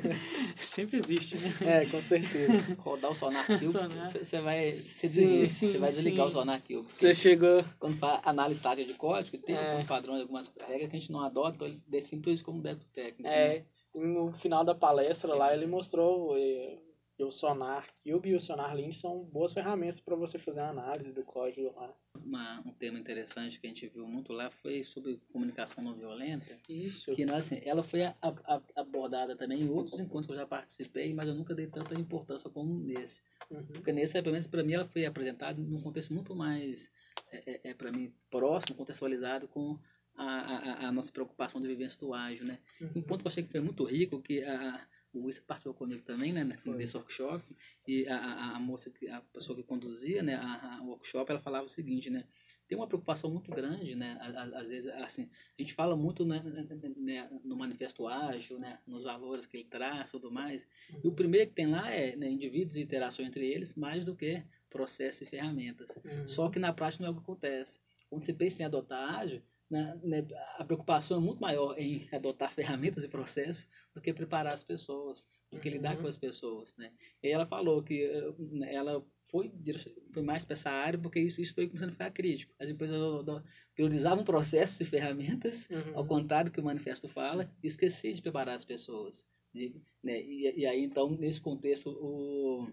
Sempre 0.58 0.98
existe, 0.98 1.38
né? 1.38 1.84
é, 1.84 1.86
com 1.86 2.02
certeza. 2.02 2.76
Rodar 2.80 3.12
o 3.12 3.16
Sonar 3.16 3.46
Cube, 3.48 3.66
você 3.68 4.40
vai, 4.40 4.72
cê 4.72 5.08
Sim, 5.08 5.22
desliga, 5.22 5.48
sim, 5.50 5.72
você 5.72 5.78
vai 5.78 5.90
desligar 5.90 6.26
sim. 6.26 6.30
o 6.30 6.32
Sonar 6.32 6.62
Cube. 6.62 6.84
Você 6.84 7.14
chegou. 7.14 7.64
Quando 7.80 7.98
faz 7.98 8.22
análise 8.24 8.60
tática 8.62 8.88
de 8.88 8.94
código, 8.96 9.38
tem 9.38 9.56
É. 9.56 9.72
alguns 9.72 9.88
padrões, 9.88 10.22
algumas 10.22 10.52
regras 10.68 10.90
que 10.90 10.96
a 10.96 11.00
gente 11.00 11.12
não 11.12 11.22
adota, 11.22 11.56
então 11.56 11.68
ele 11.68 11.82
define 11.88 12.22
tudo 12.22 12.34
isso 12.34 12.44
como 12.44 12.62
débito 12.62 12.88
técnico. 12.94 13.28
É, 13.28 13.60
né? 13.60 13.66
no 13.96 14.32
final 14.32 14.64
da 14.64 14.76
palestra 14.76 15.34
lá, 15.36 15.54
ele 15.54 15.66
mostrou 15.66 16.36
que 17.18 17.24
o 17.24 17.32
Sonar 17.32 17.84
Cube 18.04 18.30
e 18.30 18.36
o 18.36 18.40
Sonar 18.40 18.76
Link 18.76 18.96
são 18.96 19.24
boas 19.24 19.52
ferramentas 19.52 20.00
para 20.00 20.16
você 20.16 20.38
fazer 20.38 20.60
a 20.62 20.70
análise 20.70 21.12
do 21.12 21.24
código 21.24 21.74
lá. 21.76 21.92
Uma- 22.24 22.62
um 22.64 22.72
tema 22.72 23.00
interessante 23.00 23.60
que 23.60 23.66
a 23.66 23.70
gente 23.72 23.88
viu 23.88 24.06
muito 24.08 24.32
lá 24.32 24.52
foi 24.52 24.84
sobre 24.84 25.20
comunicação 25.32 25.84
não 25.84 25.96
violenta. 25.96 26.56
Isso. 26.70 27.12
Que 27.16 27.26
nós, 27.26 27.52
assim, 27.52 27.60
ela 27.66 27.82
foi 27.82 28.04
a- 28.04 28.16
a- 28.22 28.62
abordada 28.76 29.36
também 29.36 29.62
em 29.64 29.70
outros 29.70 30.00
encontros 30.00 30.28
que 30.28 30.34
eu 30.34 30.38
já 30.38 30.46
participei, 30.46 31.12
mas 31.16 31.28
eu 31.28 31.34
nunca 31.34 31.56
dei 31.56 31.66
tanta 31.66 31.96
importância 31.96 32.52
como 32.52 32.78
nesse. 32.84 33.24
Uhum. 33.50 33.66
Porque 33.66 33.92
nesse, 33.92 34.14
pelo 34.22 34.34
menos 34.34 34.46
para 34.46 34.64
mim, 34.64 34.74
ela 34.74 34.86
foi 34.86 35.04
apresentada 35.08 35.60
num 35.60 35.82
contexto 35.82 36.14
muito 36.14 36.36
mais, 36.36 36.92
é, 37.32 37.62
é, 37.72 37.74
para 37.74 37.92
mim, 37.92 38.14
próximo, 38.30 38.76
contextualizado 38.76 39.48
com 39.48 39.80
a, 40.16 40.26
a, 40.86 40.88
a 40.88 40.92
nossa 40.92 41.12
preocupação 41.12 41.60
de 41.60 41.68
vivência 41.68 42.00
do 42.00 42.14
ágil, 42.14 42.46
né? 42.46 42.60
Um 42.96 43.02
ponto 43.02 43.22
que 43.22 43.28
eu 43.28 43.32
achei 43.32 43.44
que 43.44 43.52
foi 43.52 43.60
muito 43.62 43.84
rico, 43.86 44.22
que 44.22 44.44
a, 44.44 44.88
o 45.14 45.20
Luiz 45.20 45.40
participou 45.40 45.74
comigo 45.74 46.04
também, 46.04 46.34
né, 46.34 46.44
nesse 46.44 46.98
workshop, 46.98 47.44
e 47.88 48.08
a, 48.08 48.18
a, 48.18 48.56
a 48.56 48.60
moça, 48.60 48.92
a 49.12 49.22
pessoa 49.22 49.56
que 49.56 49.64
conduzia, 49.64 50.22
né, 50.22 50.36
a, 50.36 50.78
a 50.78 50.84
workshop, 50.84 51.32
ela 51.32 51.40
falava 51.40 51.66
o 51.66 51.70
seguinte, 51.70 52.10
né, 52.10 52.26
tem 52.68 52.78
uma 52.78 52.88
preocupação 52.88 53.32
muito 53.32 53.50
grande, 53.50 53.96
né, 53.96 54.18
às 54.56 54.70
vezes, 54.70 54.90
assim, 54.90 55.30
a 55.58 55.62
gente 55.62 55.74
fala 55.74 55.96
muito 55.96 56.26
né, 56.26 56.42
né, 56.98 57.30
no 57.44 57.56
manifesto 57.56 58.08
ágil, 58.08 58.60
né, 58.60 58.80
nos 58.86 59.04
valores 59.04 59.46
que 59.46 59.58
ele 59.58 59.66
traz, 59.66 60.12
tudo 60.12 60.30
mais, 60.32 60.68
e 61.04 61.08
o 61.08 61.12
primeiro 61.12 61.48
que 61.48 61.56
tem 61.56 61.68
lá 61.68 61.90
é 61.90 62.16
né, 62.16 62.30
indivíduos 62.30 62.78
e 62.78 62.82
interação 62.82 63.26
entre 63.26 63.46
eles, 63.46 63.76
mais 63.76 64.04
do 64.04 64.16
que 64.16 64.44
processos 64.70 65.22
e 65.22 65.26
ferramentas. 65.26 65.98
Uhum. 66.04 66.28
Só 66.28 66.50
que 66.50 66.60
na 66.60 66.74
prática 66.74 67.04
não 67.04 67.10
é 67.10 67.12
o 67.12 67.16
que 67.16 67.24
acontece. 67.24 67.80
Quando 68.10 68.24
você 68.24 68.34
pensa 68.34 68.62
em 68.62 68.66
adotar 68.66 69.20
ágil, 69.20 69.42
né, 69.70 70.00
né, 70.04 70.26
a 70.58 70.64
preocupação 70.64 71.18
é 71.18 71.22
muito 71.22 71.40
maior 71.42 71.78
em 71.78 72.08
adotar 72.12 72.52
ferramentas 72.54 73.04
e 73.04 73.08
processos 73.10 73.68
do 73.94 74.02
que 74.02 74.14
preparar 74.14 74.54
as 74.54 74.64
pessoas, 74.64 75.28
do 75.52 75.60
que 75.60 75.70
lidar 75.70 75.96
Uhum. 75.96 76.02
com 76.04 76.08
as 76.08 76.18
pessoas. 76.18 76.76
Né? 76.78 76.92
E 77.22 77.28
ela 77.30 77.46
falou 77.46 77.84
que 77.84 78.04
eh, 78.04 78.34
né, 78.38 78.74
ela 78.74 79.06
foi, 79.30 79.52
foi 80.14 80.24
mais 80.24 80.46
para 80.46 80.54
essa 80.54 80.72
área 80.72 80.98
porque 80.98 81.20
isso, 81.20 81.42
isso 81.42 81.54
foi 81.54 81.68
começando 81.68 81.90
a 81.90 81.94
ficar 81.94 82.12
crítico. 82.12 82.54
As 82.58 82.70
empresas 82.70 82.98
do- 82.98 83.24
do- 83.24 83.44
priorizavam 83.76 84.24
processos 84.24 84.80
e 84.80 84.86
ferramentas, 84.86 85.68
Uhum. 85.70 85.98
ao 85.98 86.06
contrário 86.08 86.50
do 86.50 86.54
que 86.54 86.62
o 86.62 86.64
manifesto 86.64 87.08
fala, 87.10 87.52
e 87.62 87.68
esqueci 87.68 88.14
de 88.14 88.22
preparar 88.22 88.56
as 88.56 88.64
pessoas. 88.64 89.28
De- 89.54 89.76
né, 90.02 90.22
e, 90.22 90.60
e 90.62 90.66
aí, 90.66 90.82
então, 90.84 91.10
nesse 91.12 91.42
contexto, 91.42 91.90
o, 91.90 92.70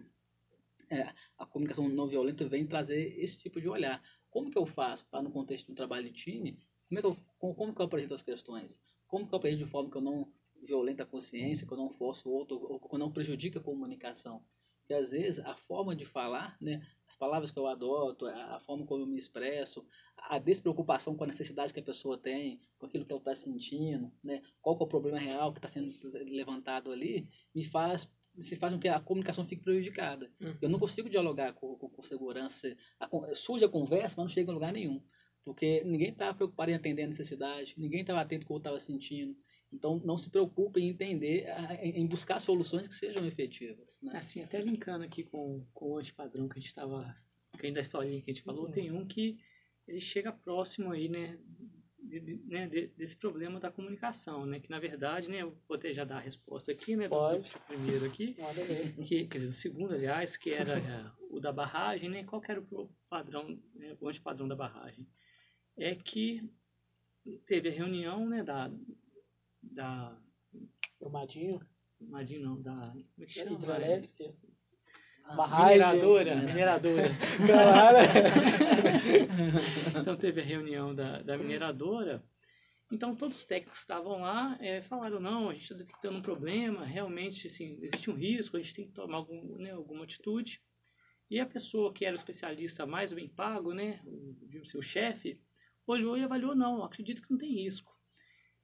é, 0.91 1.13
a 1.39 1.45
comunicação 1.47 1.89
não 1.89 2.07
violenta 2.07 2.47
vem 2.47 2.65
trazer 2.67 3.19
esse 3.19 3.39
tipo 3.39 3.61
de 3.61 3.69
olhar. 3.69 4.01
Como 4.31 4.51
que 4.51 4.59
eu 4.59 4.67
faço 4.67 5.05
para, 5.11 5.23
no 5.23 5.31
contexto 5.31 5.71
um 5.73 5.75
trabalho 5.75 6.05
de 6.07 6.13
time, 6.13 6.59
como, 6.89 6.99
é 6.99 7.03
que 7.03 7.07
eu, 7.07 7.17
como, 7.39 7.75
que 7.75 7.81
eu 7.81 7.87
apresento 7.87 8.15
as 8.15 8.23
questões? 8.23 8.83
Como 9.07 9.27
que 9.27 9.35
eu 9.35 9.39
apresento 9.39 9.65
de 9.65 9.71
forma 9.71 9.91
que 9.91 9.97
eu 9.97 10.03
não 10.03 10.33
violento 10.63 11.03
a 11.03 11.07
consciência, 11.07 11.67
que 11.67 11.73
eu 11.73 11.79
não 11.79 11.91
forço 11.91 12.29
o 12.29 12.33
outro, 12.33 12.57
ou 12.57 12.81
que 12.81 12.95
eu 12.95 12.99
não 12.99 13.13
prejudique 13.13 13.59
a 13.59 13.63
comunicação? 13.63 14.43
Porque 14.81 14.95
às 14.95 15.13
vezes 15.13 15.45
a 15.45 15.55
forma 15.55 15.97
de 15.97 16.05
falar, 16.05 16.59
né, 16.61 16.87
as 17.09 17.17
palavras 17.17 17.51
que 17.51 17.59
eu 17.59 17.67
adoto, 17.67 18.27
a, 18.27 18.57
a 18.57 18.61
forma 18.61 18.85
como 18.85 19.03
eu 19.03 19.07
me 19.07 19.17
expresso, 19.17 19.87
a 20.17 20.39
despreocupação 20.39 21.17
com 21.17 21.25
a 21.25 21.27
necessidade 21.27 21.73
que 21.73 21.81
a 21.81 21.85
pessoa 21.85 22.19
tem, 22.19 22.61
com 22.79 22.85
aquilo 22.85 23.07
que 23.07 23.13
ela 23.13 23.21
está 23.21 23.35
sentindo, 23.35 24.13
né, 24.23 24.43
qual 24.61 24.77
que 24.77 24.83
é 24.83 24.87
o 24.87 24.89
problema 24.89 25.19
real 25.19 25.53
que 25.53 25.59
está 25.59 25.69
sendo 25.69 25.91
levantado 26.27 26.93
ali, 26.93 27.29
me 27.55 27.65
faz 27.65 28.11
se 28.39 28.57
faz 28.57 28.73
com 28.73 28.81
que 28.81 28.89
a 28.89 29.01
comunicação 29.01 29.47
fique 29.47 29.63
prejudicada. 29.63 30.31
Uhum. 30.41 30.57
Eu 30.61 30.69
não 30.69 30.79
consigo 30.79 31.09
dialogar 31.09 31.53
com, 31.53 31.77
com, 31.77 31.89
com 31.89 32.03
segurança. 32.03 32.77
A, 32.99 33.09
surge 33.35 33.65
a 33.65 33.69
conversa, 33.69 34.17
mas 34.17 34.27
não 34.27 34.29
chega 34.29 34.51
em 34.51 34.55
lugar 34.55 34.73
nenhum. 34.73 35.01
Porque 35.45 35.83
ninguém 35.85 36.09
está 36.11 36.33
preocupado 36.33 36.71
em 36.71 36.75
atender 36.75 37.03
a 37.03 37.07
necessidade, 37.09 37.75
ninguém 37.77 38.01
estava 38.01 38.21
atento 38.21 38.45
ao 38.45 38.47
que 38.47 38.53
eu 38.53 38.57
estava 38.59 38.81
sentindo. 38.81 39.37
Então, 39.73 40.01
não 40.05 40.17
se 40.17 40.31
preocupe 40.31 40.81
em 40.81 40.89
entender, 40.89 41.47
em 41.83 42.07
buscar 42.07 42.41
soluções 42.41 42.87
que 42.89 42.95
sejam 42.95 43.27
efetivas. 43.27 43.99
Né? 44.01 44.13
Assim, 44.17 44.43
até 44.43 44.61
linkando 44.61 45.05
aqui 45.05 45.25
com, 45.25 45.67
com 45.75 45.93
o 45.93 45.99
antipadrão 45.99 46.49
que 46.49 46.59
a 46.59 46.61
gente 46.61 46.69
estava, 46.69 47.15
que 47.59 47.67
ainda 47.67 47.77
da 47.77 47.81
historinha 47.81 48.23
que 48.23 48.31
a 48.31 48.35
gente 48.35 48.45
falou, 48.45 48.67
Uhum. 48.67 48.71
tem 48.71 48.93
um 48.93 49.05
que 49.05 49.37
ele 49.87 50.01
chega 50.01 50.33
próximo 50.33 50.93
aí, 50.93 51.09
né, 51.09 51.37
de- 51.99 52.21
de- 52.21 52.41
né, 52.47 52.69
de- 52.69 52.87
desse 52.97 53.17
problema 53.17 53.59
da 53.59 53.71
comunicação, 53.71 54.47
né, 54.47 54.61
que 54.61 54.71
na 54.71 54.79
verdade, 54.79 55.29
né, 55.29 55.43
eu 55.43 55.55
vou 55.69 55.77
até 55.77 55.93
já 55.93 56.05
dar 56.05 56.19
a 56.19 56.21
resposta 56.21 56.71
aqui, 56.71 56.95
né, 56.97 57.05
do, 57.05 57.11
Pode. 57.11 57.51
do 57.53 57.59
primeiro 57.67 58.07
aqui, 58.07 58.37
que, 59.07 59.27
quer 59.27 59.39
dizer, 59.39 59.49
o 59.49 59.53
segundo, 59.53 59.93
aliás, 59.95 60.37
que 60.37 60.51
era 60.51 60.79
é, 60.79 60.79
o 61.29 61.41
da 61.41 61.51
barragem, 61.53 62.09
né, 62.09 62.23
qual 62.25 62.41
que 62.41 62.51
era 62.53 62.61
o 62.71 62.89
padrão, 63.11 63.59
né, 63.75 63.97
o 64.01 64.09
antipadrão 64.09 64.47
da 64.47 64.55
barragem? 64.55 65.05
É 65.77 65.95
que 65.95 66.43
teve 67.47 67.69
a 67.69 67.73
reunião, 67.73 68.29
né, 68.29 68.43
da, 68.43 68.71
da, 69.63 70.17
Brumadinho, 71.01 71.61
Madinho 72.01 72.43
não, 72.43 72.61
da, 72.61 72.93
como 72.93 73.07
é 73.21 73.27
que 73.27 73.33
chama? 73.33 73.53
hidrelétrica. 73.53 74.35
Ah, 75.25 75.37
Barragem. 75.37 75.79
Mineradora, 75.79 76.37
Mineradora. 76.37 77.09
então 80.01 80.17
teve 80.17 80.41
a 80.41 80.45
reunião 80.45 80.95
da, 80.95 81.23
da 81.23 81.39
mineradora 81.39 82.23
Então 82.93 83.17
todos 83.17 83.39
os 83.39 83.45
técnicos 83.45 83.79
estavam 83.79 84.21
lá 84.21 84.57
é, 84.61 84.83
falaram, 84.83 85.19
não, 85.21 85.49
a 85.49 85.55
gente 85.55 85.63
está 85.63 85.75
detectando 85.75 86.19
um 86.19 86.23
problema, 86.23 86.85
realmente 86.85 87.47
assim, 87.47 87.79
existe 87.81 88.11
um 88.11 88.15
risco, 88.15 88.57
a 88.57 88.61
gente 88.61 88.75
tem 88.75 88.87
que 88.87 88.93
tomar 88.93 89.17
algum, 89.17 89.57
né, 89.57 89.73
alguma 89.73 90.05
atitude. 90.05 90.61
E 91.31 91.41
a 91.41 91.47
pessoa 91.47 91.93
que 91.93 92.05
era 92.05 92.13
o 92.13 92.15
especialista 92.15 92.87
mais 92.87 93.13
bem 93.13 93.29
pago, 93.29 93.73
né, 93.73 94.01
o 94.05 94.67
seu 94.67 94.83
chefe, 94.83 95.41
olhou 95.87 96.17
e 96.17 96.23
avaliou, 96.23 96.55
não, 96.55 96.83
acredito 96.85 97.23
que 97.23 97.31
não 97.31 97.39
tem 97.39 97.53
risco. 97.53 97.95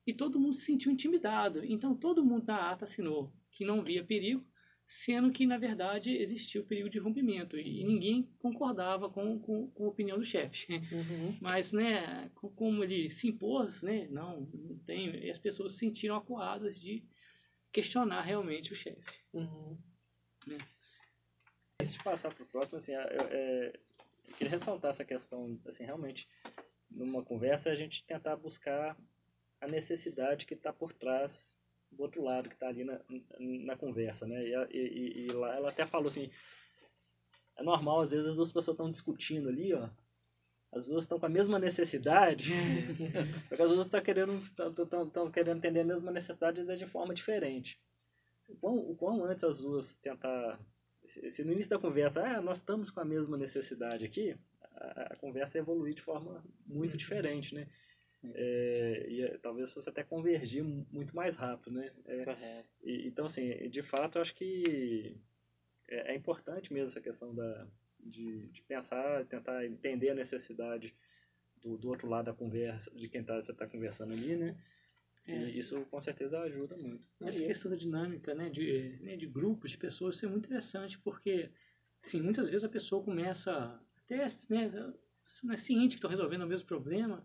E 0.06 0.14
todo 0.14 0.40
mundo 0.40 0.54
se 0.54 0.64
sentiu 0.64 0.90
intimidado. 0.90 1.64
Então 1.64 1.94
todo 1.94 2.24
mundo 2.24 2.46
na 2.46 2.70
ata 2.70 2.84
assinou 2.84 3.32
que 3.50 3.64
não 3.64 3.82
via 3.82 4.04
perigo, 4.04 4.44
sendo 4.86 5.30
que 5.30 5.46
na 5.46 5.56
verdade 5.56 6.16
existia 6.16 6.60
o 6.60 6.64
perigo 6.64 6.90
de 6.90 6.98
rompimento 6.98 7.56
e 7.56 7.84
ninguém 7.84 8.28
concordava 8.40 9.08
com, 9.08 9.38
com, 9.38 9.70
com 9.70 9.84
a 9.84 9.88
opinião 9.88 10.18
do 10.18 10.24
chefe. 10.24 10.66
Uhum. 10.72 11.38
Mas, 11.40 11.72
né, 11.72 12.28
como 12.34 12.82
ele 12.82 13.08
se 13.08 13.28
impôs, 13.28 13.82
né, 13.82 14.08
não, 14.10 14.40
não 14.52 14.78
tem, 14.78 15.14
e 15.24 15.30
as 15.30 15.38
pessoas 15.38 15.74
se 15.74 15.78
sentiram 15.78 16.16
acuadas 16.16 16.80
de 16.80 17.04
questionar 17.72 18.22
realmente 18.22 18.72
o 18.72 18.76
chefe. 18.76 19.20
Uhum. 19.32 19.78
Né? 20.46 20.58
Antes 21.80 21.94
de 21.94 22.02
passar 22.02 22.34
para 22.34 22.42
o 22.42 22.46
próximo, 22.48 22.78
assim, 22.78 22.92
eu, 22.92 23.00
é, 23.00 23.72
eu, 24.26 24.34
queria 24.34 24.50
ressaltar 24.50 24.90
essa 24.90 25.04
questão, 25.04 25.56
assim, 25.66 25.84
realmente, 25.84 26.28
numa 26.90 27.22
conversa, 27.22 27.70
a 27.70 27.76
gente 27.76 28.04
tentar 28.04 28.36
buscar 28.36 28.96
a 29.60 29.68
necessidade 29.68 30.46
que 30.46 30.54
está 30.54 30.72
por 30.72 30.92
trás 30.92 31.58
do 31.90 32.02
outro 32.02 32.22
lado 32.22 32.48
que 32.48 32.54
está 32.54 32.68
ali 32.68 32.84
na, 32.84 33.00
na 33.38 33.76
conversa, 33.76 34.26
né? 34.26 34.42
E, 34.42 34.76
e, 34.76 35.26
e, 35.26 35.32
lá 35.32 35.54
ela 35.56 35.68
até 35.70 35.86
falou 35.86 36.08
assim, 36.08 36.30
é 37.56 37.62
normal, 37.62 38.00
às 38.00 38.10
vezes 38.12 38.30
as 38.30 38.36
duas 38.36 38.52
pessoas 38.52 38.74
estão 38.74 38.90
discutindo 38.90 39.48
ali, 39.48 39.74
ó, 39.74 39.88
as 40.72 40.86
duas 40.86 41.04
estão 41.04 41.18
com 41.18 41.26
a 41.26 41.30
mesma 41.30 41.58
necessidade, 41.58 42.52
porque 43.48 43.62
as 43.62 43.68
duas 43.68 43.86
estão 43.86 44.00
querendo, 44.00 44.40
estão 45.06 45.30
querendo 45.30 45.58
entender 45.58 45.80
a 45.80 45.84
mesma 45.84 46.12
necessidade, 46.12 46.60
às 46.60 46.68
vezes 46.68 46.84
de 46.84 46.90
forma 46.90 47.12
diferente. 47.12 47.78
O 48.48 48.56
quão, 48.56 48.76
o 48.76 48.96
quão 48.96 49.24
antes 49.24 49.44
as 49.44 49.60
duas 49.60 49.96
tentar, 49.96 50.60
se 51.04 51.44
no 51.44 51.52
início 51.52 51.70
da 51.70 51.78
conversa, 51.78 52.24
ah, 52.24 52.40
nós 52.40 52.58
estamos 52.58 52.90
com 52.90 53.00
a 53.00 53.04
mesma 53.04 53.36
necessidade 53.36 54.04
aqui, 54.04 54.36
a, 54.72 55.12
a 55.12 55.16
conversa 55.16 55.58
evolui 55.58 55.94
de 55.94 56.02
forma 56.02 56.44
muito 56.66 56.92
uhum. 56.92 56.98
diferente, 56.98 57.54
né? 57.54 57.66
É, 58.34 59.06
e 59.08 59.22
é, 59.22 59.38
talvez 59.38 59.72
fosse 59.72 59.88
até 59.88 60.04
convergir 60.04 60.62
muito 60.62 61.16
mais 61.16 61.36
rápido, 61.36 61.72
né? 61.72 61.90
É, 62.06 62.64
e, 62.82 63.08
então, 63.08 63.24
assim, 63.24 63.68
de 63.70 63.82
fato, 63.82 64.18
eu 64.18 64.22
acho 64.22 64.34
que 64.34 65.16
é, 65.88 66.12
é, 66.12 66.14
importante 66.14 66.72
mesmo 66.72 66.88
essa 66.88 67.00
questão 67.00 67.34
da, 67.34 67.66
de, 67.98 68.48
de, 68.48 68.62
pensar, 68.62 69.24
tentar 69.24 69.64
entender 69.64 70.10
a 70.10 70.14
necessidade 70.14 70.94
do, 71.62 71.78
do 71.78 71.88
outro 71.88 72.08
lado 72.08 72.26
da 72.26 72.34
conversa, 72.34 72.90
de 72.94 73.08
quem 73.08 73.24
tá, 73.24 73.40
você 73.40 73.52
está 73.52 73.66
conversando 73.66 74.12
ali, 74.12 74.36
né? 74.36 74.56
É, 75.26 75.44
isso 75.44 75.84
com 75.86 76.00
certeza 76.00 76.40
ajuda 76.40 76.76
muito. 76.76 77.04
Essa 77.20 77.44
questão 77.44 77.70
da 77.70 77.76
dinâmica, 77.76 78.34
né, 78.34 78.48
de, 78.48 78.98
né, 79.02 79.16
de 79.16 79.26
grupos, 79.26 79.70
de 79.70 79.78
pessoas, 79.78 80.16
isso 80.16 80.26
é 80.26 80.28
muito 80.28 80.46
interessante, 80.46 80.98
porque, 80.98 81.50
assim, 82.02 82.20
muitas 82.20 82.48
vezes 82.48 82.64
a 82.64 82.70
pessoa 82.70 83.04
começa 83.04 83.80
até, 84.14 84.26
né, 84.48 84.92
não 85.44 85.54
é 85.54 85.56
ciente 85.56 85.90
que 85.90 85.94
estão 85.94 86.10
resolvendo 86.10 86.42
o 86.42 86.46
mesmo 86.46 86.66
problema, 86.66 87.24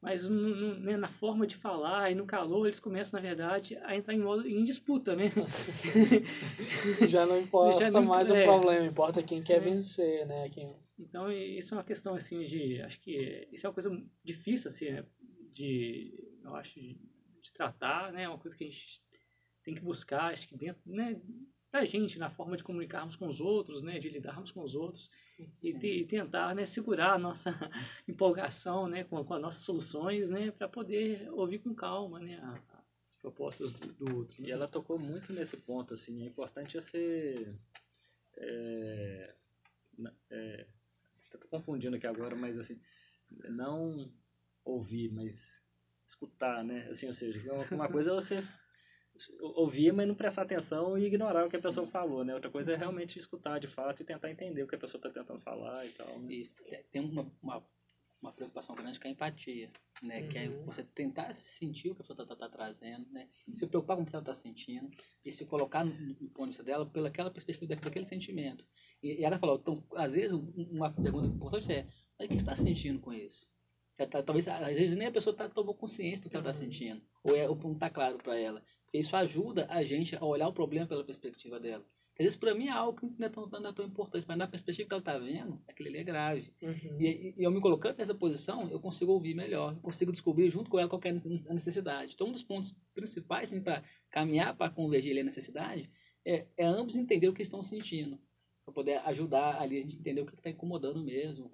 mas 0.00 0.28
no, 0.28 0.54
no, 0.54 0.80
né, 0.80 0.96
na 0.96 1.08
forma 1.08 1.46
de 1.46 1.56
falar 1.56 2.10
e 2.10 2.14
no 2.14 2.26
calor 2.26 2.66
eles 2.66 2.80
começam, 2.80 3.18
na 3.18 3.26
verdade, 3.26 3.76
a 3.78 3.96
entrar 3.96 4.14
em, 4.14 4.18
modo, 4.18 4.46
em 4.46 4.62
disputa, 4.62 5.16
né? 5.16 5.30
Já 7.08 7.26
não 7.26 7.40
importa 7.40 7.80
Já 7.80 7.90
não, 7.90 8.04
mais 8.04 8.30
é, 8.30 8.42
o 8.42 8.44
problema, 8.44 8.86
importa 8.86 9.22
quem 9.22 9.42
quer 9.42 9.56
é. 9.56 9.60
vencer, 9.60 10.26
né? 10.26 10.48
Quem... 10.50 10.74
Então, 10.98 11.30
isso 11.32 11.74
é 11.74 11.78
uma 11.78 11.84
questão, 11.84 12.14
assim, 12.14 12.44
de... 12.44 12.80
Acho 12.82 13.00
que 13.00 13.48
isso 13.52 13.66
é 13.66 13.68
uma 13.68 13.74
coisa 13.74 14.02
difícil, 14.22 14.68
assim, 14.68 14.90
né, 14.90 15.04
de... 15.52 16.12
Eu 16.44 16.54
acho, 16.54 16.78
de, 16.78 16.94
de 17.42 17.52
tratar, 17.52 18.12
né? 18.12 18.24
É 18.24 18.28
uma 18.28 18.38
coisa 18.38 18.56
que 18.56 18.64
a 18.64 18.66
gente 18.66 19.02
tem 19.64 19.74
que 19.74 19.80
buscar, 19.80 20.32
acho 20.32 20.46
que 20.46 20.56
dentro, 20.56 20.80
né? 20.86 21.20
Da 21.76 21.84
gente, 21.84 22.18
na 22.18 22.30
forma 22.30 22.56
de 22.56 22.64
comunicarmos 22.64 23.16
com 23.16 23.26
os 23.26 23.38
outros, 23.38 23.82
né? 23.82 23.98
De 23.98 24.08
lidarmos 24.08 24.50
com 24.50 24.62
os 24.62 24.74
outros 24.74 25.10
e, 25.62 25.68
e, 25.68 26.06
tentar 26.06 26.54
né, 26.54 26.64
segurar 26.64 27.12
a 27.12 27.18
nossa 27.18 27.50
empolgação 28.08 28.88
né, 28.88 29.04
com, 29.04 29.22
com 29.22 29.34
as 29.34 29.42
nossas 29.42 29.62
soluções 29.62 30.30
né, 30.30 30.50
para 30.50 30.66
poder 30.66 31.30
ouvir 31.32 31.58
com 31.58 31.74
calma 31.74 32.18
né, 32.18 32.38
a, 32.42 32.58
as 33.06 33.14
propostas 33.16 33.72
do, 33.72 33.92
do 33.92 34.16
outro. 34.16 34.40
Né. 34.40 34.48
E 34.48 34.52
ela 34.52 34.66
tocou 34.66 34.98
muito 34.98 35.34
nesse 35.34 35.58
ponto. 35.58 35.92
Assim, 35.92 36.22
é 36.22 36.26
importante 36.26 36.80
ser. 36.80 37.54
É, 38.38 39.34
é, 40.30 40.66
estou 41.24 41.50
confundindo 41.50 41.96
aqui 41.96 42.06
agora, 42.06 42.34
mas 42.34 42.58
assim, 42.58 42.80
não 43.50 44.10
ouvir, 44.64 45.12
mas 45.12 45.62
escutar, 46.06 46.64
né? 46.64 46.88
Assim, 46.88 47.06
ou 47.06 47.12
seja, 47.12 47.38
uma 47.70 47.86
coisa 47.86 48.12
é 48.12 48.14
você 48.14 48.42
ouvir, 49.40 49.92
mas 49.92 50.06
não 50.06 50.14
prestar 50.14 50.42
atenção 50.42 50.96
e 50.98 51.04
ignorar 51.04 51.46
o 51.46 51.50
que 51.50 51.56
a 51.56 51.62
pessoa 51.62 51.86
falou, 51.86 52.24
né? 52.24 52.34
Outra 52.34 52.50
coisa 52.50 52.72
é 52.72 52.76
realmente 52.76 53.18
escutar 53.18 53.58
de 53.58 53.66
fato 53.66 54.02
e 54.02 54.04
tentar 54.04 54.30
entender 54.30 54.62
o 54.62 54.66
que 54.66 54.74
a 54.74 54.78
pessoa 54.78 54.98
está 54.98 55.10
tentando 55.10 55.40
falar 55.40 55.84
e 55.86 55.90
tal. 55.90 56.18
Né? 56.20 56.34
Isso. 56.34 56.52
Tem 56.90 57.02
uma, 57.02 57.30
uma, 57.42 57.66
uma, 58.20 58.32
preocupação 58.32 58.74
grande 58.74 58.98
que 58.98 59.06
é 59.06 59.10
a 59.10 59.12
empatia, 59.12 59.70
né? 60.02 60.22
Uhum. 60.22 60.28
Que 60.28 60.38
é 60.38 60.48
uhum. 60.48 60.64
você 60.64 60.82
tentar 60.82 61.32
sentir 61.34 61.90
o 61.90 61.94
que 61.94 62.02
a 62.02 62.04
pessoa 62.04 62.24
está 62.24 62.36
tá, 62.36 62.48
tá 62.48 62.56
trazendo, 62.56 63.10
né? 63.10 63.28
Se 63.52 63.66
preocupar 63.66 63.96
com 63.96 64.02
o 64.02 64.06
que 64.06 64.14
ela 64.14 64.22
está 64.22 64.34
sentindo 64.34 64.88
e 65.24 65.32
se 65.32 65.44
colocar 65.44 65.84
no, 65.84 65.92
no 65.92 66.30
ponto 66.30 66.44
de 66.44 66.50
vista 66.50 66.64
dela 66.64 66.86
pelaquela 66.86 67.30
perspectiva 67.30 67.76
daquele 67.76 68.06
sentimento. 68.06 68.66
E, 69.02 69.20
e 69.20 69.24
ela 69.24 69.38
falou, 69.38 69.58
então, 69.60 69.84
às 69.94 70.12
vezes, 70.12 70.32
uma 70.32 70.92
pergunta 70.92 71.26
importante 71.26 71.72
é, 71.72 71.86
mas 72.18 72.26
o 72.26 72.30
que 72.30 72.34
você 72.34 72.40
está 72.40 72.56
sentindo 72.56 73.00
com 73.00 73.12
isso? 73.12 73.46
Tá, 73.96 74.22
talvez, 74.22 74.46
às 74.46 74.76
vezes, 74.76 74.96
nem 74.96 75.08
a 75.08 75.12
pessoa 75.12 75.34
tá, 75.34 75.48
tomou 75.48 75.74
consciência 75.74 76.24
do 76.24 76.30
que 76.30 76.36
ela 76.36 76.50
está 76.50 76.64
uhum. 76.64 76.70
sentindo, 76.70 77.02
ou, 77.24 77.34
é, 77.34 77.48
ou 77.48 77.56
não 77.56 77.72
está 77.72 77.88
claro 77.88 78.18
para 78.18 78.38
ela. 78.38 78.62
Porque 78.84 78.98
isso 78.98 79.16
ajuda 79.16 79.66
a 79.70 79.82
gente 79.82 80.14
a 80.14 80.24
olhar 80.24 80.48
o 80.48 80.52
problema 80.52 80.86
pela 80.86 81.02
perspectiva 81.02 81.58
dela. 81.58 81.84
Às 82.18 82.24
vezes, 82.24 82.36
para 82.36 82.54
mim, 82.54 82.66
é 82.66 82.70
algo 82.70 82.98
que 82.98 83.06
não 83.18 83.26
é 83.26 83.30
tão, 83.30 83.46
não 83.46 83.70
é 83.70 83.72
tão 83.72 83.84
importante, 83.86 84.24
mas 84.26 84.38
na 84.38 84.46
perspectiva 84.46 84.88
que 84.88 84.94
ela 84.94 85.00
está 85.00 85.18
vendo, 85.18 85.62
aquilo 85.68 85.88
ali 85.90 85.98
é 85.98 86.04
grave. 86.04 86.52
Uhum. 86.62 87.00
E, 87.00 87.34
e, 87.36 87.42
eu 87.42 87.50
me 87.50 87.60
colocando 87.60 87.96
nessa 87.98 88.14
posição, 88.14 88.68
eu 88.70 88.80
consigo 88.80 89.12
ouvir 89.12 89.34
melhor, 89.34 89.74
eu 89.74 89.80
consigo 89.80 90.12
descobrir 90.12 90.50
junto 90.50 90.70
com 90.70 90.78
ela 90.78 90.88
qual 90.88 91.00
é 91.04 91.10
a 91.10 91.54
necessidade. 91.54 92.12
Então, 92.14 92.28
um 92.28 92.32
dos 92.32 92.42
pontos 92.42 92.74
principais 92.94 93.52
assim, 93.52 93.62
para 93.62 93.82
caminhar 94.10 94.56
para 94.56 94.70
convergir 94.70 95.18
a 95.18 95.24
necessidade 95.24 95.90
é, 96.24 96.46
é 96.56 96.64
ambos 96.64 96.96
entender 96.96 97.28
o 97.28 97.34
que 97.34 97.42
estão 97.42 97.62
sentindo, 97.62 98.18
para 98.64 98.74
poder 98.74 98.98
ajudar 99.06 99.60
ali 99.60 99.78
a 99.78 99.82
gente 99.82 99.96
entender 99.96 100.22
o 100.22 100.26
que 100.26 100.34
está 100.34 100.50
incomodando 100.50 101.02
mesmo, 101.02 101.50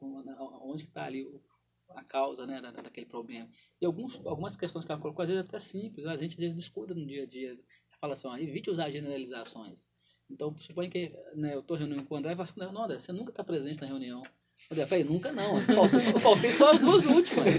onde 0.62 0.84
está 0.84 1.04
ali 1.04 1.24
o, 1.24 1.42
a 1.90 2.02
causa 2.04 2.46
né, 2.46 2.60
daquele 2.60 3.06
problema. 3.06 3.48
E 3.80 3.86
alguns, 3.86 4.14
algumas 4.26 4.56
questões 4.56 4.84
que 4.84 4.92
ela 4.92 5.00
colocou, 5.00 5.22
às 5.22 5.28
vezes 5.28 5.44
até 5.44 5.58
simples, 5.58 6.06
a 6.06 6.16
gente 6.16 6.36
descuida 6.36 6.94
no 6.94 7.06
dia 7.06 7.24
a 7.24 7.26
dia. 7.26 7.58
Fala 8.00 8.14
assim, 8.14 8.28
ó, 8.28 8.36
evite 8.36 8.70
usar 8.70 8.90
generalizações. 8.90 9.88
Então, 10.28 10.56
suponho 10.58 10.90
que 10.90 11.12
né, 11.34 11.54
eu 11.54 11.60
estou 11.60 11.76
reunindo 11.76 12.04
com 12.04 12.14
o 12.14 12.18
André 12.18 12.32
e 12.32 12.36
falo 12.36 12.48
assim, 12.48 12.74
não, 12.74 12.84
André, 12.84 12.98
você 12.98 13.12
nunca 13.12 13.30
está 13.30 13.44
presente 13.44 13.80
na 13.80 13.86
reunião. 13.86 14.22
Eu 14.70 14.86
falei, 14.86 15.04
nunca 15.04 15.32
não. 15.32 15.58
Eu 15.58 16.18
faltei 16.18 16.50
só 16.52 16.70
as 16.70 16.80
duas 16.80 17.04
últimas. 17.04 17.54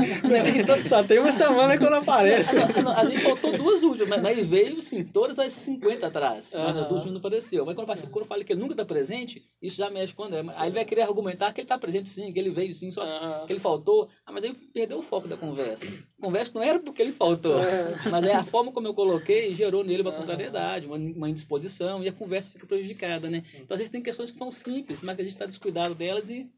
Então, 0.55 0.77
só 0.87 1.03
tem 1.03 1.19
uma 1.19 1.31
semana 1.31 1.77
que 1.77 1.83
eu 1.83 1.89
não 1.89 1.99
apareço. 1.99 2.55
A 2.95 3.05
gente 3.05 3.19
faltou 3.19 3.51
duas 3.51 3.83
últimas, 3.83 4.07
mas, 4.09 4.21
mas 4.21 4.47
veio 4.47 4.81
sim, 4.81 5.03
todas 5.03 5.37
as 5.37 5.53
50 5.53 6.07
atrás. 6.07 6.51
Mas 6.53 6.77
as 6.77 6.87
duas 6.87 7.05
não 7.05 7.17
apareceu. 7.17 7.65
Mas 7.65 7.75
quando 7.75 7.89
eu, 7.89 7.95
quando 8.09 8.21
eu 8.21 8.25
falei 8.25 8.43
que 8.43 8.53
ele 8.53 8.61
nunca 8.61 8.73
está 8.73 8.85
presente, 8.85 9.43
isso 9.61 9.77
já 9.77 9.89
mexe 9.89 10.13
com 10.13 10.23
o 10.23 10.25
André. 10.25 10.43
Aí 10.55 10.69
ele 10.69 10.75
vai 10.75 10.85
querer 10.85 11.01
argumentar 11.01 11.53
que 11.53 11.61
ele 11.61 11.65
está 11.65 11.77
presente 11.77 12.09
sim, 12.09 12.31
que 12.31 12.39
ele 12.39 12.49
veio 12.49 12.73
sim, 12.73 12.91
só 12.91 13.45
que 13.45 13.53
ele 13.53 13.59
faltou. 13.59 14.09
Ah, 14.25 14.31
mas 14.31 14.43
aí 14.43 14.53
perdeu 14.73 14.99
o 14.99 15.03
foco 15.03 15.27
da 15.27 15.37
conversa. 15.37 15.85
A 15.85 16.25
conversa 16.25 16.51
não 16.55 16.63
era 16.63 16.79
porque 16.79 17.01
ele 17.01 17.11
faltou, 17.11 17.59
é. 17.59 17.95
mas 18.09 18.23
é 18.23 18.33
a 18.33 18.43
forma 18.43 18.71
como 18.71 18.87
eu 18.87 18.93
coloquei 18.93 19.53
gerou 19.53 19.83
nele 19.83 20.01
uma 20.01 20.11
contrariedade, 20.11 20.87
uma, 20.87 20.95
uma 20.95 21.29
indisposição, 21.29 22.03
e 22.03 22.07
a 22.07 22.13
conversa 22.13 22.51
fica 22.51 22.65
prejudicada, 22.65 23.29
né? 23.29 23.43
Então 23.55 23.75
às 23.75 23.79
vezes 23.79 23.89
tem 23.89 24.01
questões 24.01 24.31
que 24.31 24.37
são 24.37 24.51
simples, 24.51 25.01
mas 25.01 25.15
que 25.15 25.21
a 25.21 25.25
gente 25.25 25.33
está 25.33 25.45
descuidado 25.45 25.95
delas 25.95 26.29
e 26.29 26.49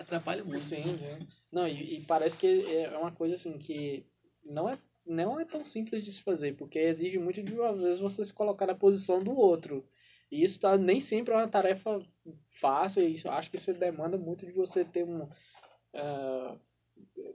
atrapalha 0.00 0.44
muito. 0.44 0.60
Sim, 0.60 0.84
né? 0.84 0.98
sim. 0.98 1.26
Não, 1.50 1.66
e, 1.66 1.98
e, 1.98 2.00
parece 2.04 2.36
que 2.36 2.46
é 2.74 2.96
uma 2.96 3.12
coisa 3.12 3.34
assim 3.34 3.58
que 3.58 4.04
não 4.44 4.68
é, 4.68 4.78
não 5.04 5.40
é 5.40 5.44
tão 5.44 5.64
simples 5.64 6.04
de 6.04 6.12
se 6.12 6.22
fazer, 6.22 6.56
porque 6.56 6.78
exige 6.78 7.18
muito 7.18 7.42
de 7.42 7.60
às 7.60 7.78
vezes 7.78 8.00
você 8.00 8.24
se 8.24 8.32
colocar 8.32 8.66
na 8.66 8.74
posição 8.74 9.22
do 9.22 9.36
outro. 9.36 9.86
E 10.30 10.42
isso 10.42 10.60
tá, 10.60 10.76
nem 10.76 11.00
sempre 11.00 11.32
é 11.32 11.36
uma 11.36 11.48
tarefa 11.48 12.00
fácil, 12.46 13.02
e 13.02 13.12
isso, 13.12 13.28
acho 13.28 13.50
que 13.50 13.56
isso 13.56 13.72
demanda 13.74 14.18
muito 14.18 14.44
de 14.44 14.52
você 14.52 14.84
ter 14.84 15.04
um. 15.04 15.22
Uh, 15.22 16.58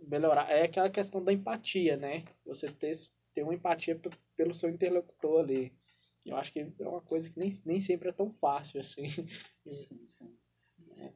melhorar. 0.07 0.49
É 0.49 0.64
aquela 0.64 0.89
questão 0.89 1.24
da 1.24 1.32
empatia, 1.32 1.95
né? 1.95 2.24
Você 2.45 2.70
ter, 2.70 2.91
ter 3.34 3.43
uma 3.43 3.53
empatia 3.53 3.99
pelo 4.36 4.53
seu 4.53 4.70
interlocutor 4.70 5.41
ali. 5.41 5.72
Eu 6.26 6.36
acho 6.36 6.51
que 6.51 6.59
é 6.59 6.88
uma 6.88 7.01
coisa 7.01 7.30
que 7.30 7.39
nem, 7.39 7.49
nem 7.66 7.80
sempre 7.80 8.09
é 8.09 8.12
tão 8.12 8.32
fácil 8.32 8.80
assim. 8.80 9.07
Sim, 9.66 10.07
sim. 10.07 10.38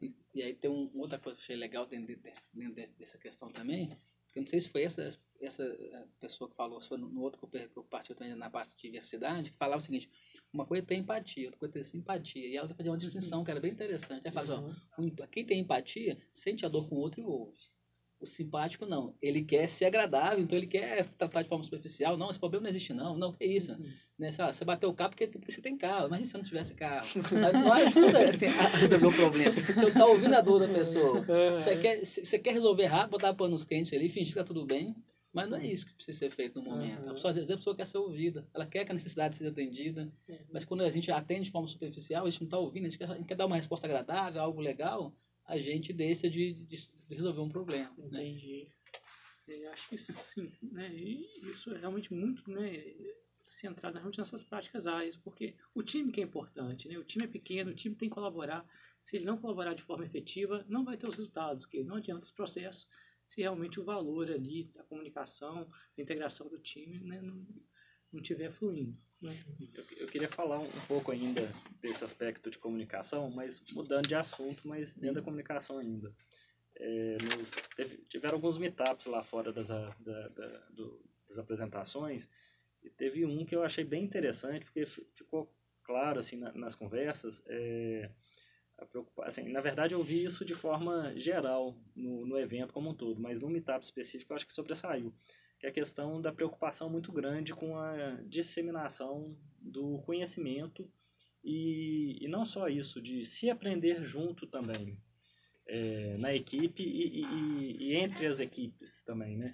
E, 0.01 0.15
e 0.35 0.43
aí 0.43 0.53
tem 0.53 0.69
um, 0.69 0.91
outra 0.95 1.17
coisa 1.17 1.37
que 1.37 1.41
eu 1.41 1.45
achei 1.45 1.55
legal 1.55 1.87
dentro, 1.87 2.07
de, 2.07 2.21
dentro 2.53 2.93
dessa 2.97 3.17
questão 3.17 3.49
também, 3.51 3.97
eu 4.35 4.41
não 4.41 4.47
sei 4.49 4.59
se 4.59 4.67
foi 4.67 4.83
essa, 4.83 5.07
essa 5.39 5.63
eh, 5.63 6.05
pessoa 6.19 6.49
que 6.49 6.57
falou, 6.57 6.81
se 6.81 6.89
foi 6.89 6.97
no 6.97 7.21
outro 7.21 7.47
que 7.47 7.57
eu, 7.57 7.69
que 7.69 8.11
eu 8.11 8.15
também 8.15 8.35
na 8.35 8.49
parte 8.49 8.75
de 8.75 8.81
diversidade, 8.81 9.51
que 9.51 9.57
falava 9.57 9.77
o 9.77 9.81
seguinte, 9.81 10.11
uma 10.51 10.65
coisa 10.65 10.83
é 10.83 10.85
ter 10.85 10.95
empatia, 10.95 11.47
outra 11.47 11.59
coisa 11.59 11.71
é 11.71 11.79
ter 11.79 11.83
simpatia. 11.85 12.45
E 12.45 12.57
ela 12.57 12.67
fazia 12.67 12.91
uma 12.91 12.97
distinção 12.97 13.45
que 13.45 13.51
era 13.51 13.61
bem 13.61 13.71
interessante. 13.71 14.27
Ela 14.27 14.33
fala, 14.33 14.59
uhum. 14.59 15.15
ó, 15.21 15.27
quem 15.27 15.45
tem 15.45 15.61
empatia 15.61 16.17
sente 16.33 16.65
a 16.65 16.69
dor 16.69 16.89
com 16.89 16.95
o 16.95 16.99
outro 16.99 17.21
e 17.21 17.23
ouve. 17.23 17.57
O 18.19 18.25
simpático 18.25 18.85
não. 18.85 19.13
Ele 19.21 19.43
quer 19.43 19.67
ser 19.69 19.85
agradável, 19.85 20.39
então 20.43 20.57
ele 20.57 20.67
quer 20.67 21.07
tratar 21.17 21.43
de 21.43 21.49
forma 21.49 21.63
superficial. 21.63 22.15
Não, 22.15 22.29
esse 22.29 22.39
problema 22.39 22.63
não 22.63 22.69
existe, 22.69 22.93
não. 22.93 23.17
Não, 23.17 23.33
que 23.33 23.45
isso? 23.45 23.73
Uhum. 23.73 23.91
Né, 24.17 24.31
lá, 24.39 24.51
você 24.51 24.63
bateu 24.63 24.89
o 24.89 24.93
carro 24.93 25.09
porque, 25.11 25.29
você 25.45 25.61
tem 25.61 25.77
carro. 25.77 26.09
Mas 26.09 26.29
se 26.29 26.35
eu 26.35 26.39
não 26.39 26.45
tivesse 26.45 26.73
carro? 26.73 27.05
Não 27.53 27.73
ajuda 27.73 28.29
assim, 28.29 28.45
a 28.45 28.67
resolver 28.67 29.07
o 29.07 29.11
problema. 29.11 29.51
Você 29.51 29.85
está 29.87 30.05
ouvindo 30.05 30.35
a 30.35 30.41
dor 30.41 30.59
da 30.59 30.73
pessoa. 30.73 31.25
Você 31.59 31.75
quer, 31.77 32.05
você 32.05 32.39
quer 32.39 32.53
resolver 32.53 32.85
rápido, 32.85 33.11
botar 33.11 33.33
panos 33.33 33.65
quentes 33.65 33.93
ali, 33.93 34.07
fingir 34.07 34.33
que 34.33 34.39
está 34.39 34.43
tudo 34.43 34.65
bem. 34.65 34.95
Mas 35.35 35.49
não 35.49 35.57
é 35.57 35.67
isso 35.67 35.85
que 35.85 35.93
precisa 35.93 36.17
ser 36.17 36.31
feito 36.31 36.61
no 36.61 36.69
momento. 36.69 37.03
Uhum. 37.03 37.09
A 37.09 37.13
pessoa, 37.13 37.31
às 37.31 37.35
vezes 37.35 37.51
a 37.51 37.57
pessoa 37.57 37.75
quer 37.75 37.85
ser 37.85 37.97
ouvida. 37.97 38.47
Ela 38.53 38.65
quer 38.65 38.85
que 38.85 38.91
a 38.91 38.93
necessidade 38.93 39.35
seja 39.35 39.49
atendida. 39.49 40.09
Uhum. 40.29 40.37
Mas 40.53 40.63
quando 40.63 40.81
a 40.81 40.89
gente 40.89 41.11
atende 41.11 41.43
de 41.43 41.51
forma 41.51 41.67
superficial, 41.67 42.25
a 42.25 42.29
gente 42.29 42.39
não 42.39 42.47
está 42.47 42.57
ouvindo, 42.57 42.85
a 42.85 42.89
gente, 42.89 42.97
quer, 42.97 43.11
a 43.11 43.15
gente 43.15 43.27
quer 43.27 43.35
dar 43.35 43.45
uma 43.45 43.57
resposta 43.57 43.85
agradável, 43.85 44.41
algo 44.41 44.61
legal, 44.61 45.13
a 45.45 45.57
gente 45.57 45.93
deixa 45.93 46.29
de, 46.29 46.53
de, 46.53 46.89
resolver 47.09 47.41
um 47.41 47.49
problema. 47.49 47.93
Né? 47.97 48.27
Entendi. 48.27 48.67
Eu 49.47 49.71
acho 49.71 49.89
que 49.89 49.97
sim, 49.97 50.51
né? 50.61 50.91
E 50.93 51.49
isso 51.49 51.71
é 51.71 51.77
realmente 51.77 52.11
muito, 52.13 52.49
né? 52.49 52.83
Centrado 53.47 53.95
realmente 53.95 54.17
nessas 54.17 54.43
práticas 54.43 54.87
áreas, 54.87 55.15
porque 55.15 55.55
o 55.75 55.83
time 55.83 56.11
que 56.11 56.19
é 56.19 56.23
importante, 56.23 56.87
né? 56.87 56.97
O 56.97 57.03
time 57.03 57.25
é 57.25 57.27
pequeno, 57.27 57.69
o 57.69 57.75
time 57.75 57.95
tem 57.95 58.09
que 58.09 58.15
colaborar. 58.15 58.65
Se 58.99 59.17
ele 59.17 59.25
não 59.25 59.37
colaborar 59.37 59.75
de 59.75 59.83
forma 59.83 60.03
efetiva, 60.03 60.65
não 60.67 60.83
vai 60.83 60.97
ter 60.97 61.07
os 61.07 61.15
resultados, 61.15 61.65
que 61.65 61.83
não 61.83 61.97
adianta 61.97 62.23
os 62.23 62.31
processos 62.31 62.89
se 63.27 63.41
realmente 63.41 63.79
o 63.79 63.83
valor 63.83 64.31
ali, 64.31 64.71
a 64.77 64.83
comunicação, 64.83 65.69
a 65.97 66.01
integração 66.01 66.47
do 66.47 66.59
time, 66.59 66.99
né? 67.01 67.21
Não, 67.21 67.45
não 68.11 68.21
tiver 68.21 68.51
fluindo. 68.51 68.97
Eu, 69.73 69.83
eu 69.97 70.07
queria 70.09 70.29
falar 70.29 70.59
um, 70.59 70.65
um 70.65 70.81
pouco 70.87 71.11
ainda 71.11 71.51
desse 71.81 72.03
aspecto 72.03 72.49
de 72.49 72.57
comunicação, 72.57 73.29
mas 73.29 73.61
mudando 73.73 74.07
de 74.07 74.15
assunto, 74.15 74.67
mas 74.67 74.99
dentro 74.99 75.15
da 75.15 75.21
comunicação 75.21 75.77
ainda. 75.79 76.13
É, 76.77 77.17
nos- 77.21 77.51
teve- 77.75 77.97
tiveram 78.09 78.35
alguns 78.35 78.57
meetups 78.57 79.05
lá 79.05 79.23
fora 79.23 79.51
das, 79.53 79.71
a- 79.71 79.95
da- 79.99 80.27
da- 80.29 80.59
do- 80.71 81.01
das 81.27 81.39
apresentações 81.39 82.29
e 82.83 82.89
teve 82.89 83.25
um 83.25 83.45
que 83.45 83.55
eu 83.55 83.63
achei 83.63 83.83
bem 83.83 84.03
interessante 84.03 84.65
porque 84.65 84.85
fi- 84.85 85.07
ficou 85.15 85.49
claro 85.83 86.19
assim 86.19 86.35
na- 86.37 86.51
nas 86.53 86.75
conversas 86.75 87.41
é, 87.47 88.11
a 88.77 88.85
assim, 89.25 89.47
na 89.53 89.61
verdade 89.61 89.93
eu 89.95 90.03
vi 90.03 90.23
isso 90.23 90.43
de 90.43 90.53
forma 90.53 91.17
geral 91.17 91.77
no, 91.95 92.25
no 92.25 92.37
evento 92.37 92.73
como 92.73 92.89
um 92.89 92.93
todo 92.93 93.21
mas 93.21 93.41
no 93.41 93.49
meetup 93.49 93.85
específico 93.85 94.33
eu 94.33 94.35
acho 94.35 94.45
que 94.45 94.53
sobressaiu 94.53 95.13
que 95.59 95.65
é 95.65 95.69
a 95.69 95.73
questão 95.73 96.21
da 96.21 96.31
preocupação 96.31 96.89
muito 96.89 97.11
grande 97.11 97.53
com 97.53 97.77
a 97.77 98.17
disseminação 98.27 99.37
do 99.59 99.99
conhecimento 99.99 100.89
e, 101.43 102.17
e 102.23 102.27
não 102.27 102.45
só 102.45 102.67
isso 102.67 103.01
de 103.01 103.23
se 103.25 103.49
aprender 103.49 104.03
junto 104.03 104.45
também 104.47 104.97
é, 105.67 106.15
na 106.19 106.33
equipe 106.33 106.83
e, 106.83 107.23
e- 107.23 107.77
e 107.91 107.95
entre 107.95 108.27
as 108.27 108.39
equipes 108.39 109.01
também, 109.03 109.37
né? 109.37 109.47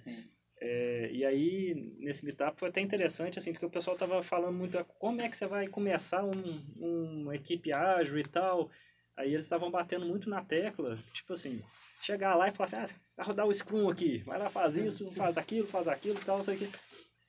É, 0.64 1.10
e 1.12 1.24
aí, 1.24 1.74
nesse 1.98 2.24
meetup 2.24 2.58
foi 2.60 2.68
até 2.68 2.80
interessante, 2.80 3.36
assim, 3.38 3.52
porque 3.52 3.66
o 3.66 3.70
pessoal 3.70 3.96
tava 3.96 4.22
falando 4.22 4.56
muito 4.56 4.78
ah, 4.78 4.84
como 4.84 5.20
é 5.20 5.28
que 5.28 5.36
você 5.36 5.46
vai 5.46 5.66
começar 5.66 6.24
um, 6.24 6.60
uma 6.76 7.34
equipe 7.34 7.72
ágil 7.72 8.16
e 8.18 8.22
tal. 8.22 8.70
Aí 9.16 9.30
eles 9.32 9.42
estavam 9.42 9.70
batendo 9.72 10.06
muito 10.06 10.30
na 10.30 10.40
tecla, 10.44 10.96
tipo 11.12 11.32
assim, 11.32 11.60
chegar 12.04 12.34
lá 12.34 12.48
e 12.48 12.52
falar 12.52 12.64
assim, 12.82 12.96
ah, 12.96 13.00
vai 13.16 13.26
rodar 13.26 13.46
o 13.46 13.54
Scrum 13.54 13.88
aqui, 13.88 14.18
vai 14.24 14.38
lá, 14.38 14.50
faz 14.50 14.76
isso, 14.76 15.10
faz 15.12 15.38
aquilo, 15.38 15.66
faz 15.68 15.88
aquilo 15.88 16.18
e 16.18 16.24
tal, 16.24 16.36
não 16.38 16.44
sei 16.44 16.56
o 16.56 16.58
que. 16.58 16.64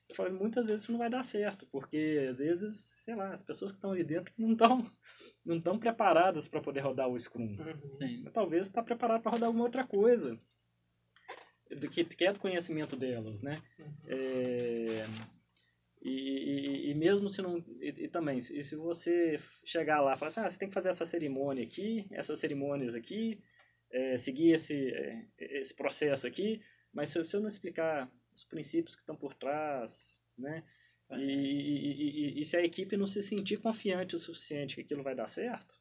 Eu 0.08 0.14
falei, 0.14 0.32
muitas 0.32 0.66
vezes 0.66 0.82
isso 0.82 0.92
não 0.92 0.98
vai 0.98 1.08
dar 1.08 1.22
certo, 1.22 1.66
porque 1.72 2.28
às 2.30 2.38
vezes, 2.38 2.76
sei 3.04 3.14
lá, 3.14 3.32
as 3.32 3.42
pessoas 3.42 3.72
que 3.72 3.78
estão 3.78 3.92
ali 3.92 4.04
dentro 4.04 4.32
não 4.36 4.52
estão 4.52 4.90
não 5.44 5.56
estão 5.56 5.78
preparadas 5.78 6.48
para 6.48 6.60
poder 6.60 6.80
rodar 6.80 7.08
o 7.08 7.18
Scrum. 7.18 7.56
Uhum. 7.58 7.90
Sim. 7.90 8.22
Mas 8.24 8.32
talvez 8.32 8.66
está 8.66 8.82
preparado 8.82 9.22
para 9.22 9.32
rodar 9.32 9.46
alguma 9.46 9.64
outra 9.64 9.84
coisa 9.86 10.38
do 11.70 11.88
que, 11.88 12.04
que 12.04 12.24
é 12.24 12.32
do 12.32 12.38
conhecimento 12.38 12.96
delas, 12.96 13.40
né? 13.40 13.62
É, 14.06 15.04
e, 16.02 16.10
e- 16.10 16.90
e 16.90 16.94
mesmo 16.94 17.28
se 17.28 17.40
não 17.40 17.58
e, 17.80 18.04
e 18.04 18.08
também 18.08 18.38
se, 18.40 18.62
se 18.62 18.76
você 18.76 19.38
chegar 19.64 20.00
lá 20.00 20.14
e 20.14 20.18
falar 20.18 20.28
assim, 20.28 20.40
ah, 20.40 20.50
você 20.50 20.58
tem 20.58 20.68
que 20.68 20.74
fazer 20.74 20.90
essa 20.90 21.06
cerimônia 21.06 21.64
aqui, 21.64 22.06
essas 22.10 22.38
cerimônias 22.38 22.94
aqui, 22.94 23.40
é, 23.94 24.18
seguir 24.18 24.52
esse 24.54 24.76
é, 24.92 25.26
esse 25.38 25.74
processo 25.74 26.26
aqui, 26.26 26.62
mas 26.92 27.10
se, 27.10 27.24
se 27.24 27.36
eu 27.36 27.40
não 27.42 27.48
explicar 27.48 28.10
os 28.34 28.44
princípios 28.44 28.96
que 28.96 29.02
estão 29.02 29.16
por 29.16 29.34
trás, 29.34 30.22
né? 30.38 30.64
E, 31.12 31.16
e- 31.22 32.38
e- 32.38 32.40
e 32.40 32.44
se 32.44 32.56
a 32.56 32.64
equipe 32.64 32.96
não 32.96 33.06
se 33.06 33.22
sentir 33.22 33.58
confiante 33.60 34.16
o 34.16 34.18
suficiente 34.18 34.76
que 34.76 34.82
aquilo 34.82 35.02
vai 35.04 35.14
dar 35.14 35.28
certo, 35.28 35.74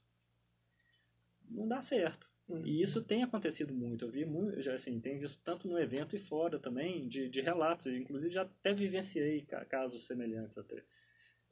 não 1.50 1.68
dá 1.68 1.82
certo. 1.82 2.30
Uhum. 2.48 2.66
E 2.66 2.82
isso 2.82 3.04
tem 3.04 3.24
acontecido 3.24 3.74
muito. 3.74 4.06
Eu 4.06 4.12
vi 4.12 4.26
muito, 4.26 4.62
já 4.62 4.74
assim, 4.74 5.00
tenho 5.00 5.20
visto 5.20 5.42
tanto 5.44 5.68
no 5.68 5.80
evento 5.80 6.16
e 6.16 6.20
fora 6.20 6.60
também, 6.60 7.08
de, 7.08 7.30
de 7.30 7.42
relatos. 7.42 7.88
Inclusive 7.88 8.34
já 8.34 8.42
até 8.44 8.74
vivenciei 8.74 9.42
ca- 9.44 9.64
casos 9.66 10.06
semelhantes 10.06 10.58
até. 10.58 10.84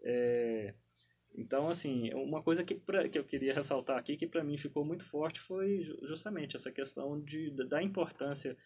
É, 0.04 0.74
então, 1.34 1.70
assim, 1.70 2.14
uma 2.14 2.42
coisa 2.42 2.64
que, 2.64 2.76
pra, 2.76 3.08
que 3.08 3.18
eu 3.18 3.24
queria 3.24 3.54
ressaltar 3.54 3.98
aqui, 3.98 4.18
que 4.18 4.28
para 4.28 4.44
mim 4.44 4.58
ficou 4.58 4.84
muito 4.84 5.06
forte, 5.06 5.40
foi 5.40 5.82
ju- 5.82 5.98
justamente 6.04 6.56
essa 6.56 6.72
questão 6.72 7.20
de, 7.22 7.52
da 7.68 7.82
importância 7.82 8.58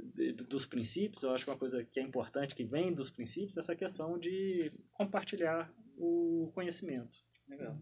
de- 0.00 0.32
dos 0.32 0.66
princípios. 0.66 1.22
Eu 1.22 1.32
acho 1.32 1.44
que 1.44 1.50
uma 1.50 1.58
coisa 1.58 1.84
que 1.84 2.00
é 2.00 2.02
importante, 2.02 2.54
que 2.54 2.64
vem 2.64 2.92
dos 2.92 3.10
princípios, 3.10 3.56
é 3.56 3.60
essa 3.60 3.76
questão 3.76 4.18
de 4.18 4.72
compartilhar 4.92 5.72
o 5.96 6.50
conhecimento. 6.54 7.18
Legal. 7.48 7.76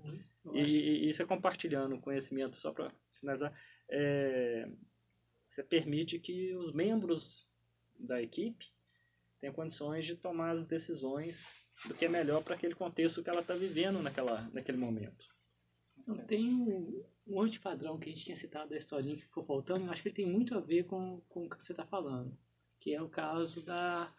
Eu 0.45 0.57
E, 0.57 0.65
e, 0.65 1.09
e 1.09 1.15
você 1.15 1.25
compartilhando 1.25 1.95
o 1.95 2.01
conhecimento, 2.01 2.57
só 2.57 2.73
para 2.73 2.91
finalizar, 3.21 3.53
é, 3.89 4.69
você 5.49 5.63
permite 5.63 6.19
que 6.19 6.55
os 6.57 6.73
membros 6.73 7.51
da 7.99 8.21
equipe 8.21 8.67
tenham 9.41 9.55
condições 9.55 10.05
de 10.07 10.17
tomar 10.17 10.51
as 10.51 10.65
decisões 10.65 11.55
do 11.87 11.95
que 11.95 12.05
é 12.05 12.09
melhor 12.09 12.43
para 12.43 12.55
aquele 12.55 12.75
contexto 12.75 13.23
que 13.23 13.31
ela 13.31 13.41
está 13.41 13.55
vivendo 13.55 14.01
naquela, 14.03 14.43
naquele 14.53 14.79
momento. 14.79 15.27
Tem 16.27 16.53
um, 16.53 17.05
um 17.27 17.41
antipadrão 17.41 17.99
que 17.99 18.09
a 18.09 18.13
gente 18.13 18.25
tinha 18.25 18.37
citado 18.37 18.71
da 18.71 18.77
historinha 18.77 19.17
que 19.17 19.23
ficou 19.23 19.45
faltando, 19.45 19.85
eu 19.87 19.91
acho 19.91 20.03
que 20.03 20.09
ele 20.09 20.17
tem 20.17 20.27
muito 20.27 20.57
a 20.57 20.61
ver 20.61 20.85
com, 20.85 21.21
com 21.29 21.47
o 21.47 21.51
que 21.51 21.63
você 21.63 21.73
está 21.73 21.87
falando, 21.87 22.37
que 22.81 22.95
é 22.95 23.01
o 23.01 23.09
caso 23.09 23.63
da, 23.63 24.13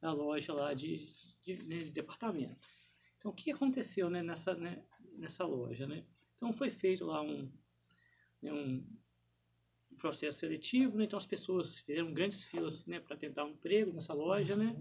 da 0.00 0.12
loja 0.12 0.52
lá 0.52 0.74
de, 0.74 1.06
de, 1.42 1.54
né, 1.66 1.78
de 1.78 1.90
departamento. 1.90 2.68
Então, 3.16 3.30
o 3.30 3.34
que 3.34 3.50
aconteceu 3.50 4.10
né, 4.10 4.22
nessa, 4.22 4.54
né, 4.54 4.82
nessa 5.16 5.44
loja? 5.44 5.86
Né? 5.86 6.04
Então, 6.34 6.52
foi 6.52 6.70
feito 6.70 7.04
lá 7.04 7.22
um, 7.22 7.50
né, 8.42 8.52
um 8.52 8.84
processo 9.96 10.38
seletivo, 10.38 10.96
né? 10.96 11.04
então 11.04 11.16
as 11.16 11.26
pessoas 11.26 11.80
fizeram 11.80 12.12
grandes 12.12 12.44
filas 12.44 12.86
né, 12.86 13.00
para 13.00 13.16
tentar 13.16 13.44
um 13.44 13.50
emprego 13.50 13.92
nessa 13.92 14.12
loja, 14.14 14.54
né? 14.54 14.76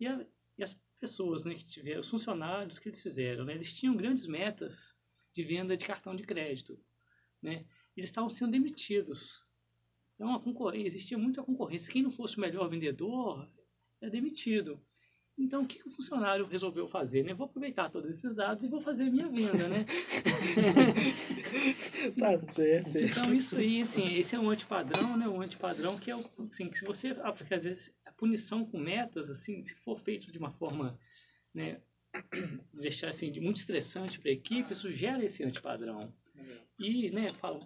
E, 0.00 0.06
a- 0.06 0.26
e 0.58 0.62
as 0.62 0.74
pessoas 0.96 1.44
né, 1.44 1.54
que 1.54 1.64
tiveram, 1.64 2.00
os 2.00 2.08
funcionários 2.08 2.78
que 2.78 2.88
eles 2.88 3.02
fizeram, 3.02 3.44
né, 3.44 3.54
eles 3.54 3.72
tinham 3.72 3.96
grandes 3.96 4.26
metas 4.26 4.94
de 5.34 5.44
venda 5.44 5.76
de 5.76 5.84
cartão 5.84 6.16
de 6.16 6.22
crédito, 6.22 6.78
né? 7.42 7.66
Eles 7.96 8.10
estavam 8.10 8.30
sendo 8.30 8.52
demitidos. 8.52 9.42
Então 10.14 10.34
a 10.34 10.40
concorrência, 10.40 10.86
existia 10.86 11.18
muita 11.18 11.42
concorrência. 11.42 11.92
Quem 11.92 12.02
não 12.02 12.10
fosse 12.10 12.38
o 12.38 12.40
melhor 12.40 12.68
vendedor 12.68 13.46
era 14.00 14.10
demitido. 14.10 14.80
Então 15.38 15.62
o 15.62 15.66
que 15.66 15.86
o 15.86 15.90
funcionário 15.90 16.46
resolveu 16.46 16.88
fazer? 16.88 17.22
Né? 17.22 17.34
Vou 17.34 17.46
aproveitar 17.46 17.90
todos 17.90 18.08
esses 18.08 18.34
dados 18.34 18.64
e 18.64 18.68
vou 18.68 18.80
fazer 18.80 19.04
a 19.04 19.10
minha 19.10 19.28
venda, 19.28 19.68
né? 19.68 19.84
tá 22.18 22.40
certo. 22.40 22.96
Então 22.96 23.34
isso 23.34 23.54
aí, 23.56 23.82
assim, 23.82 24.14
esse 24.14 24.34
é 24.34 24.38
um 24.38 24.48
antipadrão, 24.48 25.18
né? 25.18 25.28
Um 25.28 25.42
antipadrão 25.42 25.98
que 25.98 26.10
é 26.10 26.16
o, 26.16 26.24
assim, 26.50 26.70
que 26.70 26.78
se 26.78 26.86
você, 26.86 27.14
porque 27.14 27.52
às 27.52 27.64
vezes 27.64 27.92
punição 28.16 28.64
com 28.64 28.78
metas, 28.78 29.30
assim, 29.30 29.60
se 29.62 29.74
for 29.74 29.98
feito 29.98 30.32
de 30.32 30.38
uma 30.38 30.50
forma, 30.50 30.98
né, 31.52 31.80
deixar 32.72 33.10
assim 33.10 33.30
muito 33.40 33.58
estressante 33.58 34.18
para 34.18 34.30
a 34.30 34.34
equipe, 34.34 34.72
isso 34.72 34.90
gera 34.90 35.24
esse 35.24 35.44
antipadrão. 35.44 36.12
E, 36.78 37.10
né, 37.10 37.28
falo, 37.30 37.60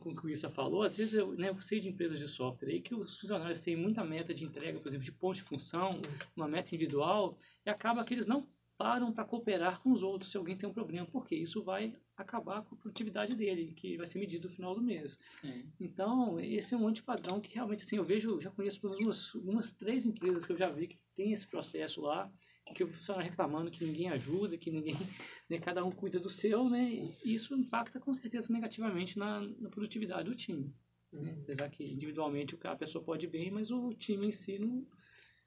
com 0.00 0.10
o 0.10 0.16
que 0.16 0.36
falou, 0.48 0.82
às 0.82 0.96
vezes 0.96 1.14
eu, 1.14 1.32
né, 1.34 1.50
eu 1.50 1.60
sei 1.60 1.78
de 1.78 1.88
empresas 1.88 2.18
de 2.18 2.26
software 2.26 2.70
aí 2.70 2.80
que 2.80 2.94
os 2.94 3.20
funcionários 3.20 3.60
têm 3.60 3.76
muita 3.76 4.04
meta 4.04 4.34
de 4.34 4.44
entrega, 4.44 4.80
por 4.80 4.88
exemplo, 4.88 5.04
de 5.04 5.12
ponto 5.12 5.36
de 5.36 5.44
função, 5.44 5.90
uma 6.34 6.48
meta 6.48 6.74
individual, 6.74 7.38
e 7.64 7.70
acaba 7.70 8.04
que 8.04 8.12
eles 8.12 8.26
não 8.26 8.44
param 8.76 9.12
para 9.12 9.24
cooperar 9.24 9.80
com 9.80 9.92
os 9.92 10.02
outros 10.02 10.30
se 10.30 10.36
alguém 10.36 10.56
tem 10.56 10.68
um 10.68 10.72
problema, 10.72 11.06
porque 11.06 11.36
isso 11.36 11.62
vai 11.62 11.94
acabar 12.16 12.62
com 12.62 12.74
a 12.74 12.78
produtividade 12.78 13.34
dele, 13.34 13.72
que 13.76 13.96
vai 13.96 14.06
ser 14.06 14.18
medido 14.18 14.48
no 14.48 14.54
final 14.54 14.74
do 14.74 14.82
mês. 14.82 15.18
Sim. 15.40 15.70
Então, 15.78 16.40
esse 16.40 16.74
é 16.74 16.78
um 16.78 16.88
antipadrão 16.88 17.40
que 17.40 17.54
realmente, 17.54 17.84
assim, 17.84 17.96
eu 17.96 18.04
vejo, 18.04 18.40
já 18.40 18.50
conheço 18.50 18.80
pelo 18.80 18.94
menos 18.94 19.04
umas, 19.06 19.34
umas 19.34 19.72
três 19.72 20.06
empresas 20.06 20.46
que 20.46 20.52
eu 20.52 20.56
já 20.56 20.70
vi 20.70 20.88
que 20.88 20.98
tem 21.14 21.32
esse 21.32 21.46
processo 21.46 22.00
lá, 22.00 22.30
que 22.74 22.82
o 22.82 22.88
funcionário 22.88 23.30
reclamando 23.30 23.70
que 23.70 23.84
ninguém 23.84 24.08
ajuda, 24.08 24.56
que 24.56 24.70
ninguém, 24.70 24.96
né, 25.48 25.58
cada 25.58 25.84
um 25.84 25.90
cuida 25.90 26.18
do 26.18 26.30
seu, 26.30 26.68
né, 26.68 26.90
e 27.24 27.34
isso 27.34 27.54
impacta 27.54 28.00
com 28.00 28.12
certeza 28.14 28.52
negativamente 28.52 29.18
na, 29.18 29.40
na 29.40 29.68
produtividade 29.68 30.28
do 30.28 30.34
time. 30.34 30.74
Né? 31.12 31.36
Apesar 31.42 31.68
que 31.70 31.84
individualmente 31.84 32.56
a 32.64 32.76
pessoa 32.76 33.04
pode 33.04 33.26
ir 33.26 33.30
bem, 33.30 33.50
mas 33.50 33.70
o 33.70 33.92
time 33.94 34.26
em 34.26 34.32
si 34.32 34.58
não, 34.58 34.86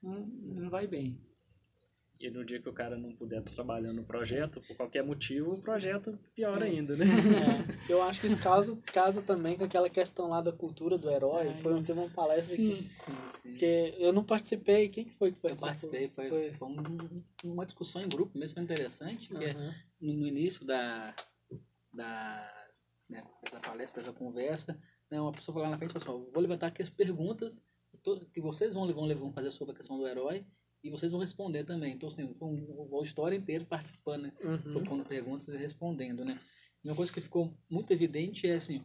não, 0.02 0.26
não 0.26 0.70
vai 0.70 0.86
bem. 0.86 1.18
E 2.20 2.28
no 2.30 2.44
dia 2.44 2.60
que 2.60 2.68
o 2.68 2.72
cara 2.72 2.98
não 2.98 3.12
puder 3.16 3.38
estar 3.40 3.50
trabalhando 3.52 3.96
no 3.96 4.04
projeto, 4.04 4.60
por 4.60 4.76
qualquer 4.76 5.02
motivo, 5.02 5.52
o 5.54 5.62
projeto 5.62 6.18
piora 6.34 6.66
ainda, 6.66 6.94
né? 6.94 7.06
É, 7.06 7.64
eu 7.90 8.02
acho 8.02 8.20
que 8.20 8.26
isso 8.26 8.38
casa, 8.38 8.76
casa 8.92 9.22
também 9.22 9.56
com 9.56 9.64
aquela 9.64 9.88
questão 9.88 10.28
lá 10.28 10.42
da 10.42 10.52
cultura 10.52 10.98
do 10.98 11.08
herói. 11.10 11.48
Ai, 11.48 11.54
foi 11.62 11.82
teve 11.82 11.98
uma 11.98 12.10
palestra 12.10 12.54
Sim, 12.54 12.76
que, 12.76 12.82
sim, 12.82 13.16
sim. 13.28 13.54
que 13.54 13.94
eu 13.98 14.12
não 14.12 14.22
participei. 14.22 14.90
Quem 14.90 15.06
que 15.06 15.14
foi 15.14 15.32
que 15.32 15.38
Eu 15.38 15.56
participou? 15.56 15.68
participei, 15.70 16.08
foi, 16.10 16.28
Foi. 16.28 16.52
foi 16.52 16.68
um- 16.68 17.22
uma 17.42 17.64
discussão 17.64 18.02
em 18.02 18.08
grupo 18.08 18.38
mesmo, 18.38 18.54
foi 18.54 18.64
interessante, 18.64 19.28
porque 19.28 19.48
no, 19.98 20.12
no 20.12 20.26
início 20.26 20.62
da, 20.66 21.14
da 21.92 22.52
né, 23.08 23.24
dessa 23.42 23.58
palestra, 23.60 24.00
dessa 24.02 24.12
conversa, 24.12 24.78
né, 25.10 25.18
uma 25.20 25.32
pessoa 25.32 25.54
falou 25.54 25.64
lá 25.64 25.70
na 25.72 25.78
frente, 25.78 25.94
pessoal, 25.94 26.20
vou 26.32 26.42
levantar 26.42 26.66
aqui 26.66 26.82
as 26.82 26.90
perguntas 26.90 27.64
to- 28.02 28.24
que 28.32 28.40
vocês 28.42 28.74
vão, 28.74 28.86
vão, 28.92 29.08
vão 29.16 29.32
fazer 29.32 29.50
sobre 29.50 29.72
a 29.72 29.76
questão 29.76 29.96
do 29.98 30.06
herói 30.06 30.44
e 30.82 30.90
vocês 30.90 31.12
vão 31.12 31.20
responder 31.20 31.64
também. 31.64 31.94
Então, 31.94 32.08
assim, 32.08 32.32
foi 32.34 32.48
um, 32.48 32.88
o 32.90 32.96
auditório 32.96 33.36
inteiro 33.36 33.64
participando, 33.66 34.22
né, 34.24 34.32
Uhum. 34.42 34.72
propondo 34.74 35.04
perguntas 35.04 35.48
e 35.48 35.56
respondendo, 35.56 36.24
né. 36.24 36.40
E 36.82 36.88
uma 36.88 36.96
coisa 36.96 37.12
que 37.12 37.20
ficou 37.20 37.52
muito 37.70 37.92
evidente 37.92 38.46
é, 38.48 38.54
assim, 38.54 38.82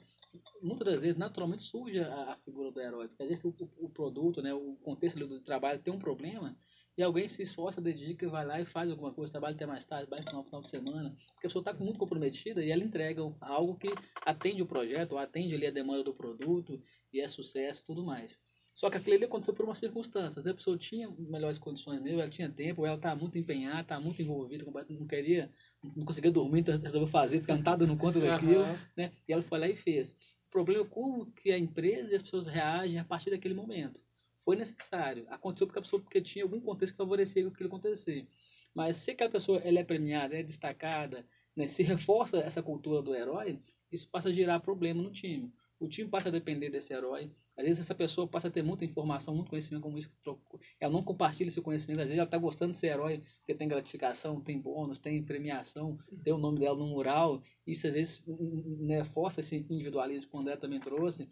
muitas 0.61 0.85
das 0.85 1.01
vezes, 1.03 1.17
naturalmente, 1.17 1.63
surge 1.63 1.99
a, 1.99 2.33
a 2.33 2.37
figura 2.37 2.71
do 2.71 2.81
herói, 2.81 3.07
porque 3.07 3.23
às 3.23 3.29
vezes 3.29 3.45
o, 3.45 3.55
o- 3.77 3.89
produto, 3.89 4.41
né, 4.41 4.53
o 4.53 4.75
contexto 4.83 5.25
do 5.25 5.41
trabalho 5.41 5.81
tem 5.81 5.93
um 5.93 5.99
problema, 5.99 6.57
e 6.97 7.03
alguém 7.03 7.27
se 7.27 7.41
esforça, 7.41 7.81
dedica, 7.81 8.27
vai 8.29 8.45
lá 8.45 8.59
e 8.59 8.65
faz 8.65 8.89
alguma 8.89 9.13
coisa, 9.13 9.31
trabalha 9.33 9.55
até 9.55 9.65
mais 9.65 9.85
tarde, 9.85 10.09
vai 10.09 10.19
no 10.19 10.43
final, 10.43 10.61
de 10.61 10.69
semana, 10.69 11.09
porque 11.11 11.47
a 11.47 11.49
pessoa 11.49 11.61
está 11.61 11.73
muito 11.73 11.99
comprometida 11.99 12.63
e 12.63 12.71
ela 12.71 12.83
entrega 12.83 13.21
algo 13.41 13.75
que 13.77 13.99
atende 14.25 14.61
o 14.61 14.65
projeto, 14.65 15.13
ou 15.13 15.17
atende 15.17 15.53
ali 15.55 15.67
a 15.67 15.71
demanda 15.71 16.03
do 16.03 16.13
produto 16.13 16.81
e 17.11 17.19
é 17.19 17.27
sucesso 17.27 17.81
e 17.81 17.85
tudo 17.85 18.03
mais. 18.05 18.37
Só 18.75 18.89
que 18.89 18.97
aquilo 18.97 19.15
ali 19.15 19.23
aconteceu 19.23 19.53
por 19.53 19.63
uma 19.63 19.73
circunstância. 19.73 20.41
A 20.51 20.53
pessoa 20.53 20.77
tinha 20.77 21.09
melhores 21.17 21.57
condições 21.57 22.01
mesmo, 22.01 22.19
ela 22.19 22.29
tinha 22.29 22.49
tempo, 22.49 22.85
ela 22.85 22.97
estava 22.97 23.15
muito 23.15 23.37
empenhada, 23.37 23.81
estava 23.81 24.01
muito 24.01 24.21
envolvida, 24.21 24.65
não 24.89 25.07
queria, 25.07 25.49
não 25.95 26.03
conseguia 26.03 26.29
dormir, 26.29 26.59
então 26.59 26.77
resolveu 26.77 27.07
fazer, 27.07 27.39
porque 27.39 27.51
ela 27.51 27.57
não 27.57 27.61
estava 27.61 27.77
dando 27.77 27.97
conta 27.97 28.19
daquilo, 28.19 28.63
Aham. 28.63 28.79
né? 28.97 29.13
E 29.25 29.31
ela 29.31 29.41
foi 29.41 29.59
lá 29.59 29.69
e 29.69 29.77
fez. 29.77 30.11
O 30.11 30.51
problema 30.51 30.83
é 30.83 30.87
como 30.87 31.31
que 31.31 31.53
a 31.53 31.57
empresa 31.57 32.11
e 32.11 32.15
as 32.15 32.21
pessoas 32.21 32.47
reagem 32.47 32.99
a 32.99 33.05
partir 33.05 33.29
daquele 33.29 33.53
momento. 33.53 34.01
Foi 34.43 34.57
necessário. 34.57 35.25
Aconteceu 35.29 35.67
porque 35.67 35.79
a 35.79 35.81
pessoa 35.81 36.01
porque 36.01 36.21
tinha 36.21 36.43
algum 36.43 36.59
contexto 36.59 36.93
que 36.93 36.97
favorecia 36.97 37.47
aquilo 37.47 37.67
acontecer. 37.67 38.27
Mas 38.73 38.97
se 38.97 39.11
aquela 39.11 39.31
pessoa 39.31 39.59
ela 39.59 39.79
é 39.79 39.83
premiada, 39.85 40.35
é 40.35 40.43
destacada, 40.43 41.25
né, 41.55 41.65
se 41.65 41.81
reforça 41.81 42.39
essa 42.39 42.61
cultura 42.61 43.01
do 43.01 43.15
herói, 43.15 43.61
isso 43.89 44.09
passa 44.09 44.27
a 44.27 44.33
gerar 44.33 44.59
problema 44.59 45.01
no 45.01 45.11
time. 45.11 45.49
O 45.79 45.87
time 45.87 46.09
passa 46.09 46.27
a 46.27 46.31
depender 46.31 46.69
desse 46.69 46.93
herói. 46.93 47.31
Às 47.57 47.63
vezes 47.65 47.79
essa 47.79 47.95
pessoa 47.95 48.27
passa 48.27 48.49
a 48.49 48.51
ter 48.51 48.61
muita 48.61 48.83
informação, 48.83 49.33
muito 49.33 49.49
conhecimento, 49.49 49.81
como 49.83 49.97
isso. 49.97 50.09
que 50.09 50.15
trocou. 50.21 50.59
Ela 50.79 50.91
não 50.91 51.01
compartilha 51.03 51.47
esse 51.47 51.61
conhecimento. 51.61 51.99
Às 51.99 52.05
vezes 52.07 52.17
ela 52.17 52.25
está 52.27 52.37
gostando 52.37 52.73
de 52.73 52.77
ser 52.77 52.87
herói 52.87 53.21
porque 53.39 53.53
tem 53.55 53.67
gratificação, 53.67 54.41
tem 54.41 54.59
bônus, 54.59 54.99
tem 54.99 55.23
premiação, 55.23 55.97
tem 56.23 56.33
o 56.33 56.37
nome 56.37 56.59
dela 56.59 56.77
no 56.77 56.87
mural. 56.87 57.41
Isso 57.65 57.87
às 57.87 57.93
vezes 57.93 58.23
né, 58.27 59.05
força 59.05 59.39
esse 59.39 59.55
individualismo 59.55 60.29
que 60.29 60.35
o 60.35 60.39
André 60.39 60.57
também 60.57 60.79
trouxe. 60.81 61.29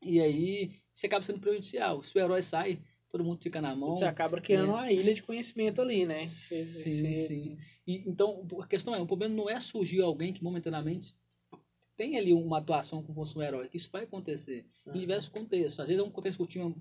E 0.00 0.20
aí 0.20 0.70
isso 0.94 1.06
acaba 1.06 1.24
sendo 1.24 1.40
prejudicial. 1.40 2.02
Se 2.04 2.16
o 2.16 2.20
herói 2.20 2.42
sai, 2.42 2.80
todo 3.10 3.24
mundo 3.24 3.42
fica 3.42 3.60
na 3.60 3.74
mão. 3.74 3.90
Você 3.90 4.04
acaba 4.04 4.40
criando 4.40 4.68
É. 4.70 4.72
uma 4.74 4.92
ilha 4.92 5.12
de 5.12 5.22
conhecimento 5.24 5.80
ali, 5.82 6.06
né? 6.06 6.28
Sim, 6.28 6.62
Você- 6.64 7.14
sim. 7.26 7.58
E, 7.84 8.08
então, 8.08 8.46
a 8.60 8.66
questão 8.66 8.94
é, 8.94 9.00
o 9.00 9.06
problema 9.06 9.34
não 9.34 9.50
é 9.50 9.58
surgir 9.58 10.02
alguém 10.02 10.32
que 10.32 10.44
momentaneamente 10.44 11.16
tem 11.98 12.16
ali 12.16 12.32
uma 12.32 12.58
atuação 12.58 13.02
como 13.02 13.16
fosse 13.16 13.36
um 13.36 13.42
herói, 13.42 13.68
que 13.68 13.76
isso 13.76 13.90
vai 13.90 14.04
acontecer 14.04 14.64
em 14.86 14.90
Aham. 14.90 15.00
diversos 15.00 15.28
contextos. 15.28 15.80
Às 15.80 15.88
vezes 15.88 16.00
é 16.00 16.06
um 16.06 16.10
contexto 16.10 16.38
que 16.38 16.44
o 16.44 16.46
time 16.46 16.76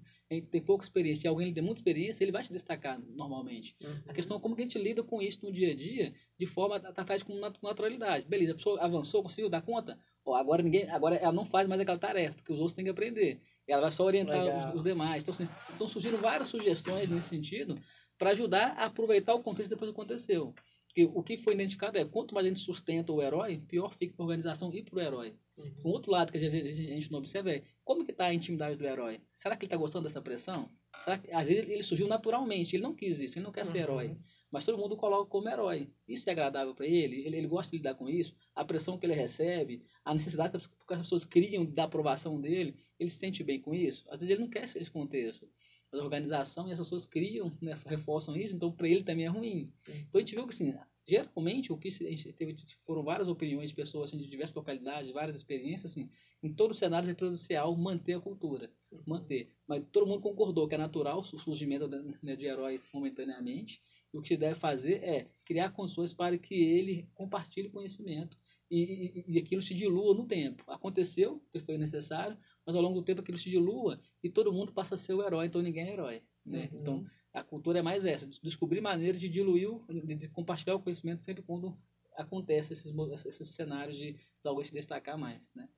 tem 0.51 0.61
pouca 0.61 0.85
experiência, 0.85 1.27
e 1.27 1.29
alguém 1.29 1.51
tem 1.51 1.63
muita 1.63 1.79
experiência, 1.79 2.23
ele 2.23 2.31
vai 2.31 2.43
se 2.43 2.53
destacar 2.53 3.01
normalmente. 3.15 3.75
Uhum. 3.81 3.95
A 4.07 4.13
questão 4.13 4.37
é 4.37 4.39
como 4.39 4.55
que 4.55 4.61
a 4.61 4.65
gente 4.65 4.77
lida 4.77 5.03
com 5.03 5.19
isso 5.19 5.43
no 5.43 5.51
dia 5.51 5.71
a 5.71 5.75
dia, 5.75 6.13
de 6.39 6.45
forma 6.45 6.75
a 6.75 6.93
tratar 6.93 7.15
isso 7.15 7.25
com 7.25 7.33
nat- 7.39 7.57
naturalidade. 7.63 8.27
Beleza, 8.27 8.51
a 8.51 8.55
pessoa 8.55 8.79
avançou, 8.79 9.23
conseguiu 9.23 9.49
dar 9.49 9.63
conta? 9.63 9.99
Agora 10.23 10.61
ninguém, 10.61 10.87
agora 10.89 11.15
ela 11.15 11.31
não 11.31 11.45
faz 11.45 11.67
mais 11.67 11.81
aquela 11.81 11.97
tarefa, 11.97 12.35
porque 12.35 12.53
os 12.53 12.59
outros 12.59 12.75
têm 12.75 12.85
que 12.85 12.91
aprender. 12.91 13.39
Ela 13.67 13.81
vai 13.81 13.91
só 13.91 14.03
orientar 14.05 14.45
os, 14.45 14.75
os 14.75 14.83
demais. 14.83 15.23
Então, 15.23 15.33
assim, 15.33 15.47
estão 15.71 15.87
surgindo 15.87 16.17
várias 16.17 16.47
sugestões 16.49 17.09
nesse 17.09 17.29
sentido 17.29 17.79
para 18.17 18.31
ajudar 18.31 18.73
a 18.77 18.85
aproveitar 18.85 19.33
o 19.33 19.41
contexto 19.41 19.69
depois 19.71 19.89
que 19.89 19.95
aconteceu. 19.95 20.53
Porque 20.97 21.11
o 21.13 21.21
que 21.21 21.37
foi 21.37 21.53
identificado 21.53 21.95
é 21.99 22.05
quanto 22.05 22.33
mais 22.33 22.43
a 22.47 22.49
gente 22.49 22.59
sustenta 22.61 23.13
o 23.13 23.21
herói, 23.21 23.61
pior 23.67 23.93
fica 23.93 24.15
para 24.15 24.23
a 24.23 24.25
organização 24.25 24.73
e 24.73 24.81
para 24.81 24.95
o 24.95 24.99
herói. 24.99 25.35
Uhum. 25.55 25.71
Um 25.85 25.89
outro 25.89 26.11
lado 26.11 26.31
que 26.31 26.37
às 26.39 26.43
vezes 26.51 26.79
a 26.79 26.81
gente 26.95 27.11
não 27.11 27.19
observa 27.19 27.51
é 27.51 27.61
como 27.83 28.03
que 28.03 28.09
está 28.09 28.25
a 28.25 28.33
intimidade 28.33 28.77
do 28.77 28.83
herói. 28.83 29.21
Será 29.29 29.55
que 29.55 29.65
ele 29.65 29.67
está 29.67 29.77
gostando 29.77 30.05
dessa 30.05 30.19
pressão? 30.23 30.67
Será 31.03 31.19
que, 31.19 31.31
às 31.31 31.47
vezes 31.47 31.69
ele 31.69 31.83
surgiu 31.83 32.07
naturalmente, 32.07 32.75
ele 32.75 32.81
não 32.81 32.95
quis 32.95 33.19
isso, 33.19 33.37
ele 33.37 33.45
não 33.45 33.51
quer 33.51 33.63
ser 33.63 33.77
Uhum. 33.77 33.83
herói. 33.83 34.17
Mas 34.49 34.65
todo 34.65 34.77
mundo 34.79 34.97
coloca 34.97 35.29
como 35.29 35.47
herói. 35.47 35.87
Isso 36.07 36.27
é 36.29 36.31
agradável 36.31 36.73
para 36.73 36.87
ele? 36.87 37.27
ele, 37.27 37.37
ele 37.37 37.47
gosta 37.47 37.69
de 37.69 37.77
lidar 37.77 37.93
com 37.93 38.09
isso, 38.09 38.33
a 38.55 38.65
pressão 38.65 38.97
que 38.97 39.05
ele 39.05 39.13
recebe, 39.13 39.83
a 40.03 40.15
necessidade 40.15 40.49
que 40.51 40.57
as- 40.57 40.67
que 40.67 40.93
as 40.95 41.01
pessoas 41.01 41.25
criam 41.25 41.63
da 41.63 41.83
aprovação 41.83 42.41
dele, 42.41 42.73
ele 42.99 43.09
se 43.11 43.17
sente 43.17 43.43
bem 43.43 43.61
com 43.61 43.75
isso? 43.75 44.03
Às 44.09 44.21
vezes 44.21 44.31
ele 44.31 44.41
não 44.41 44.49
quer 44.49 44.63
esse 44.63 44.89
contexto. 44.89 45.47
Mas 45.91 46.01
a 46.01 46.03
organização 46.03 46.67
e 46.67 46.71
as 46.71 46.79
pessoas 46.79 47.05
criam, 47.05 47.51
né, 47.61 47.79
reforçam 47.85 48.35
isso, 48.35 48.55
então 48.55 48.71
para 48.71 48.87
ele 48.87 49.03
também 49.03 49.25
é 49.25 49.29
ruim. 49.29 49.71
Então 49.87 50.19
a 50.19 50.19
gente 50.19 50.35
viu 50.35 50.47
que 50.47 50.53
assim, 50.53 50.77
geralmente 51.07 51.71
o 51.71 51.77
que 51.77 51.87
a 51.87 51.91
gente 51.91 52.33
teve 52.33 52.55
foram 52.85 53.03
várias 53.03 53.27
opiniões 53.27 53.69
de 53.69 53.75
pessoas 53.75 54.09
assim, 54.09 54.17
de 54.17 54.29
diversas 54.29 54.55
localidades, 54.55 55.11
várias 55.11 55.37
experiências 55.37 55.91
assim, 55.91 56.09
em 56.43 56.53
todos 56.53 56.75
os 56.75 56.79
cenários 56.79 57.09
é 57.09 57.13
prejudicial 57.13 57.75
manter 57.75 58.13
a 58.13 58.19
cultura, 58.19 58.71
manter. 59.05 59.51
Mas 59.67 59.83
todo 59.91 60.05
mundo 60.05 60.21
concordou 60.21 60.67
que 60.67 60.75
é 60.75 60.77
natural 60.77 61.19
o 61.19 61.23
surgimento 61.23 61.87
né, 62.21 62.35
de 62.35 62.45
herói 62.45 62.81
momentaneamente. 62.93 63.81
E 64.13 64.17
o 64.17 64.21
que 64.21 64.29
se 64.29 64.37
deve 64.37 64.55
fazer 64.55 65.03
é 65.03 65.27
criar 65.43 65.71
condições 65.71 66.13
para 66.13 66.37
que 66.37 66.55
ele 66.55 67.09
compartilhe 67.13 67.69
conhecimento 67.69 68.37
e, 68.69 69.25
e, 69.27 69.35
e 69.35 69.39
aquilo 69.39 69.61
se 69.61 69.73
dilua 69.73 70.13
no 70.13 70.27
tempo. 70.27 70.63
Aconteceu, 70.67 71.41
que 71.51 71.59
foi 71.59 71.77
necessário, 71.77 72.37
mas 72.67 72.75
ao 72.75 72.81
longo 72.81 72.99
do 72.99 73.05
tempo 73.05 73.21
aquilo 73.21 73.37
se 73.37 73.49
dilua 73.49 73.97
e 74.21 74.29
todo 74.29 74.51
mundo 74.51 74.73
passa 74.73 74.95
a 74.95 74.97
ser 74.97 75.13
o 75.13 75.25
herói, 75.25 75.45
então 75.45 75.61
ninguém 75.61 75.87
é 75.87 75.93
herói. 75.93 76.21
Né? 76.45 76.69
Uhum. 76.73 76.79
Então 76.81 77.05
a 77.33 77.41
cultura 77.41 77.79
é 77.79 77.81
mais 77.81 78.03
essa, 78.03 78.27
de 78.27 78.41
descobrir 78.41 78.81
maneiras 78.81 79.21
de 79.21 79.29
diluir, 79.29 79.71
o- 79.71 79.85
de, 79.89 80.27
compartilhar 80.27 80.75
o 80.75 80.81
conhecimento 80.81 81.23
sempre 81.23 81.41
quando 81.41 81.77
acontece 82.17 82.73
esses, 82.73 82.93
esses 83.25 83.47
cenários 83.47 83.97
de, 83.97 84.13
de 84.13 84.19
alguém 84.43 84.65
se 84.65 84.73
destacar 84.73 85.17
mais, 85.17 85.53
né? 85.55 85.69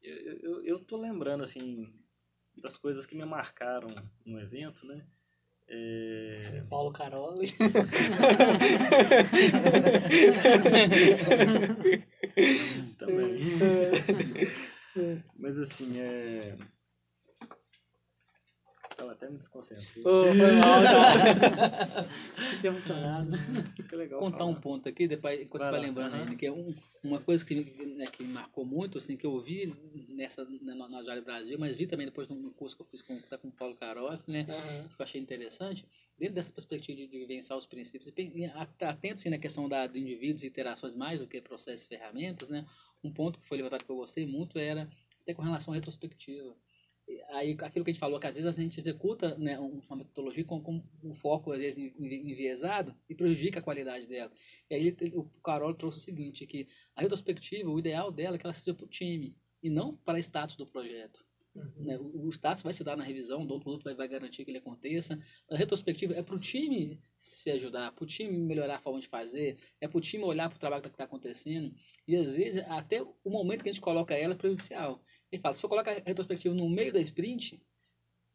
Eu, 0.00 0.16
eu, 0.16 0.64
eu 0.64 0.78
tô 0.78 0.96
lembrando, 0.96 1.42
assim, 1.42 1.92
das 2.56 2.78
coisas 2.78 3.06
que 3.06 3.16
me 3.16 3.24
marcaram 3.24 3.92
no 4.24 4.38
evento, 4.38 4.86
né? 4.86 5.04
É, 5.68 6.62
Paulo 6.70 6.92
Caroli. 6.92 7.48
também. 12.98 13.40
Mas 15.38 15.58
assim, 15.58 15.98
é. 16.00 16.56
Tava 18.96 19.12
até 19.12 19.28
me 19.28 19.36
desconcentrei. 19.36 20.02
Ô, 20.04 20.32
foi 20.34 20.52
mal, 20.54 20.82
cara. 20.82 22.08
Fiquei 22.50 22.70
emocionado. 22.70 23.30
Fica 23.76 23.94
legal. 23.96 24.20
contar 24.20 24.38
falar. 24.38 24.50
um 24.50 24.54
ponto 24.54 24.88
aqui, 24.88 25.06
depois 25.06 25.38
enquanto 25.40 25.62
Vai 25.64 25.70
você 25.70 25.70
vai 25.70 25.80
lá, 25.80 25.86
lembrando 25.86 26.36
que 26.36 26.46
é 26.46 26.52
um- 26.52 26.74
uma 27.04 27.20
coisa 27.20 27.44
que, 27.44 27.54
né, 27.94 28.06
que 28.06 28.22
me 28.24 28.32
marcou 28.32 28.64
muito, 28.64 28.96
assim, 28.98 29.16
que 29.16 29.26
eu 29.26 29.38
vi 29.40 29.72
nessa, 30.08 30.44
né, 30.44 30.74
na, 30.74 30.88
na 30.88 31.02
Jale 31.04 31.20
Brasil, 31.20 31.58
mas 31.58 31.76
vi 31.76 31.86
também 31.86 32.06
depois 32.06 32.26
num 32.28 32.50
curso 32.50 32.74
que 32.74 32.82
eu 32.82 32.86
fiz 32.86 33.02
com, 33.02 33.16
tá 33.20 33.36
com 33.36 33.48
o 33.48 33.52
Paulo 33.52 33.76
Carol, 33.76 34.18
né, 34.26 34.46
Aham. 34.48 34.88
que 34.88 35.00
eu 35.00 35.04
achei 35.04 35.20
interessante, 35.20 35.84
dentro 36.18 36.34
dessa 36.34 36.52
perspectiva 36.52 36.96
de, 36.96 37.06
de 37.06 37.18
vivenciar 37.18 37.58
os 37.58 37.66
princípios, 37.66 38.10
e 38.16 38.22
e 38.34 38.44
a- 38.46 38.66
atento 38.80 39.14
assim, 39.16 39.28
na 39.30 39.38
questão 39.38 39.68
da, 39.68 39.86
do 39.86 39.98
indivíduos 39.98 40.42
e 40.42 40.46
interações 40.46 40.94
mais 40.94 41.20
do 41.20 41.26
que 41.26 41.40
processos 41.40 41.84
e 41.84 41.88
ferramentas, 41.88 42.48
né, 42.48 42.64
um 43.04 43.12
ponto 43.12 43.38
que 43.38 43.46
foi 43.46 43.58
levantado 43.58 43.84
que 43.84 43.90
eu 43.92 43.96
gostei 43.96 44.26
muito 44.26 44.58
era 44.58 44.88
até 45.20 45.34
com 45.34 45.42
relação 45.42 45.74
à 45.74 45.76
retrospectiva. 45.76 46.56
Aí, 47.28 47.52
aquilo 47.60 47.84
que 47.84 47.90
a 47.90 47.92
gente 47.92 48.00
falou, 48.00 48.18
que 48.18 48.26
às 48.26 48.34
vezes 48.34 48.58
a 48.58 48.60
gente 48.60 48.80
executa 48.80 49.36
né, 49.38 49.58
um- 49.60 49.80
uma 49.88 49.96
metodologia 49.96 50.44
com, 50.44 50.60
com 50.60 50.82
um 51.02 51.14
foco, 51.14 51.52
às 51.52 51.58
vezes, 51.58 51.78
envi- 51.78 52.30
enviesado 52.32 52.96
e 53.08 53.14
prejudica 53.14 53.60
a 53.60 53.62
qualidade 53.62 54.06
dela. 54.06 54.32
E 54.68 54.74
aí 54.74 54.96
o 55.14 55.24
Carol 55.40 55.72
trouxe 55.74 55.98
o 55.98 56.00
seguinte, 56.00 56.46
que 56.46 56.66
a 56.96 57.02
retrospectiva, 57.02 57.70
o 57.70 57.78
ideal 57.78 58.10
dela 58.10 58.36
é 58.36 58.38
que 58.38 58.46
ela 58.46 58.54
seja 58.54 58.74
para 58.74 58.84
o 58.84 58.88
time 58.88 59.36
e 59.62 59.70
não 59.70 59.96
para 59.96 60.18
status 60.18 60.56
do 60.56 60.66
projeto. 60.66 61.24
Uhum. 61.54 61.84
Né? 61.84 61.98
O, 61.98 62.26
o 62.26 62.30
status 62.30 62.62
vai 62.62 62.72
se 62.72 62.84
dar 62.84 62.96
na 62.96 63.04
revisão, 63.04 63.42
o 63.42 63.46
dono 63.46 63.60
do 63.60 63.62
produto 63.62 63.84
vai, 63.84 63.94
vai 63.94 64.08
garantir 64.08 64.44
que 64.44 64.50
ele 64.50 64.58
aconteça. 64.58 65.18
A 65.50 65.56
retrospectiva 65.56 66.14
é 66.14 66.22
para 66.22 66.34
o 66.34 66.40
time 66.40 67.00
se 67.18 67.50
ajudar, 67.50 67.92
para 67.92 68.04
o 68.04 68.06
time 68.06 68.36
melhorar 68.36 68.76
a 68.76 68.80
forma 68.80 69.00
de 69.00 69.08
fazer, 69.08 69.58
é 69.80 69.88
para 69.88 69.96
o 69.96 70.00
time 70.00 70.24
olhar 70.24 70.48
para 70.48 70.56
o 70.56 70.60
trabalho 70.60 70.82
que 70.82 70.88
está 70.88 71.04
acontecendo. 71.04 71.74
E 72.06 72.14
às 72.16 72.36
vezes, 72.36 72.62
até 72.68 73.00
o 73.02 73.30
momento 73.30 73.62
que 73.62 73.68
a 73.70 73.72
gente 73.72 73.80
coloca 73.80 74.14
ela 74.14 74.34
é 74.34 74.36
prejudicial. 74.36 75.02
Ele 75.30 75.42
fala, 75.42 75.54
se 75.54 75.64
eu 75.64 75.68
colocar 75.68 75.92
a 75.92 75.94
retrospectiva 75.94 76.54
no 76.54 76.68
meio 76.68 76.92
da 76.92 77.00
sprint, 77.00 77.60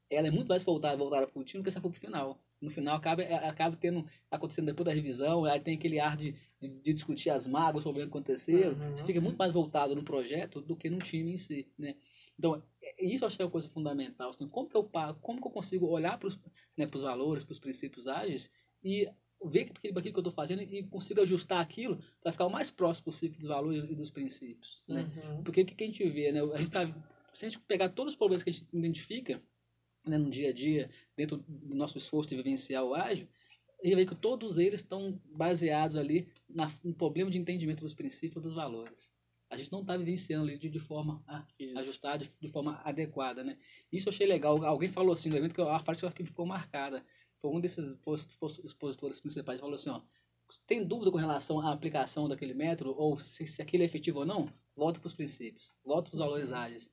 ela 0.10 0.28
é 0.28 0.32
muito 0.32 0.50
mais 0.50 0.64
voltada, 0.64 0.98
voltada 0.98 1.26
para 1.26 1.40
o 1.40 1.44
time 1.44 1.64
do 1.64 1.66
que 1.66 1.72
se 1.72 1.80
for 1.80 1.90
para 1.90 1.98
o 1.98 2.00
final. 2.02 2.40
No 2.60 2.70
final 2.70 2.96
acaba, 2.96 3.24
é, 3.24 3.34
acaba 3.48 3.76
tendo, 3.76 4.06
acontecendo 4.30 4.66
depois 4.66 4.86
da 4.86 4.94
revisão, 4.94 5.46
aí 5.46 5.60
tem 5.60 5.76
aquele 5.76 6.00
ar 6.00 6.16
de, 6.18 6.36
de, 6.60 6.68
de 6.68 6.94
discutir 6.94 7.30
as 7.30 7.48
mágoas 7.48 7.84
sobre 7.84 8.02
o 8.02 8.06
que 8.06 8.10
aconteceu. 8.10 8.74
Uhum. 8.74 8.96
Você 8.96 9.04
fica 9.06 9.22
muito 9.22 9.38
mais 9.38 9.52
voltado 9.52 9.96
no 9.96 10.04
projeto 10.04 10.62
do 10.62 10.76
que 10.76 10.90
no 10.90 11.00
time 11.00 11.34
em 11.34 11.38
si, 11.38 11.68
né? 11.78 11.96
Então, 12.38 12.62
é- 12.82 13.06
isso 13.06 13.24
eu 13.24 13.28
acho 13.28 13.38
que 13.38 13.42
é 13.42 13.46
uma 13.46 13.52
coisa 13.52 13.70
fundamental. 13.70 14.30
Assim, 14.30 14.48
como, 14.48 14.70
que 14.70 14.76
eu, 14.76 14.84
como 15.22 15.42
que 15.42 15.48
eu 15.48 15.52
consigo 15.52 15.88
olhar 15.88 16.20
para 16.20 16.28
os 16.28 16.40
né, 16.78 16.86
valores, 16.86 17.44
para 17.44 17.54
os 17.54 17.60
princípios 17.60 18.08
ágeis 18.08 18.52
e 18.84 19.10
ver 19.44 19.72
aquilo 19.72 20.02
que 20.02 20.10
eu 20.10 20.20
estou 20.20 20.32
fazendo 20.32 20.62
e 20.62 20.84
consigo 20.84 21.22
ajustar 21.22 21.60
aquilo 21.60 22.00
para 22.22 22.32
ficar 22.32 22.46
o 22.46 22.52
mais 22.52 22.70
próximo 22.70 23.06
possível 23.06 23.40
dos 23.40 23.48
valores 23.48 23.90
e 23.90 23.96
dos 23.96 24.12
princípios. 24.12 24.84
Né? 24.88 25.02
Uhum. 25.02 25.44
Porque 25.44 25.62
o 25.62 25.66
que, 25.66 25.84
a 25.84 25.88
gente 25.88 26.08
vê, 26.10 26.32
né? 26.32 26.42
A 26.42 26.58
gente 26.58 26.72
tá, 26.72 26.86
se 27.34 27.46
a 27.46 27.50
gente 27.50 27.60
pegar 27.62 27.90
todos 27.90 28.14
os 28.14 28.18
problemas 28.18 28.44
que 28.44 28.50
a 28.50 28.54
gente 28.54 28.68
identifica 28.74 29.42
né, 30.06 30.18
no 30.18 30.30
dia 30.30 30.50
a 30.50 30.54
dia, 30.54 30.90
dentro 31.16 31.38
do 31.48 31.76
nosso 31.76 31.98
esforço 31.98 32.30
de 32.30 32.36
vivenciar 32.36 32.84
o 32.84 32.94
ágil, 32.94 33.28
a 33.84 33.88
gente 33.88 33.96
vê 33.96 34.06
que 34.06 34.16
todos 34.16 34.58
eles 34.58 34.82
estão 34.82 35.20
baseados 35.36 35.98
ali 35.98 36.28
na, 36.48 36.72
no 36.84 36.94
problema 36.94 37.32
de 37.32 37.40
entendimento 37.40 37.82
dos 37.82 37.96
princípios 37.96 38.44
e 38.44 38.48
dos 38.48 38.56
valores. 38.56 39.12
A 39.50 39.58
gente 39.58 39.72
não 39.72 39.82
está 39.82 39.98
vivenciando 39.98 40.48
ali 40.48 40.58
de, 40.58 40.70
de 40.70 40.80
forma 40.80 41.22
Isso. 41.60 41.78
ajustada, 41.78 42.24
de, 42.24 42.32
de 42.40 42.48
forma 42.50 42.80
adequada, 42.86 43.44
né? 43.44 43.58
Isso 43.92 44.08
eu 44.08 44.14
achei 44.14 44.26
legal. 44.26 44.64
Alguém 44.64 44.88
falou 44.88 45.12
assim 45.14 45.30
no 45.30 45.36
evento 45.36 45.54
que 45.54 45.60
eu- 45.60 45.68
a 45.68 45.80
frase 45.80 46.10
que 46.14 46.24
ficou 46.24 46.46
marcada. 46.46 47.04
Foi 47.42 47.52
um 47.52 47.60
desses 47.60 47.96
pos- 47.96 48.26
pos- 48.40 48.60
expositores 48.64 49.20
principais 49.20 49.60
falou 49.60 49.76
assim, 49.76 49.90
ó, 49.90 50.02
tem 50.68 50.84
dúvida 50.86 51.12
com 51.12 51.18
relação 51.18 51.60
à 51.60 51.72
aplicação 51.72 52.28
daquele 52.28 52.54
método 52.54 52.94
ou 52.98 53.20
se, 53.20 53.48
se 53.48 53.62
aquilo 53.62 53.84
é 53.84 53.86
efetivo 53.86 54.20
ou 54.20 54.26
não? 54.26 54.48
Volta 54.76 55.00
para 55.00 55.08
os 55.08 55.14
princípios, 55.14 55.74
volta 55.84 56.10
para 56.10 56.16
os 56.16 56.20
valores 56.20 56.52
ágeis. 56.52 56.92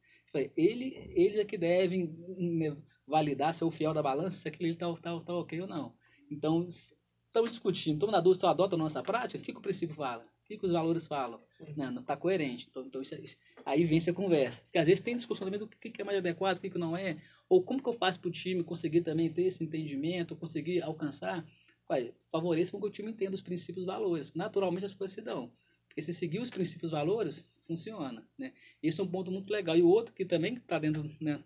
Ele, 0.57 0.95
eles 1.15 1.37
é 1.39 1.45
que 1.45 1.57
devem 1.57 2.15
né, 2.39 2.77
validar, 3.07 3.55
ser 3.55 3.65
o 3.65 3.71
fiel 3.71 3.95
da 3.95 4.03
balança, 4.03 4.39
se 4.39 4.49
aquilo 4.49 4.71
está 4.71 4.93
tá, 4.95 5.21
tá 5.21 5.35
ok 5.35 5.61
ou 5.63 5.67
não. 5.67 5.95
Então, 6.31 6.67
estamos 6.67 7.53
discutindo, 7.53 7.95
estamos 7.95 8.13
na 8.13 8.21
dúvida 8.21 8.41
se 8.41 8.47
eu 8.47 8.51
adoto 8.51 8.75
a 8.75 8.79
nossa 8.79 9.03
prática, 9.03 9.41
o 9.41 9.45
que, 9.45 9.53
o 9.53 9.61
princípio 9.61 9.95
fala? 9.95 10.25
O 10.25 10.47
que, 10.47 10.67
os 10.67 10.73
valores 10.73 11.07
falam? 11.07 11.41
Não, 11.77 11.91
não 11.91 12.03
está 12.03 12.17
coerente. 12.17 12.67
Então, 12.71 12.85
então 12.87 13.03
isso, 13.03 13.15
é- 13.15 13.23
aí 13.65 13.85
vem 13.85 13.99
a 13.99 14.13
conversa. 14.13 14.63
Porque 14.63 14.79
às 14.79 14.87
vezes 14.87 15.03
tem 15.03 15.17
discussão 15.17 15.47
também 15.47 15.61
do 15.61 15.69
que, 15.69 16.01
é 16.01 16.05
mais 16.05 16.19
adequado, 16.19 16.59
o 16.59 16.61
que, 16.61 16.79
não 16.79 16.97
é. 16.97 17.19
Ou 17.49 17.63
como 17.63 17.83
que 17.83 17.89
eu 17.89 17.95
faço 17.95 18.21
para 18.21 18.29
o 18.29 18.33
time 18.33 18.63
conseguir 18.63 19.03
também 19.03 19.33
ter 19.33 19.43
esse 19.43 19.63
entendimento, 19.63 20.37
conseguir 20.37 20.83
alcançar. 20.83 21.47
Ué, 21.91 22.13
favoreça 22.31 22.73
com 22.73 22.81
que 22.81 22.87
o 22.87 22.91
time 22.91 23.11
entenda 23.11 23.35
os 23.35 23.43
princípios 23.43 23.85
e 23.85 23.87
valores. 23.87 24.35
Naturalmente 24.35 24.87
as 24.87 24.95
coisas 24.95 25.15
se 25.15 25.23
dão. 25.23 25.53
Porque 25.89 26.03
se 26.03 26.13
seguir 26.13 26.41
os 26.41 26.51
princípios 26.51 26.91
e 26.91 26.95
valores, 26.95 27.51
funciona. 27.67 28.27
Né? 28.39 28.53
Isso 28.83 29.01
é 29.01 29.05
um 29.05 29.09
ponto 29.09 29.31
muito 29.31 29.51
legal. 29.51 29.77
E 29.77 29.83
o 29.83 29.89
outro 29.89 30.15
que 30.15 30.25
também 30.25 30.55
está 30.55 30.79
dentro 30.79 31.11
né, 31.21 31.43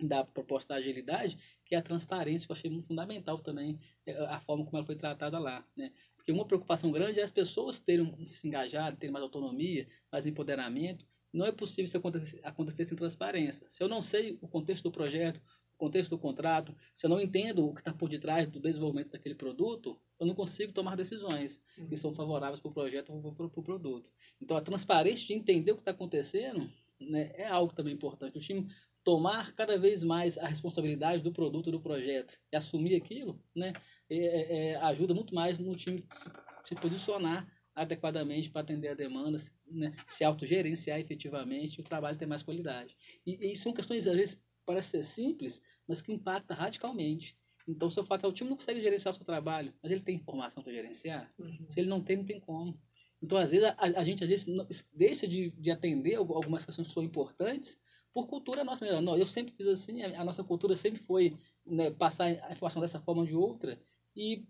da 0.00 0.24
proposta 0.24 0.74
da 0.74 0.80
agilidade, 0.80 1.38
que 1.64 1.74
é 1.74 1.78
a 1.78 1.82
transparência, 1.82 2.46
que 2.46 2.52
eu 2.52 2.56
achei 2.56 2.70
muito 2.70 2.86
fundamental 2.86 3.38
também, 3.38 3.78
é, 4.06 4.16
a 4.26 4.40
forma 4.40 4.64
como 4.64 4.76
ela 4.76 4.86
foi 4.86 4.96
tratada 4.96 5.38
lá. 5.38 5.66
Né? 5.76 5.92
Porque 6.16 6.32
uma 6.32 6.46
preocupação 6.46 6.90
grande 6.90 7.20
é 7.20 7.22
as 7.22 7.30
pessoas 7.30 7.80
terem 7.80 8.28
se 8.28 8.46
engajar, 8.46 8.96
terem 8.96 9.12
mais 9.12 9.22
autonomia, 9.22 9.86
mais 10.10 10.26
empoderamento. 10.26 11.06
Não 11.34 11.44
é 11.44 11.50
possível 11.50 11.86
isso 11.86 11.96
acontecer, 11.96 12.40
acontecer 12.44 12.84
sem 12.84 12.96
transparência. 12.96 13.66
Se 13.68 13.82
eu 13.82 13.88
não 13.88 14.00
sei 14.00 14.38
o 14.40 14.46
contexto 14.46 14.84
do 14.84 14.92
projeto, 14.92 15.42
o 15.74 15.76
contexto 15.76 16.10
do 16.10 16.18
contrato, 16.18 16.72
se 16.94 17.06
eu 17.06 17.10
não 17.10 17.20
entendo 17.20 17.66
o 17.66 17.74
que 17.74 17.80
está 17.80 17.92
por 17.92 18.08
detrás 18.08 18.48
do 18.48 18.60
desenvolvimento 18.60 19.10
daquele 19.10 19.34
produto, 19.34 19.98
eu 20.20 20.26
não 20.26 20.34
consigo 20.34 20.72
tomar 20.72 20.96
decisões 20.96 21.60
que 21.88 21.96
são 21.96 22.14
favoráveis 22.14 22.60
para 22.60 22.70
o 22.70 22.72
projeto 22.72 23.12
ou 23.12 23.34
para 23.34 23.46
o 23.46 23.62
produto. 23.62 24.08
Então, 24.40 24.56
a 24.56 24.60
transparência 24.60 25.26
de 25.26 25.34
entender 25.34 25.72
o 25.72 25.74
que 25.74 25.80
está 25.80 25.90
acontecendo 25.90 26.70
né, 27.00 27.32
é 27.34 27.48
algo 27.48 27.74
também 27.74 27.92
importante. 27.92 28.38
O 28.38 28.40
time 28.40 28.68
tomar 29.02 29.52
cada 29.54 29.76
vez 29.76 30.04
mais 30.04 30.38
a 30.38 30.46
responsabilidade 30.46 31.20
do 31.20 31.32
produto, 31.32 31.72
do 31.72 31.80
projeto 31.80 32.38
e 32.52 32.56
assumir 32.56 32.94
aquilo, 32.94 33.40
né, 33.54 33.72
é, 34.08 34.16
é, 34.16 34.68
é, 34.68 34.76
ajuda 34.76 35.12
muito 35.12 35.34
mais 35.34 35.58
no 35.58 35.74
time 35.74 36.06
se, 36.12 36.30
se 36.64 36.74
posicionar 36.76 37.44
adequadamente 37.74 38.50
para 38.50 38.62
atender 38.62 38.88
a 38.88 38.94
demanda, 38.94 39.38
se, 39.38 39.52
né, 39.66 39.94
se 40.06 40.24
autogerenciar 40.24 41.00
efetivamente 41.00 41.80
o 41.80 41.84
trabalho 41.84 42.18
ter 42.18 42.26
mais 42.26 42.42
qualidade. 42.42 42.96
E, 43.26 43.52
e 43.52 43.56
são 43.56 43.72
questões, 43.72 44.06
às 44.06 44.16
vezes, 44.16 44.42
parece 44.64 44.90
ser 44.90 45.02
simples, 45.02 45.62
mas 45.86 46.00
que 46.00 46.12
impacta 46.12 46.54
radicalmente. 46.54 47.36
Então, 47.66 47.90
se 47.90 47.98
eu 47.98 48.04
falar, 48.04 48.28
o 48.28 48.32
time 48.32 48.50
não 48.50 48.56
consegue 48.56 48.80
gerenciar 48.80 49.12
o 49.12 49.16
seu 49.16 49.24
trabalho, 49.24 49.72
mas 49.82 49.90
ele 49.90 50.02
tem 50.02 50.16
informação 50.16 50.62
para 50.62 50.72
gerenciar? 50.72 51.32
Uhum. 51.38 51.66
Se 51.68 51.80
ele 51.80 51.88
não 51.88 52.00
tem, 52.02 52.16
não 52.18 52.24
tem 52.24 52.38
como. 52.38 52.78
Então, 53.22 53.38
às 53.38 53.50
vezes, 53.52 53.66
a, 53.66 53.74
a 53.78 54.04
gente 54.04 54.22
às 54.22 54.28
vezes 54.30 54.46
não- 54.46 54.66
deixa 54.92 55.26
de, 55.26 55.50
de 55.50 55.70
atender 55.70 56.16
algu- 56.16 56.34
algumas 56.34 56.64
questões 56.66 56.88
que 56.88 56.94
são 56.94 57.02
importantes 57.02 57.80
por 58.12 58.28
cultura 58.28 58.62
nossa 58.62 58.84
mesmo. 58.84 59.00
Não, 59.00 59.16
eu 59.16 59.26
sempre 59.26 59.54
fiz 59.56 59.66
assim, 59.66 60.02
a, 60.02 60.20
a 60.20 60.24
nossa 60.24 60.44
cultura 60.44 60.76
sempre 60.76 61.00
foi 61.02 61.36
né, 61.66 61.90
passar 61.90 62.26
a 62.26 62.52
informação 62.52 62.82
dessa 62.82 63.00
forma 63.00 63.22
ou 63.22 63.26
de 63.26 63.34
outra, 63.34 63.80
e 64.14 64.44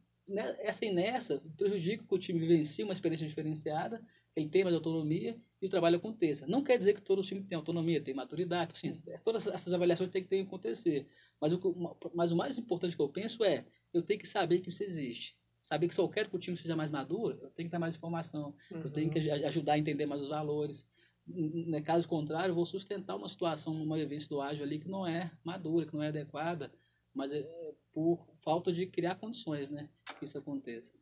essa 0.61 0.85
inércia 0.85 1.41
prejudica 1.57 2.05
que 2.05 2.15
o 2.15 2.19
time 2.19 2.39
vivencie 2.39 2.85
uma 2.85 2.93
experiência 2.93 3.27
diferenciada, 3.29 3.99
que 4.33 4.41
ele 4.41 4.49
tenha 4.49 4.65
mais 4.65 4.75
autonomia 4.75 5.37
e 5.61 5.67
o 5.67 5.69
trabalho 5.69 5.97
aconteça. 5.97 6.47
Não 6.47 6.63
quer 6.65 6.79
dizer 6.79 6.95
que 6.95 7.03
todo 7.03 7.23
time 7.23 7.43
tem 7.43 7.57
autonomia, 7.57 8.01
tem 8.01 8.15
maturidade, 8.15 8.73
assim, 8.75 9.01
é, 9.07 9.19
todas 9.19 9.47
essas 9.47 9.73
avaliações 9.73 10.11
têm 10.11 10.23
que, 10.23 10.29
ter 10.29 10.37
que 10.39 10.47
acontecer. 10.47 11.07
Mas 11.41 11.53
o, 11.53 11.97
mas 12.15 12.33
o 12.33 12.37
mais 12.37 12.59
importante 12.59 12.97
que 12.97 13.03
eu 13.03 13.09
penso 13.09 13.45
é, 13.45 13.65
eu 13.93 14.03
tenho 14.03 14.19
que 14.21 14.27
saber 14.27 14.61
que 14.61 14.71
isso 14.71 14.83
existe. 14.83 15.37
Saber 15.61 15.89
que 15.89 15.95
se 15.95 16.01
eu 16.01 16.09
quero 16.09 16.29
que 16.29 16.37
o 16.37 16.39
time 16.39 16.57
seja 16.57 16.77
mais 16.77 16.91
maduro, 16.91 17.39
eu 17.41 17.51
tenho 17.51 17.69
que 17.69 17.73
dar 17.73 17.79
mais 17.79 17.97
informação, 17.97 18.55
eu 18.71 18.91
tenho 18.91 19.11
que 19.11 19.19
aj- 19.19 19.45
ajudar 19.45 19.75
a 19.75 19.79
entender 19.79 20.05
mais 20.07 20.21
os 20.21 20.29
valores. 20.29 20.87
N- 21.27 21.67
n- 21.71 21.83
Caso 21.83 22.07
contrário, 22.09 22.51
eu 22.51 22.55
vou 22.55 22.67
sustentar 22.67 23.17
uma 23.17 23.29
situação, 23.29 23.73
uma 23.75 23.97
vivência 23.97 24.29
do 24.29 24.41
ágil 24.43 24.65
ali 24.65 24.79
que 24.79 24.89
não 24.89 25.07
é 25.07 25.31
madura, 25.43 25.87
que 25.87 25.95
não 25.95 26.03
é 26.03 26.09
adequada, 26.09 26.71
mas 27.15 27.33
é 27.33 27.47
por 27.93 28.27
falta 28.45 28.73
de 28.73 28.87
criar 28.87 29.17
condições, 29.17 29.71
né, 29.71 29.89
que 30.19 30.25
isso 30.25 30.39
aconteça. 30.39 30.95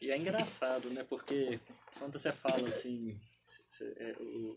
E 0.00 0.10
é 0.10 0.16
engraçado, 0.18 0.90
né? 0.90 1.04
Porque 1.04 1.58
quando 1.98 2.18
você 2.18 2.30
fala 2.32 2.68
assim, 2.68 3.18
cê- 3.42 3.92
é, 3.96 4.16
o- 4.20 4.56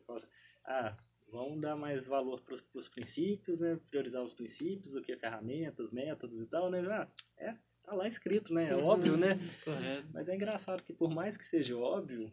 ah, 0.65 0.95
vamos 1.31 1.59
dar 1.61 1.75
mais 1.75 2.05
valor 2.05 2.41
para 2.41 2.57
os 2.75 2.87
princípios, 2.87 3.61
né? 3.61 3.79
Priorizar 3.89 4.21
os 4.21 4.33
princípios 4.33 4.93
do 4.93 5.01
que 5.01 5.15
ferramentas, 5.15 5.89
métodos 5.91 6.41
e 6.41 6.45
tal, 6.45 6.69
né? 6.69 6.79
Ah, 6.91 7.07
é, 7.37 7.55
tá 7.83 7.93
lá 7.95 8.07
escrito, 8.07 8.53
né? 8.53 8.69
É 8.69 8.75
óbvio, 8.75 9.17
né? 9.17 9.29
Correto. 9.65 10.07
Mas 10.13 10.29
é 10.29 10.35
engraçado 10.35 10.83
que 10.83 10.93
por 10.93 11.09
mais 11.09 11.37
que 11.37 11.45
seja 11.45 11.75
óbvio, 11.75 12.31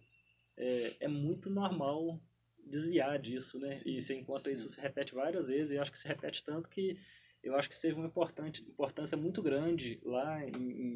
é, 0.57 0.97
é 1.01 1.09
muito 1.09 1.49
normal 1.49 2.21
desviar 2.67 3.19
disso, 3.19 3.59
né? 3.59 3.75
e 3.87 3.99
você 4.03 4.15
encontra 4.15 4.53
isso 4.53 4.69
se 4.69 4.79
repete 4.79 5.15
várias 5.15 5.49
vezes, 5.49 5.71
e 5.71 5.79
acho 5.79 5.91
que 5.91 5.99
se 5.99 6.07
repete 6.07 6.45
tanto 6.45 6.69
que 6.69 6.99
eu 7.43 7.55
acho 7.57 7.69
que 7.71 7.81
teve 7.81 7.95
uma 7.95 8.07
importante, 8.07 8.63
importância 8.63 9.17
muito 9.17 9.41
grande 9.43 10.01
lá 10.05 10.45
em, 10.45 10.53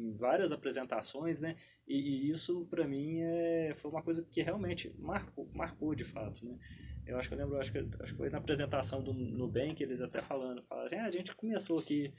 em 0.09 0.13
várias 0.17 0.51
apresentações, 0.51 1.41
né? 1.41 1.55
E, 1.87 1.95
e 1.97 2.29
isso 2.29 2.65
para 2.69 2.87
mim 2.87 3.21
é, 3.21 3.73
foi 3.77 3.89
uma 3.91 4.03
coisa 4.03 4.23
que 4.23 4.41
realmente 4.41 4.93
marcou, 4.99 5.49
marcou 5.53 5.95
de 5.95 6.03
fato, 6.03 6.45
né? 6.45 6.57
Eu 7.05 7.17
acho 7.17 7.27
que 7.27 7.33
eu 7.35 7.37
lembro, 7.37 7.59
acho 7.59 7.71
que, 7.71 7.77
acho 7.99 8.11
que 8.13 8.17
foi 8.17 8.29
na 8.29 8.37
apresentação 8.37 9.03
do 9.03 9.13
Nubank 9.13 9.81
eles 9.83 10.01
até 10.01 10.21
falando, 10.21 10.63
falaram 10.63 10.85
assim, 10.87 10.95
ah, 10.95 11.05
a 11.05 11.11
gente 11.11 11.35
começou 11.35 11.79
aqui 11.79 12.13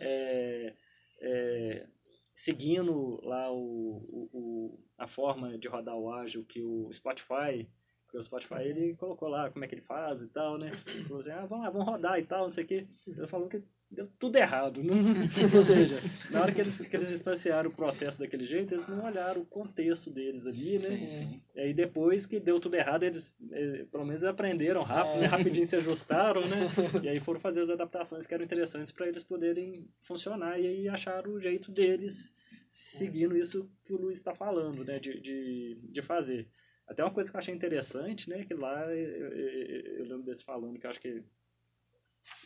é, 0.00 0.74
é, 1.20 1.86
seguindo 2.34 3.20
lá 3.22 3.52
o, 3.52 3.58
o, 3.58 4.30
o- 4.32 4.84
a 4.96 5.06
forma 5.06 5.58
de 5.58 5.68
rodar 5.68 5.96
o 5.96 6.10
ágil 6.12 6.44
que 6.44 6.62
o 6.62 6.90
Spotify, 6.92 7.68
porque 8.10 8.18
o 8.18 8.22
Spotify 8.22 8.62
ele 8.62 8.96
colocou 8.96 9.28
lá 9.28 9.48
como 9.50 9.64
é 9.64 9.68
que 9.68 9.74
ele 9.76 9.82
faz 9.82 10.20
e 10.20 10.26
tal, 10.26 10.58
né? 10.58 10.70
Falou 11.06 11.20
assim, 11.20 11.30
ah, 11.30 11.46
vamos 11.46 11.64
lá, 11.64 11.70
vamos 11.70 11.86
rodar 11.86 12.18
e 12.18 12.24
tal, 12.24 12.46
não 12.46 12.52
sei 12.52 12.64
o 12.64 12.66
quê. 12.66 12.86
Ele 13.06 13.26
falou 13.28 13.48
que 13.48 13.62
deu 13.88 14.08
tudo 14.18 14.36
errado. 14.36 14.82
Não, 14.82 14.96
ou 15.54 15.62
seja, 15.62 15.96
na 16.30 16.42
hora 16.42 16.52
que 16.52 16.60
eles, 16.60 16.80
que 16.80 16.96
eles 16.96 17.12
instanciaram 17.12 17.70
o 17.70 17.74
processo 17.74 18.18
daquele 18.18 18.44
jeito, 18.44 18.74
eles 18.74 18.88
não 18.88 19.04
olharam 19.04 19.42
o 19.42 19.46
contexto 19.46 20.10
deles 20.10 20.44
ali, 20.44 20.78
né? 20.80 20.86
Sim, 20.86 21.06
sim. 21.06 21.42
E 21.54 21.60
aí 21.60 21.72
depois 21.72 22.26
que 22.26 22.40
deu 22.40 22.58
tudo 22.58 22.74
errado, 22.74 23.04
eles 23.04 23.36
eh, 23.52 23.86
pelo 23.92 24.04
menos 24.04 24.24
aprenderam 24.24 24.82
rápido, 24.82 25.18
É. 25.18 25.20
né? 25.20 25.26
rapidinho 25.26 25.66
se 25.66 25.76
ajustaram, 25.76 26.40
né? 26.42 26.56
E 27.04 27.08
aí 27.08 27.20
foram 27.20 27.38
fazer 27.38 27.60
as 27.60 27.70
adaptações 27.70 28.26
que 28.26 28.34
eram 28.34 28.44
interessantes 28.44 28.90
para 28.90 29.06
eles 29.06 29.22
poderem 29.22 29.88
funcionar 30.02 30.58
e 30.58 30.66
aí 30.66 30.88
acharam 30.88 31.32
o 31.32 31.40
jeito 31.40 31.70
deles 31.70 32.34
seguindo 32.68 33.36
isso 33.36 33.70
que 33.84 33.92
o 33.92 33.96
Luiz 34.00 34.18
está 34.18 34.34
falando, 34.34 34.84
né? 34.84 34.98
De, 34.98 35.20
de, 35.20 35.78
de 35.82 36.02
fazer. 36.02 36.48
Até 36.90 37.04
uma 37.04 37.12
coisa 37.14 37.30
que 37.30 37.36
eu 37.36 37.38
achei 37.38 37.54
interessante, 37.54 38.28
né? 38.28 38.44
Que 38.44 38.52
lá 38.52 38.84
eu, 38.92 39.28
eu, 39.32 39.80
eu 39.98 40.04
lembro 40.06 40.24
desse 40.24 40.42
falando 40.42 40.76
que 40.76 40.84
eu 40.86 40.90
acho 40.90 41.00
que 41.00 41.22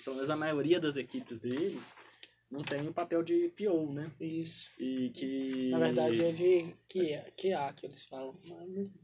pelo 0.05 0.17
menos 0.17 0.29
a 0.29 0.37
maioria 0.37 0.79
das 0.79 0.99
equipes 0.99 1.39
deles 1.39 1.95
não 2.51 2.63
tem 2.63 2.87
o 2.87 2.93
papel 2.93 3.23
de 3.23 3.49
PO, 3.57 3.95
né? 3.95 4.13
Isso. 4.21 4.71
E 4.79 5.09
que 5.09 5.71
Na 5.71 5.79
verdade 5.79 6.23
é 6.23 6.31
de 6.31 6.75
QA, 6.87 7.25
QA 7.37 7.73
que 7.73 7.87
eles 7.87 8.05
falam. 8.05 8.39
Não 8.47 8.61
é 8.61 8.67
mesmo? 8.67 8.95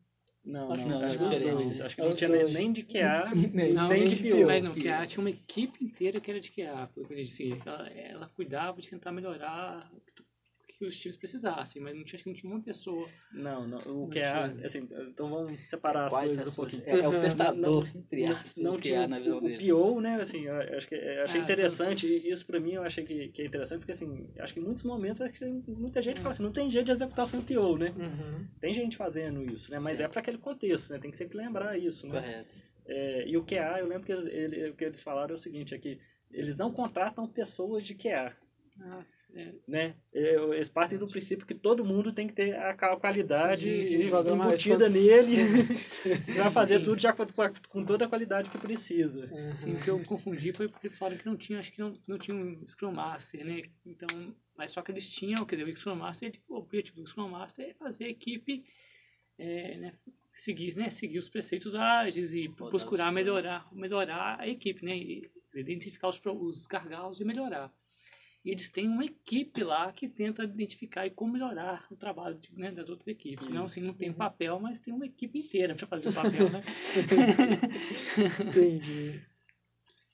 Não, 0.45 0.73
Acho 0.73 0.89
não, 0.89 1.01
não, 1.01 1.07
acho 1.07 1.17
é 1.17 1.19
que 1.19 1.25
os 1.25 1.31
diferente. 1.31 1.63
dois. 1.65 1.81
Acho 1.81 1.95
que 1.97 2.03
É 2.03 2.05
não 2.05 2.13
tinha 2.13 2.31
dois. 2.31 2.53
nem 2.53 2.73
de 2.73 2.83
QA, 2.83 3.25
Não, 3.35 3.35
nem 3.55 3.73
não, 3.73 3.89
de 3.89 4.17
PO. 4.31 4.47
Mas 4.47 4.63
não, 4.63 4.75
que 4.75 4.89
a, 4.89 5.07
tinha 5.07 5.21
uma 5.23 5.31
equipe 5.31 5.83
inteira 5.85 6.21
que 6.21 6.31
era 6.31 6.41
de 6.41 6.51
QA. 6.51 6.87
Porque 6.95 7.15
assim, 7.15 7.59
ela, 7.65 7.89
ela 7.89 8.29
cuidava 8.29 8.81
de 8.81 8.91
tentar 8.91 9.11
melhorar 9.11 9.91
que 10.81 10.87
os 10.87 10.99
times 10.99 11.15
precisassem, 11.19 11.83
mas 11.83 11.95
não 11.95 12.03
tinha, 12.03 12.17
acho 12.17 12.25
que 12.25 12.31
não 12.31 12.37
tinha 12.37 12.51
uma 12.55 12.63
pessoa. 12.63 13.07
Não, 13.31 13.69
não, 13.69 13.79
o 13.81 14.01
Não 14.07 14.09
QA, 14.09 14.55
tinha. 14.55 14.67
assim, 14.67 14.89
então 15.09 15.29
vamos 15.29 15.61
separar 15.69 16.07
as 16.07 16.15
Quais 16.15 16.29
coisas 16.29 16.53
um 16.53 16.57
pouquinho. 16.57 16.83
É, 16.87 17.01
é 17.01 17.09
o 17.09 17.13
testador, 17.21 17.85
não, 17.85 18.01
entre 18.01 18.25
aspas, 18.25 18.65
não 18.65 18.77
que 18.77 18.83
tinha 18.89 19.05
há 19.05 19.09
na 19.09 19.19
visão 19.19 19.35
o, 19.35 19.39
o 19.39 19.43
dele. 19.43 19.73
PO, 19.73 20.01
né, 20.01 20.15
assim, 20.23 20.47
eu 20.47 20.57
acho 20.57 20.89
que 20.89 20.95
eu 20.95 21.23
achei 21.25 21.39
Ah, 21.39 21.45
interessante, 21.45 22.07
sim, 22.09 22.19
sim. 22.19 22.29
e 22.29 22.33
isso 22.33 22.47
pra 22.47 22.59
mim 22.59 22.73
eu 22.73 22.83
achei 22.83 23.05
que, 23.05 23.29
que 23.29 23.43
é 23.43 23.45
interessante, 23.45 23.81
porque 23.81 23.93
assim, 23.93 24.27
acho 24.39 24.55
que 24.55 24.61
em 24.61 24.63
muitos 24.63 24.83
momentos 24.85 25.21
acho 25.21 25.35
que 25.35 25.45
muita 25.69 26.01
gente 26.01 26.17
fala 26.19 26.31
assim, 26.31 26.43
não 26.43 26.53
tem 26.53 26.71
jeito 26.71 26.87
de 26.87 26.93
executar 26.93 27.27
sem 27.27 27.43
PO, 27.43 27.77
né? 27.77 27.91
Uhum. 27.91 28.47
Tem 28.59 28.73
gente 28.73 28.97
fazendo 28.97 29.45
isso, 29.45 29.71
né? 29.71 29.79
Mas 29.79 30.01
é, 30.01 30.09
para 30.09 30.21
aquele 30.21 30.39
contexto, 30.39 30.91
né? 30.95 30.99
Tem 30.99 31.11
que 31.11 31.17
sempre 31.19 31.37
lembrar 31.37 31.79
isso, 31.79 32.07
né? 32.09 32.21
Correto. 32.23 32.59
É, 32.87 33.29
e 33.29 33.37
o 33.37 33.45
QA, 33.45 33.81
eu 33.81 33.87
lembro 33.87 34.07
que 34.07 34.13
eles, 34.13 34.25
ele- 34.25 34.71
o 34.71 34.75
que 34.75 34.85
eles 34.85 35.03
falaram 35.03 35.33
é 35.33 35.35
o 35.35 35.39
seguinte, 35.39 35.75
é 35.75 35.79
que 35.79 35.99
eles 36.31 36.57
não 36.57 36.73
contratam 36.73 37.27
pessoas 37.29 37.85
de 37.85 37.95
QA. 37.95 38.35
Ah, 38.81 39.05
É. 39.07 39.20
Né? 39.67 39.95
Eles 40.13 40.69
partem 40.69 40.99
do 40.99 41.07
princípio 41.07 41.47
que 41.47 41.55
todo 41.55 41.85
mundo 41.85 42.13
tem 42.13 42.27
que 42.27 42.33
ter 42.33 42.57
a 42.57 42.75
qualidade 42.97 43.87
Sim, 43.87 44.07
embutida 44.07 44.89
nele. 44.89 45.37
Você 46.21 46.39
vai 46.39 46.51
fazer 46.51 46.79
Sim. 46.79 46.85
tudo 46.85 47.01
já 47.01 47.13
com, 47.13 47.25
com, 47.69 47.85
toda 47.85 48.05
a 48.05 48.09
qualidade 48.09 48.51
que 48.51 48.59
precisa. 48.59 49.29
Uhum. 49.33 49.53
Sim, 49.53 49.75
o 49.75 49.81
que 49.81 49.89
eu 49.89 50.05
confundi 50.05 50.53
foi 50.53 50.69
porque 50.69 50.87
eles 50.87 50.99
falaram 50.99 51.19
que 51.19 51.27
não 51.27 51.37
tinha, 51.37 51.59
acho 51.59 51.73
que 51.73 51.81
não, 51.81 51.97
não 52.07 52.19
tinha 52.19 52.37
um 52.37 52.67
Scrum 52.67 52.93
Master, 52.93 53.45
né? 53.45 53.63
Então, 53.87 54.35
mas 54.57 54.73
só 54.73 54.83
que 54.83 54.91
eles 54.91 55.09
tinham, 55.09 55.45
quer 55.45 55.57
dizer, 55.57 55.71
o 55.71 55.77
Scrum 55.77 55.95
Master, 55.95 56.33
o 56.49 56.57
objetivo 56.57 57.01
do 57.01 57.07
Scrum 57.07 57.29
Master 57.29 57.69
é 57.69 57.75
fazer 57.75 58.05
a 58.05 58.09
equipe 58.09 58.65
é, 59.39 59.77
né, 59.79 59.95
seguir, 60.33 60.77
né, 60.77 60.91
seguir 60.91 61.19
os 61.19 61.29
preceitos 61.29 61.75
ágeis 61.75 62.35
e 62.35 62.49
procurar 62.49 63.11
melhorar, 63.11 63.67
melhorar 63.73 64.39
a 64.39 64.47
equipe, 64.47 64.85
né? 64.85 64.97
E 64.97 65.31
identificar 65.55 66.09
os, 66.09 66.21
os 66.25 66.67
gargalos 66.67 67.21
e 67.21 67.25
melhorar. 67.25 67.73
E 68.45 68.51
eles 68.51 68.71
têm 68.71 68.89
uma 68.89 69.05
equipe 69.05 69.63
lá 69.63 69.93
que 69.93 70.09
tenta 70.09 70.45
identificar 70.45 71.07
e 71.07 71.11
como 71.11 71.35
melhorar 71.35 71.87
o 71.91 71.97
trabalho 71.97 72.39
de, 72.39 72.55
né, 72.59 72.73
das 72.73 72.89
outras 72.89 73.07
equipes. 73.07 73.47
Isso. 73.47 73.55
Não, 73.55 73.65
assim, 73.65 73.83
não 73.83 73.93
tem 73.93 74.11
um 74.11 74.15
papel, 74.15 74.59
mas 74.59 74.81
tem 74.81 74.95
uma 74.95 75.05
equipe 75.05 75.41
inteira 75.41 75.75
para 75.75 75.87
fazer 75.87 76.09
o 76.09 76.13
papel, 76.15 76.51
né? 76.51 76.63
Entendi. 78.49 79.21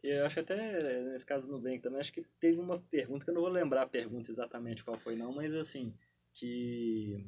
Eu 0.02 0.26
acho 0.26 0.40
até, 0.40 1.02
nesse 1.04 1.26
caso 1.26 1.46
do 1.46 1.52
Nubank 1.52 1.80
também, 1.80 2.00
acho 2.00 2.12
que 2.12 2.24
teve 2.40 2.58
uma 2.58 2.78
pergunta, 2.78 3.24
que 3.24 3.30
eu 3.30 3.34
não 3.34 3.42
vou 3.42 3.50
lembrar 3.50 3.82
a 3.82 3.88
pergunta 3.88 4.30
exatamente 4.30 4.84
qual 4.84 4.98
foi 4.98 5.16
não, 5.16 5.32
mas 5.32 5.54
assim, 5.54 5.92
que 6.32 7.24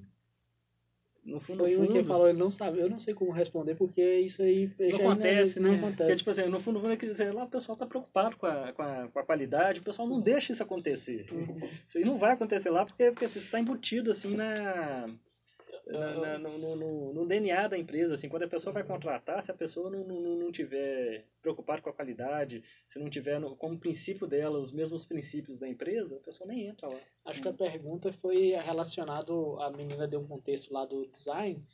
no 1.24 1.40
fundo, 1.40 1.58
Foi 1.58 1.72
no 1.72 1.86
fundo, 1.86 1.92
que 1.92 2.04
falou, 2.04 2.28
ele 2.28 2.38
não 2.38 2.50
sabe, 2.50 2.78
eu 2.78 2.88
não 2.88 2.98
sei 2.98 3.14
como 3.14 3.30
responder, 3.30 3.74
porque 3.74 4.02
isso 4.20 4.42
aí 4.42 4.70
não 4.78 5.10
acontece, 5.10 5.60
não 5.60 5.72
né? 5.72 5.76
acontece. 5.78 5.96
Porque, 5.96 6.16
tipo 6.16 6.30
assim, 6.30 6.46
no 6.46 6.60
fundo, 6.60 6.80
fundo, 6.80 6.96
quer 6.96 7.06
dizer, 7.06 7.34
lá 7.34 7.44
o 7.44 7.48
pessoal 7.48 7.74
está 7.74 7.86
preocupado 7.86 8.36
com 8.36 8.46
a, 8.46 8.72
com, 8.72 8.82
a, 8.82 9.08
com 9.08 9.18
a 9.18 9.22
qualidade, 9.22 9.80
o 9.80 9.84
pessoal 9.84 10.08
não 10.08 10.20
deixa 10.20 10.52
isso 10.52 10.62
acontecer. 10.62 11.26
Uhum. 11.30 11.60
Isso 11.86 11.98
aí 11.98 12.04
não 12.04 12.18
vai 12.18 12.32
acontecer 12.32 12.70
lá, 12.70 12.86
porque, 12.86 13.10
porque 13.10 13.26
isso 13.26 13.38
está 13.38 13.60
embutido, 13.60 14.10
assim, 14.10 14.34
na, 14.34 15.08
na, 15.88 16.38
no, 16.38 16.76
no, 16.76 17.14
no, 17.14 17.26
DNA 17.26 17.68
da 17.68 17.78
empresa, 17.78 18.14
assim, 18.14 18.28
quando 18.28 18.42
a 18.42 18.48
pessoa 18.48 18.72
vai 18.72 18.84
contratar, 18.84 19.42
se 19.42 19.50
a 19.50 19.54
pessoa 19.54 19.90
não, 19.90 20.04
não, 20.04 20.36
não 20.36 20.52
tiver 20.52 21.24
preocupado 21.40 21.80
com 21.80 21.88
a 21.88 21.92
qualidade, 21.92 22.62
se 22.86 22.98
não 22.98 23.08
tiver 23.08 23.40
no, 23.40 23.56
como 23.56 23.78
princípio 23.78 24.26
dela 24.26 24.58
os 24.58 24.70
mesmos 24.70 25.06
princípios 25.06 25.58
da 25.58 25.68
empresa, 25.68 26.16
a 26.16 26.20
pessoa 26.20 26.46
nem 26.46 26.66
entra 26.66 26.88
lá. 26.88 26.98
Acho 27.26 27.40
que 27.40 27.48
a 27.48 27.52
pergunta 27.52 28.12
foi 28.12 28.50
relacionada, 28.50 29.32
a 29.60 29.70
menina 29.70 30.06
deu 30.06 30.20
um 30.20 30.26
contexto 30.26 30.72
lá 30.72 30.84
do 30.84 31.06
design, 31.06 31.64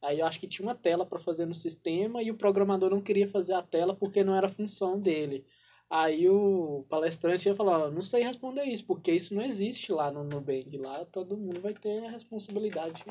aí 0.00 0.20
eu 0.20 0.26
acho 0.26 0.40
que 0.40 0.48
tinha 0.48 0.66
uma 0.66 0.74
tela 0.74 1.04
para 1.04 1.18
fazer 1.18 1.44
no 1.44 1.54
sistema 1.54 2.22
e 2.22 2.30
o 2.30 2.36
programador 2.36 2.90
não 2.90 3.02
queria 3.02 3.28
fazer 3.28 3.52
a 3.52 3.62
tela 3.62 3.94
porque 3.94 4.24
não 4.24 4.34
era 4.34 4.48
função 4.48 4.98
dele. 4.98 5.44
Aí 5.90 6.28
o 6.28 6.84
palestrante 6.88 7.48
ia 7.48 7.54
falar, 7.54 7.90
não 7.90 8.02
sei 8.02 8.22
responder 8.22 8.64
isso, 8.64 8.84
porque 8.84 9.10
isso 9.10 9.34
não 9.34 9.42
existe 9.42 9.90
lá 9.90 10.10
no 10.10 10.22
Nubank. 10.22 10.76
Lá 10.76 11.04
todo 11.06 11.36
mundo 11.36 11.60
vai 11.62 11.72
ter 11.72 12.04
a 12.04 12.10
responsabilidade 12.10 13.04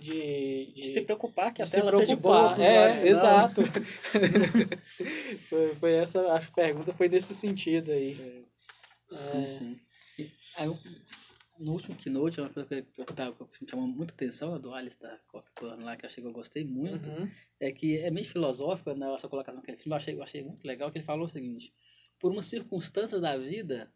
de, 0.00 0.72
de, 0.72 0.72
de, 0.72 0.92
se 0.92 1.00
preocupar 1.02 1.52
que 1.52 1.62
a 1.62 1.64
de 1.64 1.70
tela 1.70 1.92
seja 1.92 2.16
boa. 2.16 2.56
É, 2.62 3.06
exato. 3.06 3.62
foi, 5.48 5.74
foi, 5.74 5.92
essa 5.94 6.36
a 6.36 6.40
pergunta 6.40 6.92
foi 6.92 7.08
nesse 7.08 7.34
sentido 7.34 7.90
aí. 7.90 8.46
É. 9.10 9.14
Sim, 9.14 9.46
sim. 9.46 9.80
E, 10.18 10.30
aí, 10.56 10.68
no 11.58 11.72
último 11.72 11.96
keynote, 11.96 12.40
uma 12.40 12.50
coisa 12.50 12.68
que, 12.82 13.00
eu 13.00 13.04
tava, 13.04 13.32
que 13.46 13.64
me 13.64 13.70
chamou 13.70 13.86
muita 13.86 14.12
atenção, 14.14 14.58
do 14.58 14.74
Alistair 14.74 15.20
Cockburn 15.28 15.84
lá, 15.84 15.96
que 15.96 16.04
eu 16.04 16.08
achei 16.08 16.22
que 16.22 16.28
eu 16.28 16.32
gostei 16.32 16.64
muito, 16.64 17.08
uhum. 17.08 17.30
é 17.60 17.70
que 17.70 17.98
é 17.98 18.10
meio 18.10 18.26
filosófico 18.26 18.92
nessa 18.94 19.28
colocação 19.28 19.60
que 19.60 19.70
ele 19.70 19.78
fez, 19.78 19.86
eu 19.86 19.94
achei, 19.94 20.14
eu 20.14 20.22
achei 20.22 20.42
muito 20.42 20.66
legal, 20.66 20.90
que 20.90 20.98
ele 20.98 21.04
falou 21.04 21.26
o 21.26 21.30
seguinte, 21.30 21.72
por 22.18 22.32
uma 22.32 22.42
circunstância 22.42 23.20
da 23.20 23.36
vida, 23.36 23.92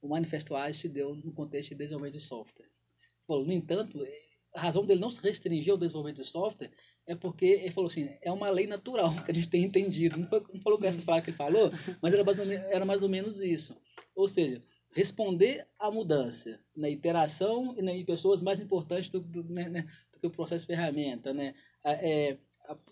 o 0.00 0.08
Manifesto 0.08 0.54
Agile 0.54 0.74
se 0.74 0.88
deu 0.88 1.14
no 1.14 1.32
contexto 1.32 1.70
de 1.70 1.76
desenvolvimento 1.76 2.18
de 2.18 2.20
software. 2.20 2.70
no 3.28 3.52
entanto, 3.52 4.04
a 4.54 4.60
razão 4.60 4.84
dele 4.84 5.00
não 5.00 5.10
se 5.10 5.22
restringir 5.22 5.72
ao 5.72 5.78
desenvolvimento 5.78 6.22
de 6.22 6.24
software 6.24 6.70
é 7.06 7.14
porque 7.14 7.46
ele 7.46 7.70
falou 7.70 7.88
assim, 7.88 8.10
é 8.20 8.30
uma 8.30 8.50
lei 8.50 8.66
natural 8.66 9.10
que 9.24 9.30
a 9.30 9.34
gente 9.34 9.48
tem 9.48 9.64
entendido. 9.64 10.18
Não, 10.18 10.28
foi, 10.28 10.42
não 10.52 10.60
falou 10.60 10.78
com 10.78 10.84
essa 10.84 11.00
palavra 11.02 11.24
que 11.24 11.30
ele 11.30 11.36
falou, 11.36 11.72
mas 12.02 12.12
era 12.12 12.22
mais, 12.22 12.38
menos, 12.38 12.66
era 12.66 12.84
mais 12.84 13.02
ou 13.02 13.08
menos 13.08 13.40
isso. 13.40 13.76
Ou 14.14 14.28
seja, 14.28 14.62
responder 14.92 15.66
à 15.78 15.90
mudança 15.90 16.60
na 16.76 16.88
iteração 16.88 17.74
e 17.78 17.82
nas 17.82 18.02
pessoas 18.02 18.42
mais 18.42 18.60
importantes 18.60 19.08
do, 19.08 19.20
do, 19.20 19.44
né, 19.44 19.68
né, 19.68 19.86
do 20.12 20.20
que 20.20 20.26
o 20.26 20.30
processo 20.30 20.66
ferramenta, 20.66 21.32
né? 21.32 21.54
É, 21.84 22.36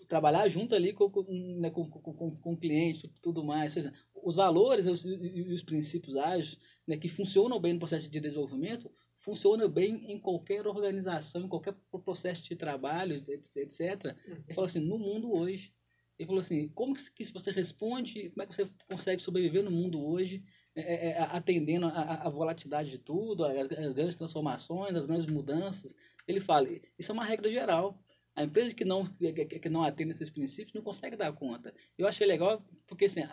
trabalhar 0.07 0.47
junto 0.49 0.73
ali 0.73 0.93
com, 0.93 1.09
com, 1.09 1.23
né, 1.59 1.69
com, 1.69 1.87
com, 1.87 2.31
com, 2.31 2.53
o 2.53 2.57
cliente, 2.57 3.11
tudo 3.21 3.43
mais. 3.43 3.73
Seja, 3.73 3.93
os 4.23 4.35
valores 4.35 4.85
e 4.85 4.89
os, 4.89 5.05
os, 5.05 5.63
princípios 5.63 6.17
ágeis 6.17 6.57
né, 6.87 6.97
que 6.97 7.07
funcionam 7.07 7.59
bem 7.59 7.73
no 7.73 7.79
processo 7.79 8.09
de 8.09 8.19
desenvolvimento 8.19 8.89
funciona 9.27 9.67
bem 9.67 10.09
em 10.09 10.17
qualquer 10.17 10.65
organização, 10.65 11.41
em 11.41 11.49
qualquer 11.49 11.75
processo 12.05 12.41
de 12.43 12.55
trabalho, 12.55 13.13
etc. 13.57 14.15
Ele 14.25 14.53
falou 14.53 14.63
assim, 14.63 14.79
no 14.79 14.97
mundo 14.97 15.33
hoje. 15.33 15.73
Ele 16.17 16.27
falou 16.27 16.39
assim, 16.39 16.69
como 16.69 16.95
que 16.95 17.25
você 17.25 17.51
responde, 17.51 18.29
como 18.29 18.43
é 18.43 18.47
que 18.47 18.55
você 18.55 18.65
consegue 18.89 19.21
sobreviver 19.21 19.63
no 19.63 19.69
mundo 19.69 20.01
hoje, 20.01 20.41
é, 20.73 21.09
é, 21.09 21.09
é 21.09 21.21
atendendo 21.23 21.87
a, 21.87 22.25
a, 22.25 22.29
volatilidade 22.29 22.89
de 22.89 22.97
tudo, 22.97 23.43
as, 23.43 23.93
grandes 23.93 24.15
transformações, 24.15 24.95
as 24.95 25.05
grandes 25.05 25.25
mudanças. 25.25 25.93
Ele 26.25 26.39
fala, 26.39 26.69
isso 26.97 27.11
é 27.11 27.13
uma 27.13 27.25
regra 27.25 27.51
geral. 27.51 28.01
A 28.33 28.45
empresa 28.45 28.73
que 28.73 28.85
não, 28.85 29.05
que, 29.05 29.69
não 29.69 29.83
atende 29.83 30.11
esses 30.11 30.29
princípios 30.29 30.73
não 30.73 30.81
consegue 30.81 31.17
dar 31.17 31.33
conta. 31.33 31.73
Eu 31.97 32.07
achei 32.07 32.25
legal 32.25 32.65
porque 32.87 33.05
assim, 33.05 33.23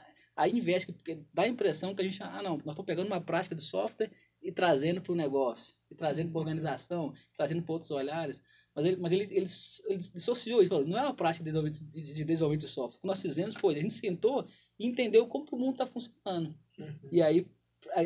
investe, 0.53 0.93
porque 0.93 1.21
dá 1.33 1.45
a 1.45 1.49
impressão 1.49 1.95
que 1.95 2.03
a 2.03 2.05
gente, 2.05 2.21
ah 2.21 2.43
não, 2.43 2.57
nós 2.57 2.71
estamos 2.71 2.85
pegando 2.85 3.07
uma 3.07 3.21
prática 3.21 3.55
de 3.55 3.63
software 3.63 4.11
e 4.45 4.53
trazendo 4.53 5.01
para 5.01 5.13
o 5.13 5.17
negócio, 5.17 5.75
e 5.91 5.95
trazendo 5.95 6.31
para 6.31 6.39
a 6.39 6.43
organização, 6.43 7.15
trazendo 7.35 7.63
para 7.63 7.73
outros 7.73 7.91
olhares. 7.91 8.43
Mas 8.75 8.85
ele, 8.85 8.97
mas 8.97 9.13
ele, 9.13 9.23
ele, 9.25 9.47
ele 9.87 9.99
dissociou 9.99 10.63
e 10.63 10.69
falou: 10.69 10.87
não 10.87 10.99
é 10.99 11.03
uma 11.03 11.15
prática 11.15 11.43
de 11.43 11.51
desenvolvimento 11.51 11.91
de, 11.91 12.15
de, 12.15 12.25
desenvolvimento 12.25 12.67
de 12.67 12.73
software. 12.73 12.99
O 12.99 13.01
que 13.01 13.07
nós 13.07 13.23
fizemos 13.23 13.55
foi: 13.55 13.75
a 13.75 13.81
gente 13.81 13.95
sentou 13.95 14.47
e 14.79 14.87
entendeu 14.87 15.27
como 15.27 15.47
que 15.47 15.55
o 15.55 15.59
mundo 15.59 15.73
está 15.73 15.87
funcionando. 15.87 16.55
Uhum. 16.79 16.93
E 17.11 17.23
aí, 17.23 17.47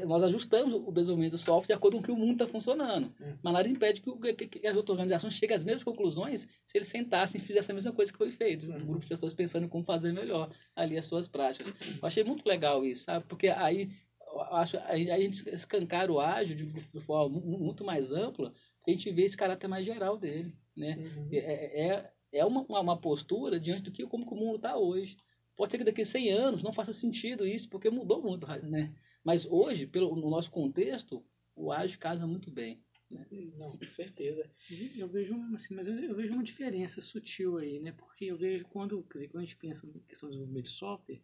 nós 0.07 0.22
ajustamos 0.22 0.74
o 0.86 0.93
desenvolvimento 0.93 1.32
do 1.32 1.39
software 1.39 1.68
de 1.68 1.72
acordo 1.72 1.97
com 1.97 2.03
o 2.03 2.07
que 2.07 2.12
o 2.12 2.16
mundo 2.16 2.32
está 2.32 2.47
funcionando. 2.47 3.12
Uhum. 3.18 3.39
Mas 3.43 3.53
nada 3.53 3.68
impede 3.68 4.01
que, 4.01 4.34
que, 4.34 4.47
que, 4.47 4.66
as 4.66 4.76
outras 4.76 4.95
organizações 4.95 5.34
cheguem 5.34 5.57
às 5.57 5.64
mesmas 5.64 5.84
conclusões 5.84 6.47
se 6.62 6.78
eles 6.78 6.89
sentassem 6.89 7.41
e 7.41 7.45
fizessem 7.45 7.72
a 7.72 7.76
mesma 7.76 7.93
coisa 7.93 8.12
que 8.12 8.18
foi 8.18 8.30
feito. 8.30 8.70
Um 8.70 8.86
grupo 8.86 9.01
de 9.01 9.09
pessoas 9.09 9.34
pensando 9.34 9.64
em 9.64 9.68
como 9.68 9.84
fazer 9.84 10.12
melhor 10.12 10.51
ali 10.76 10.99
as 10.99 11.07
suas 11.07 11.26
práticas. 11.26 11.72
Eu 12.01 12.07
achei 12.07 12.22
muito 12.22 12.47
legal 12.47 12.84
isso, 12.84 13.05
sabe? 13.05 13.24
Porque 13.26 13.49
aí 13.49 13.91
acho, 14.51 14.79
a, 14.79 14.97
gente 14.97 15.49
escancar 15.51 16.11
o 16.11 16.20
ágil 16.20 16.57
de, 16.57 16.64
de, 16.66 17.01
forma 17.01 17.41
muito 17.41 17.85
mais 17.85 18.12
ampla, 18.12 18.53
porque 18.76 18.91
a 18.91 18.95
gente 18.95 19.11
vê 19.11 19.22
esse 19.22 19.37
caráter 19.37 19.68
mais 19.68 19.85
geral 19.85 20.16
dele. 20.16 20.53
Né? 20.76 20.97
Uhum. 20.97 21.29
É, 21.33 21.39
é, 21.39 21.87
é, 21.89 22.12
é 22.33 22.45
uma, 22.45 22.62
uma 22.62 23.01
postura 23.01 23.59
diante 23.59 23.83
do 23.83 23.93
que 23.93 24.07
como 24.07 24.26
que 24.26 24.35
o 24.35 24.37
mundo 24.37 24.57
está 24.57 24.76
hoje. 24.76 25.16
Pode 25.57 25.72
ser 25.72 25.79
que 25.79 25.85
daqui 25.85 26.03
a 26.03 26.07
100 26.07 26.33
anos 26.33 26.62
não 26.62 26.72
faça 26.72 26.93
sentido 26.93 27.47
isso, 27.47 27.68
porque 27.68 27.91
mudou 27.91 28.22
muito. 28.22 28.47
Né? 28.47 28.95
Mas 29.24 29.45
hoje, 29.47 29.87
pelo, 29.87 30.14
no 30.14 30.31
nosso 30.31 30.51
contexto, 30.51 31.24
o 31.57 31.72
ágil 31.72 31.99
casa 31.99 32.26
muito 32.26 32.51
bem. 32.51 32.81
Né? 33.11 33.26
Não, 33.57 33.72
com 33.72 33.89
certeza. 33.89 34.49
Eu 34.97 35.09
vejo, 35.09 35.35
assim, 35.55 35.74
mas 35.74 35.89
eu, 35.89 35.99
eu, 35.99 36.14
vejo 36.14 36.35
uma 36.35 36.45
diferença 36.45 37.01
sutil 37.01 37.59
aí, 37.59 37.81
né? 37.81 37.93
Porque 37.93 38.26
eu 38.26 38.37
vejo 38.37 38.66
quando, 38.66 39.03
quer 39.05 39.14
dizer, 39.14 39.29
quando 39.29 39.43
a 39.43 39.47
gente 39.47 39.57
pensa 39.57 39.87
em 39.87 39.99
questão 40.01 40.29
de 40.29 40.35
desenvolvimento 40.35 40.66
de 40.66 40.70
software, 40.70 41.20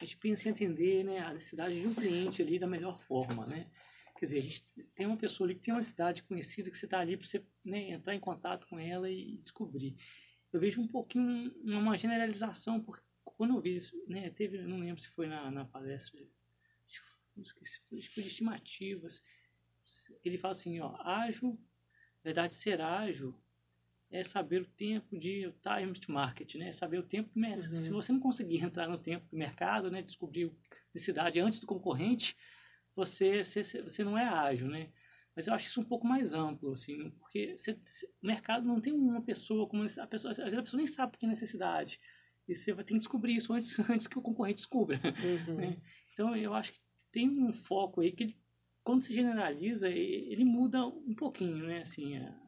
a 0.00 0.04
gente 0.04 0.16
pensa 0.16 0.48
em 0.48 0.52
atender 0.52 1.04
né, 1.04 1.18
a 1.20 1.32
necessidade 1.32 1.80
de 1.80 1.86
um 1.86 1.94
cliente 1.94 2.42
ali 2.42 2.58
da 2.58 2.66
melhor 2.66 3.00
forma, 3.02 3.46
né? 3.46 3.70
Quer 4.18 4.26
dizer, 4.26 4.38
a 4.38 4.42
gente 4.42 4.64
tem 4.94 5.06
uma 5.06 5.16
pessoa 5.16 5.46
ali 5.46 5.54
que 5.54 5.62
tem 5.62 5.74
uma 5.74 5.82
cidade 5.82 6.22
conhecida 6.22 6.70
que 6.70 6.76
você 6.76 6.86
está 6.86 7.00
ali 7.00 7.16
para 7.16 7.26
você 7.26 7.44
né, 7.64 7.90
entrar 7.90 8.14
em 8.14 8.20
contato 8.20 8.66
com 8.68 8.78
ela 8.78 9.10
e 9.10 9.38
descobrir. 9.38 9.96
Eu 10.52 10.60
vejo 10.60 10.80
um 10.80 10.86
pouquinho 10.86 11.52
uma 11.64 11.96
generalização, 11.96 12.80
porque 12.80 13.02
quando 13.24 13.54
eu 13.54 13.60
vi 13.60 13.74
isso, 13.74 13.96
né, 14.06 14.30
teve, 14.30 14.58
não 14.62 14.78
lembro 14.78 15.00
se 15.00 15.08
foi 15.08 15.26
na, 15.26 15.50
na 15.50 15.64
palestra, 15.64 16.20
não 17.36 17.42
esqueci, 17.42 17.80
foi 17.88 18.22
de 18.22 18.28
estimativas, 18.28 19.20
ele 20.24 20.38
fala 20.38 20.52
assim, 20.52 20.78
ó, 20.80 20.94
ágil, 21.02 21.58
verdade, 22.22 22.54
ser 22.54 22.80
ágil 22.80 23.34
é 24.14 24.22
saber 24.22 24.62
o 24.62 24.64
tempo 24.64 25.18
de 25.18 25.52
time 25.60 25.92
to 25.98 26.12
market, 26.12 26.54
né? 26.54 26.70
Saber 26.70 26.98
o 26.98 27.02
tempo 27.02 27.30
uhum. 27.36 27.56
se 27.56 27.90
você 27.90 28.12
não 28.12 28.20
conseguir 28.20 28.62
entrar 28.62 28.88
no 28.88 28.96
tempo 28.96 29.26
do 29.28 29.36
mercado, 29.36 29.90
né? 29.90 30.02
Descobrir 30.02 30.52
necessidade 30.94 31.40
antes 31.40 31.58
do 31.58 31.66
concorrente, 31.66 32.36
você, 32.94 33.42
você, 33.42 33.82
você 33.82 34.04
não 34.04 34.16
é 34.16 34.24
ágil, 34.24 34.68
né? 34.68 34.90
Mas 35.34 35.48
eu 35.48 35.54
acho 35.54 35.66
isso 35.66 35.80
um 35.80 35.84
pouco 35.84 36.06
mais 36.06 36.32
amplo, 36.32 36.74
assim, 36.74 37.10
porque 37.18 37.58
você, 37.58 37.72
o 37.72 38.26
mercado 38.26 38.64
não 38.64 38.80
tem 38.80 38.92
uma 38.92 39.20
pessoa 39.20 39.66
como 39.66 39.82
a 39.82 40.06
pessoa, 40.06 40.32
a 40.32 40.62
pessoa 40.62 40.78
nem 40.78 40.86
sabe 40.86 41.12
que 41.12 41.18
tem 41.18 41.28
necessidade. 41.28 41.98
E 42.46 42.54
você 42.54 42.72
vai 42.72 42.84
ter 42.84 42.92
que 42.92 43.00
descobrir 43.00 43.34
isso 43.34 43.52
antes, 43.52 43.76
antes 43.90 44.06
que 44.06 44.16
o 44.16 44.22
concorrente 44.22 44.58
descubra. 44.58 45.00
Uhum. 45.48 45.56
Né? 45.56 45.76
Então 46.12 46.36
eu 46.36 46.54
acho 46.54 46.72
que 46.72 46.78
tem 47.10 47.28
um 47.28 47.52
foco 47.52 48.00
aí 48.00 48.12
que 48.12 48.36
quando 48.84 49.02
se 49.02 49.12
generaliza, 49.12 49.88
ele 49.88 50.44
muda 50.44 50.86
um 50.86 51.14
pouquinho, 51.16 51.66
né? 51.66 51.82
Assim, 51.82 52.16
a, 52.18 52.43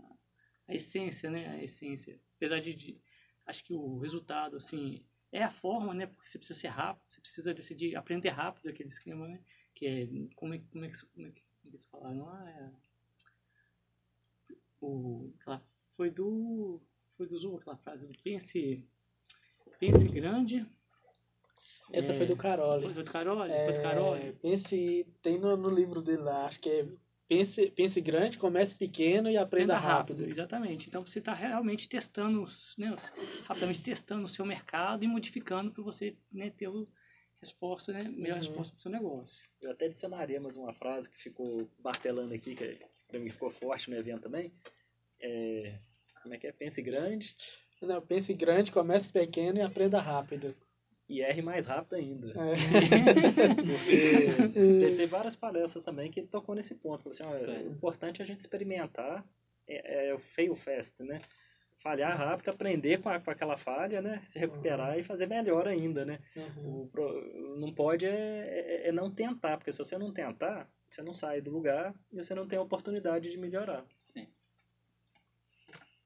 a 0.69 0.75
essência, 0.75 1.31
né? 1.31 1.49
A 1.49 1.62
essência. 1.62 2.21
Apesar 2.37 2.61
de, 2.61 2.75
de, 2.75 3.01
acho 3.47 3.64
que 3.64 3.73
o 3.73 3.99
resultado, 3.99 4.57
assim, 4.57 5.05
é 5.33 5.43
a 5.43 5.51
forma, 5.51 5.95
né? 5.95 6.07
Porque 6.07 6.29
você 6.29 6.39
precisa 6.39 6.59
ser 6.59 6.69
rápido, 6.69 7.09
você 7.09 7.21
precisa 7.21 7.55
decidir, 7.55 7.97
aprender 7.97 8.31
rápido 8.31 8.69
aquele 8.69 8.89
esquema, 8.89 9.29
né? 9.29 9.41
Que 9.75 9.87
é, 9.87 10.07
como 10.35 10.55
é, 10.55 10.61
como 10.71 10.85
é, 10.85 10.89
que, 10.89 10.97
é 10.97 11.09
como 11.12 11.27
é 11.27 11.31
que 11.31 11.79
se 11.79 11.87
falaram? 11.89 12.29
Ah, 12.29 12.51
é, 12.51 12.71
o, 14.81 15.33
aquela, 15.41 15.62
foi 15.97 16.11
do, 16.11 16.81
foi 17.17 17.27
do 17.27 17.37
Zulu 17.37 17.59
aquela 17.59 17.77
frase 17.77 18.09
do 18.09 18.19
pense, 18.23 18.85
pense 19.79 20.09
grande, 20.09 20.67
essa 21.93 22.12
é, 22.12 22.17
foi 22.17 22.27
do 22.27 22.37
Carole. 22.37 22.85
Foi 22.85 23.05
do 23.05 23.11
Carole? 23.11 23.53
É, 23.53 23.64
foi 23.64 23.75
do 23.75 23.83
Carole? 23.83 24.33
Pense, 24.43 25.07
tem 25.23 25.39
no, 25.39 25.57
no 25.57 25.71
livro 25.71 26.03
dele 26.03 26.23
lá, 26.23 26.47
acho 26.47 26.61
que 26.61 26.69
é 26.69 26.89
pense, 27.29 27.70
pense 27.70 28.01
grande, 28.01 28.39
comece 28.39 28.74
pequeno 28.77 29.29
e 29.31 29.37
aprenda 29.37 29.74
Aprenda 29.77 29.95
rápido, 29.95 30.18
rápido. 30.20 30.31
exatamente. 30.33 30.89
Então 30.89 31.05
você 31.07 31.18
está 31.18 31.35
realmente 31.35 31.89
testando, 31.89 32.43
os- 32.43 32.74
né, 32.79 32.95
rapidamente 33.45 33.83
testando 33.83 34.24
o 34.24 34.29
seu 34.29 34.45
mercado 34.45 35.05
e 35.05 35.09
modificando 35.09 35.70
para 35.72 35.83
você 35.83 36.16
né, 36.33 36.51
ter 36.51 36.68
o 36.68 36.89
resposta, 37.41 37.93
né, 37.93 38.05
melhor 38.05 38.35
Uhum. 38.37 38.43
resposta 38.43 38.72
para 38.72 38.79
o 38.79 38.83
seu 38.83 38.91
negócio. 38.91 39.43
Eu 39.61 39.70
até 39.70 39.87
adicionaria 39.87 40.41
mais 40.41 40.57
uma 40.57 40.72
frase 40.72 41.11
que 41.11 41.20
ficou 41.20 41.68
martelando 41.83 42.33
aqui, 42.35 42.55
que 42.55 42.79
pra 43.09 43.18
mim 43.20 43.31
ficou 43.31 43.51
forte 43.51 43.91
no 43.91 43.97
evento 43.97 44.22
também. 44.22 44.53
É, 45.20 45.79
como 46.22 46.35
é 46.35 46.39
que 46.39 46.47
é? 46.47 46.53
Pense 46.53 46.81
grande 46.83 47.37
Não, 47.83 48.01
pense 48.01 48.33
grande, 48.35 48.72
comece 48.72 49.12
pequeno 49.12 49.59
e 49.59 49.62
aprenda 49.62 50.01
rápido. 50.01 50.55
E 51.09 51.21
erre 51.23 51.41
mais 51.43 51.67
rápido 51.67 51.95
ainda. 51.97 52.29
É. 52.31 52.55
Porque 53.65 54.51
tem, 54.81 54.95
tem 54.97 55.07
várias 55.07 55.37
palestras 55.37 55.85
também 55.85 56.11
que 56.11 56.23
tocou 56.23 56.55
nesse 56.55 56.75
ponto. 56.75 57.09
Assim, 57.09 57.23
ó, 57.25 57.35
É. 57.35 57.63
o 57.63 57.71
importante 57.71 58.21
é 58.21 58.25
a 58.25 58.27
gente 58.27 58.41
experimentar, 58.41 59.25
é, 59.69 60.09
é 60.09 60.15
o 60.15 60.19
fail 60.19 60.55
fast, 60.57 61.03
né? 61.03 61.21
Falhar 61.79 62.17
rápido, 62.19 62.49
aprender 62.49 63.01
com, 63.01 63.09
a- 63.09 63.21
com 63.21 63.31
aquela 63.31 63.57
falha, 63.57 64.03
né? 64.03 64.21
Se 64.25 64.39
recuperar 64.39 64.99
e 64.99 65.05
fazer 65.05 65.27
melhor 65.27 65.69
ainda, 65.69 66.05
né? 66.05 66.19
Uhum. 66.35 66.89
O 66.93 67.57
não 67.61 67.73
pode 67.73 68.07
é, 68.07 68.45
é- 68.49 68.89
é 68.89 68.93
não 68.93 69.11
tentar, 69.11 69.57
porque 69.59 69.73
se 69.73 69.79
você 69.79 69.97
não 69.97 70.13
tentar, 70.13 70.69
você 70.91 71.03
não 71.03 71.13
sai 71.13 71.41
do 71.41 71.51
lugar 71.51 71.95
e 72.13 72.17
você 72.17 72.35
não 72.35 72.47
tem 72.49 72.59
a 72.59 72.63
oportunidade 72.63 73.31
de 73.31 73.39
melhorar. 73.39 73.85
Sim. 74.03 74.27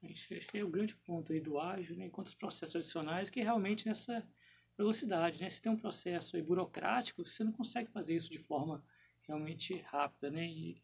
Acho 0.03 0.27
que 0.27 0.57
é 0.59 0.63
o 0.63 0.69
grande 0.69 0.95
ponto 0.95 1.31
aí 1.31 1.39
do 1.39 1.59
ágil, 1.59 1.95
né, 1.95 2.05
enquanto 2.05 2.27
os 2.27 2.33
processos 2.33 2.75
adicionais, 2.75 3.29
que 3.29 3.39
é 3.39 3.43
realmente 3.43 3.87
nessa 3.87 4.23
velocidade, 4.77 5.39
né? 5.41 5.49
Se 5.49 5.61
tem 5.61 5.71
um 5.71 5.77
processo 5.77 6.35
aí 6.35 6.41
burocrático, 6.41 7.25
você 7.25 7.43
não 7.43 7.51
consegue 7.51 7.91
fazer 7.91 8.15
isso 8.15 8.31
de 8.31 8.39
forma 8.39 8.83
realmente 9.27 9.77
rápida, 9.87 10.29
né? 10.31 10.45
E, 10.45 10.81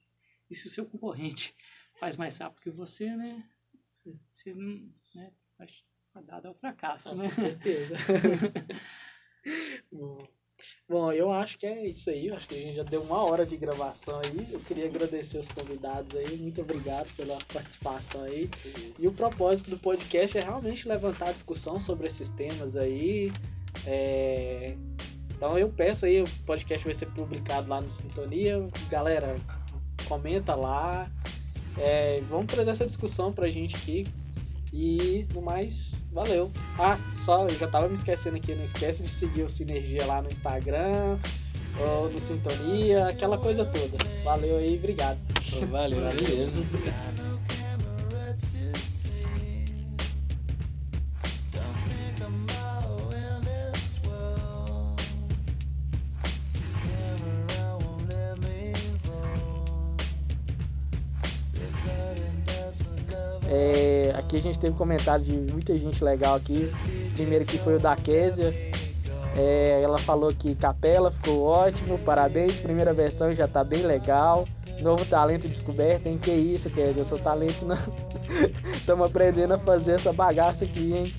e 0.50 0.56
se 0.56 0.68
o 0.68 0.70
seu 0.70 0.86
concorrente 0.86 1.56
faz 2.00 2.16
mais 2.16 2.38
rápido 2.38 2.62
que 2.62 2.70
você, 2.70 3.16
né? 3.16 3.44
Você 4.32 4.54
não, 4.54 4.90
né? 5.16 5.32
Acho 5.60 5.84
dado 6.26 6.48
ao 6.48 6.54
fracasso, 6.56 7.10
Ah, 7.12 7.16
né? 7.16 7.26
com 7.26 7.36
certeza. 7.36 7.96
Bom. 9.92 10.18
Bom, 10.90 11.12
eu 11.12 11.32
acho 11.32 11.60
que 11.60 11.68
é 11.68 11.88
isso 11.88 12.10
aí. 12.10 12.28
Eu 12.28 12.36
acho 12.36 12.48
que 12.48 12.56
a 12.56 12.58
gente 12.58 12.76
já 12.76 12.84
deu 12.84 13.04
uma 13.04 13.24
hora 13.24 13.46
de 13.46 13.56
gravação 13.56 14.20
aí. 14.26 14.52
Eu 14.52 14.60
queria 14.62 14.88
agradecer 14.88 15.38
os 15.38 15.50
convidados 15.50 16.16
aí. 16.16 16.36
Muito 16.38 16.62
obrigado 16.62 17.14
pela 17.16 17.38
participação 17.54 18.24
aí. 18.24 18.50
E 18.98 19.08
o 19.08 19.14
propósito 19.14 19.70
do 19.70 19.78
podcast 19.78 20.36
é 20.38 20.42
realmente 20.42 20.88
levantar 20.88 21.30
a 21.30 21.32
discussão 21.34 21.80
sobre 21.80 22.08
esses 22.08 22.30
temas 22.30 22.76
aí. 22.76 23.32
É, 23.86 24.76
Então 25.30 25.58
eu 25.58 25.70
peço 25.70 26.06
aí, 26.06 26.22
o 26.22 26.28
podcast 26.46 26.84
vai 26.86 26.94
ser 26.94 27.08
publicado 27.08 27.70
lá 27.70 27.80
no 27.82 27.90
Sintonia. 27.90 28.68
Galera, 28.90 29.36
comenta 30.08 30.56
lá. 30.56 31.10
É, 31.78 32.20
Vamos 32.30 32.48
trazer 32.48 32.72
essa 32.72 32.86
discussão 32.86 33.32
pra 33.32 33.50
gente 33.50 33.76
aqui. 33.76 34.06
E 34.74 35.26
no 35.34 35.42
mais, 35.42 35.96
valeu. 36.12 36.52
Ah, 36.78 37.00
só, 37.24 37.48
eu 37.48 37.56
já 37.58 37.68
tava 37.68 37.88
me 37.88 37.94
esquecendo 37.94 38.36
aqui, 38.36 38.54
não 38.54 38.64
esquece 38.64 39.02
de 39.02 39.10
seguir 39.10 39.44
o 39.44 39.50
Sinergia 39.50 40.06
lá 40.06 40.22
no 40.22 40.30
Instagram, 40.30 41.18
ou 41.80 42.10
no 42.10 42.20
Sintonia, 42.20 43.08
aquela 43.08 43.38
coisa 43.38 43.64
toda. 43.64 43.98
Valeu 44.26 44.58
aí, 44.58 44.76
obrigado. 44.78 45.18
Valeu, 45.72 46.02
beleza. 46.12 46.52
É, 46.86 47.37
a 64.38 64.42
gente 64.42 64.60
teve 64.60 64.74
comentário 64.74 65.24
de 65.24 65.34
muita 65.34 65.78
gente 65.78 66.04
legal 66.04 66.36
aqui. 66.36 66.72
Primeiro 67.14 67.44
aqui 67.44 67.58
foi 67.58 67.76
o 67.76 67.80
da 67.80 67.96
Késia. 67.96 68.54
É, 69.36 69.82
ela 69.84 69.98
falou 70.00 70.34
que 70.34 70.56
Capela 70.56 71.12
ficou 71.12 71.44
ótimo, 71.44 72.00
parabéns, 72.00 72.60
primeira 72.60 72.92
versão 72.94 73.34
já 73.34 73.48
tá 73.48 73.64
bem 73.64 73.84
legal. 73.84 74.48
Novo 74.82 75.06
talento 75.06 75.48
descoberto, 75.48 76.08
hein? 76.08 76.20
Que 76.22 76.32
isso, 76.32 76.70
Késia, 76.70 77.02
eu 77.02 77.06
sou 77.06 77.18
talento 77.18 77.66
não. 77.66 77.78
Estamos 78.74 79.06
aprendendo 79.06 79.54
a 79.54 79.58
fazer 79.58 79.94
essa 79.94 80.14
bagaça 80.14 80.66
aqui, 80.66 80.92
hein? 80.96 81.14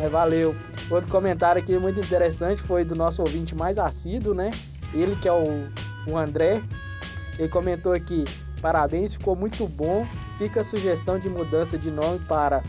Mas 0.00 0.10
valeu. 0.10 0.54
Outro 0.90 1.10
comentário 1.10 1.60
aqui 1.60 1.76
muito 1.78 2.00
interessante 2.00 2.62
foi 2.62 2.84
do 2.84 2.94
nosso 2.94 3.22
ouvinte 3.22 3.54
mais 3.54 3.78
assíduo, 3.78 4.34
né? 4.34 4.50
Ele 4.92 5.16
que 5.16 5.28
é 5.28 5.32
o, 5.32 5.44
o 6.10 6.16
André. 6.16 6.62
Ele 7.38 7.48
comentou 7.48 7.92
aqui: 7.92 8.24
parabéns, 8.60 9.14
ficou 9.14 9.34
muito 9.34 9.66
bom. 9.66 10.06
Fica 10.38 10.60
a 10.60 10.64
sugestão 10.64 11.18
de 11.18 11.28
mudança 11.28 11.78
de 11.78 11.90
nome 11.90 12.18
para 12.20 12.62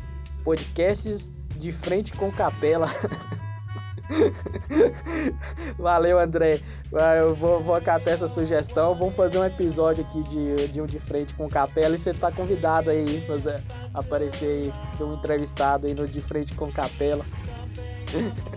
podcasts 0.43 1.31
de 1.57 1.71
frente 1.71 2.13
com 2.13 2.31
capela. 2.31 2.87
Valeu, 5.77 6.19
André. 6.19 6.61
Ah, 6.95 7.15
Eu 7.15 7.35
vou, 7.35 7.61
vou 7.61 7.75
acatar 7.75 8.13
essa 8.13 8.27
sugestão. 8.27 8.95
Vamos 8.95 9.15
fazer 9.15 9.37
um 9.37 9.45
episódio 9.45 10.05
aqui 10.05 10.23
de, 10.23 10.67
de 10.69 10.81
um 10.81 10.85
de 10.85 10.99
frente 10.99 11.33
com 11.33 11.49
capela 11.49 11.95
e 11.95 11.99
você 11.99 12.13
tá 12.13 12.31
convidado 12.31 12.89
aí 12.89 13.25
fazer, 13.27 13.61
aparecer 13.93 14.45
aí, 14.45 14.73
ser 14.95 15.03
um 15.03 15.15
entrevistado 15.15 15.87
aí 15.87 15.93
no 15.93 16.07
de 16.07 16.21
frente 16.21 16.53
com 16.53 16.71
capela. 16.71 17.25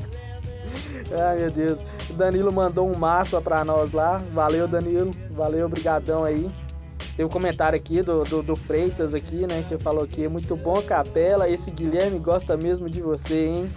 Ai 1.13 1.39
meu 1.39 1.51
Deus. 1.51 1.85
O 2.09 2.13
Danilo 2.13 2.53
mandou 2.53 2.89
um 2.89 2.97
massa 2.97 3.41
pra 3.41 3.65
nós 3.65 3.91
lá. 3.91 4.19
Valeu, 4.33 4.69
Danilo. 4.69 5.11
Valeu, 5.33 5.69
brigadão 5.69 6.23
aí. 6.23 6.49
Tem 7.17 7.25
um 7.25 7.29
comentário 7.29 7.77
aqui 7.77 8.03
do, 8.03 8.25
do, 8.25 8.43
do 8.43 8.57
Freitas 8.57 9.15
aqui, 9.15 9.47
né? 9.47 9.65
Que 9.69 9.77
falou 9.79 10.07
que 10.07 10.27
muito 10.29 10.57
bom 10.57 10.81
capela. 10.83 11.49
Esse 11.49 11.71
Guilherme 11.71 12.19
gosta 12.19 12.57
mesmo 12.57 12.89
de 12.89 13.01
você, 13.01 13.47
hein? 13.47 13.73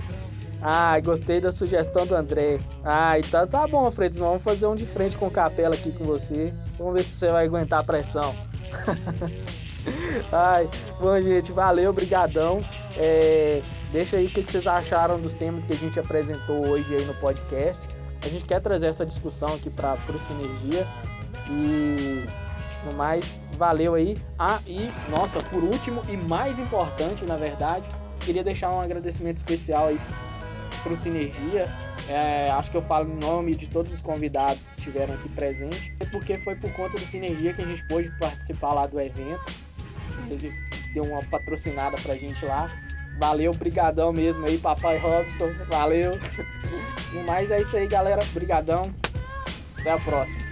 Ah, 0.61 0.97
gostei 1.01 1.41
da 1.41 1.51
sugestão 1.51 2.07
do 2.07 2.15
André. 2.15 2.59
Ah, 2.85 3.19
então 3.19 3.45
tá 3.45 3.67
bom, 3.67 3.91
Freitas. 3.91 4.19
Vamos 4.19 4.41
fazer 4.43 4.65
um 4.65 4.75
de 4.75 4.85
frente 4.85 5.17
com 5.17 5.29
capela 5.29 5.75
aqui 5.75 5.91
com 5.91 6.05
você. 6.05 6.53
Vamos 6.77 6.93
ver 6.93 7.03
se 7.03 7.17
você 7.17 7.27
vai 7.27 7.45
aguentar 7.45 7.79
a 7.79 7.83
pressão. 7.83 8.33
Ai, 10.31 10.69
bom, 10.99 11.21
gente, 11.21 11.51
valeu, 11.51 11.91
brigadão. 11.91 12.61
É, 12.95 13.61
deixa 13.91 14.17
aí 14.17 14.27
o 14.27 14.29
que 14.29 14.41
que 14.41 14.49
vocês 14.49 14.65
acharam 14.65 15.19
dos 15.19 15.35
temas 15.35 15.63
que 15.63 15.73
a 15.73 15.75
gente 15.75 15.99
apresentou 15.99 16.67
hoje 16.69 16.95
aí 16.95 17.03
no 17.05 17.13
podcast. 17.15 17.85
A 18.21 18.29
gente 18.29 18.45
quer 18.45 18.61
trazer 18.61 18.87
essa 18.87 19.05
discussão 19.05 19.49
aqui 19.53 19.69
para 19.69 19.97
o 20.09 20.19
Sinergia. 20.19 20.87
E 21.49 22.23
no 22.85 22.97
mais, 22.97 23.25
valeu 23.57 23.95
aí. 23.95 24.17
Ah, 24.37 24.59
e 24.65 24.89
nossa, 25.09 25.39
por 25.39 25.63
último 25.63 26.01
e 26.09 26.17
mais 26.17 26.59
importante, 26.59 27.25
na 27.25 27.35
verdade, 27.35 27.87
queria 28.19 28.43
deixar 28.43 28.69
um 28.71 28.79
agradecimento 28.79 29.37
especial 29.37 29.87
aí 29.87 29.99
pro 30.81 30.97
Sinergia. 30.97 31.65
É, 32.09 32.51
acho 32.51 32.69
que 32.69 32.77
eu 32.77 32.81
falo 32.81 33.09
em 33.09 33.15
nome 33.15 33.55
de 33.55 33.67
todos 33.67 33.91
os 33.91 34.01
convidados 34.01 34.67
que 34.67 34.79
estiveram 34.79 35.13
aqui 35.13 35.29
presentes, 35.29 35.91
porque 36.11 36.35
foi 36.35 36.55
por 36.55 36.71
conta 36.73 36.97
do 36.97 37.05
Sinergia 37.05 37.53
que 37.53 37.61
a 37.61 37.65
gente 37.65 37.83
pôde 37.85 38.09
participar 38.19 38.73
lá 38.73 38.85
do 38.85 38.99
evento. 38.99 39.41
Ele 40.29 40.53
deu 40.93 41.03
uma 41.03 41.23
patrocinada 41.23 41.97
pra 42.01 42.15
gente 42.15 42.45
lá. 42.45 42.69
Valeu, 43.17 43.53
brigadão 43.53 44.11
mesmo 44.11 44.45
aí, 44.45 44.57
papai 44.57 44.97
Robson. 44.97 45.51
Valeu. 45.67 46.19
No 47.13 47.23
mais 47.25 47.51
é 47.51 47.61
isso 47.61 47.77
aí, 47.77 47.85
galera. 47.87 48.25
Brigadão. 48.33 48.81
Até 49.77 49.91
a 49.91 49.99
próxima. 49.99 50.42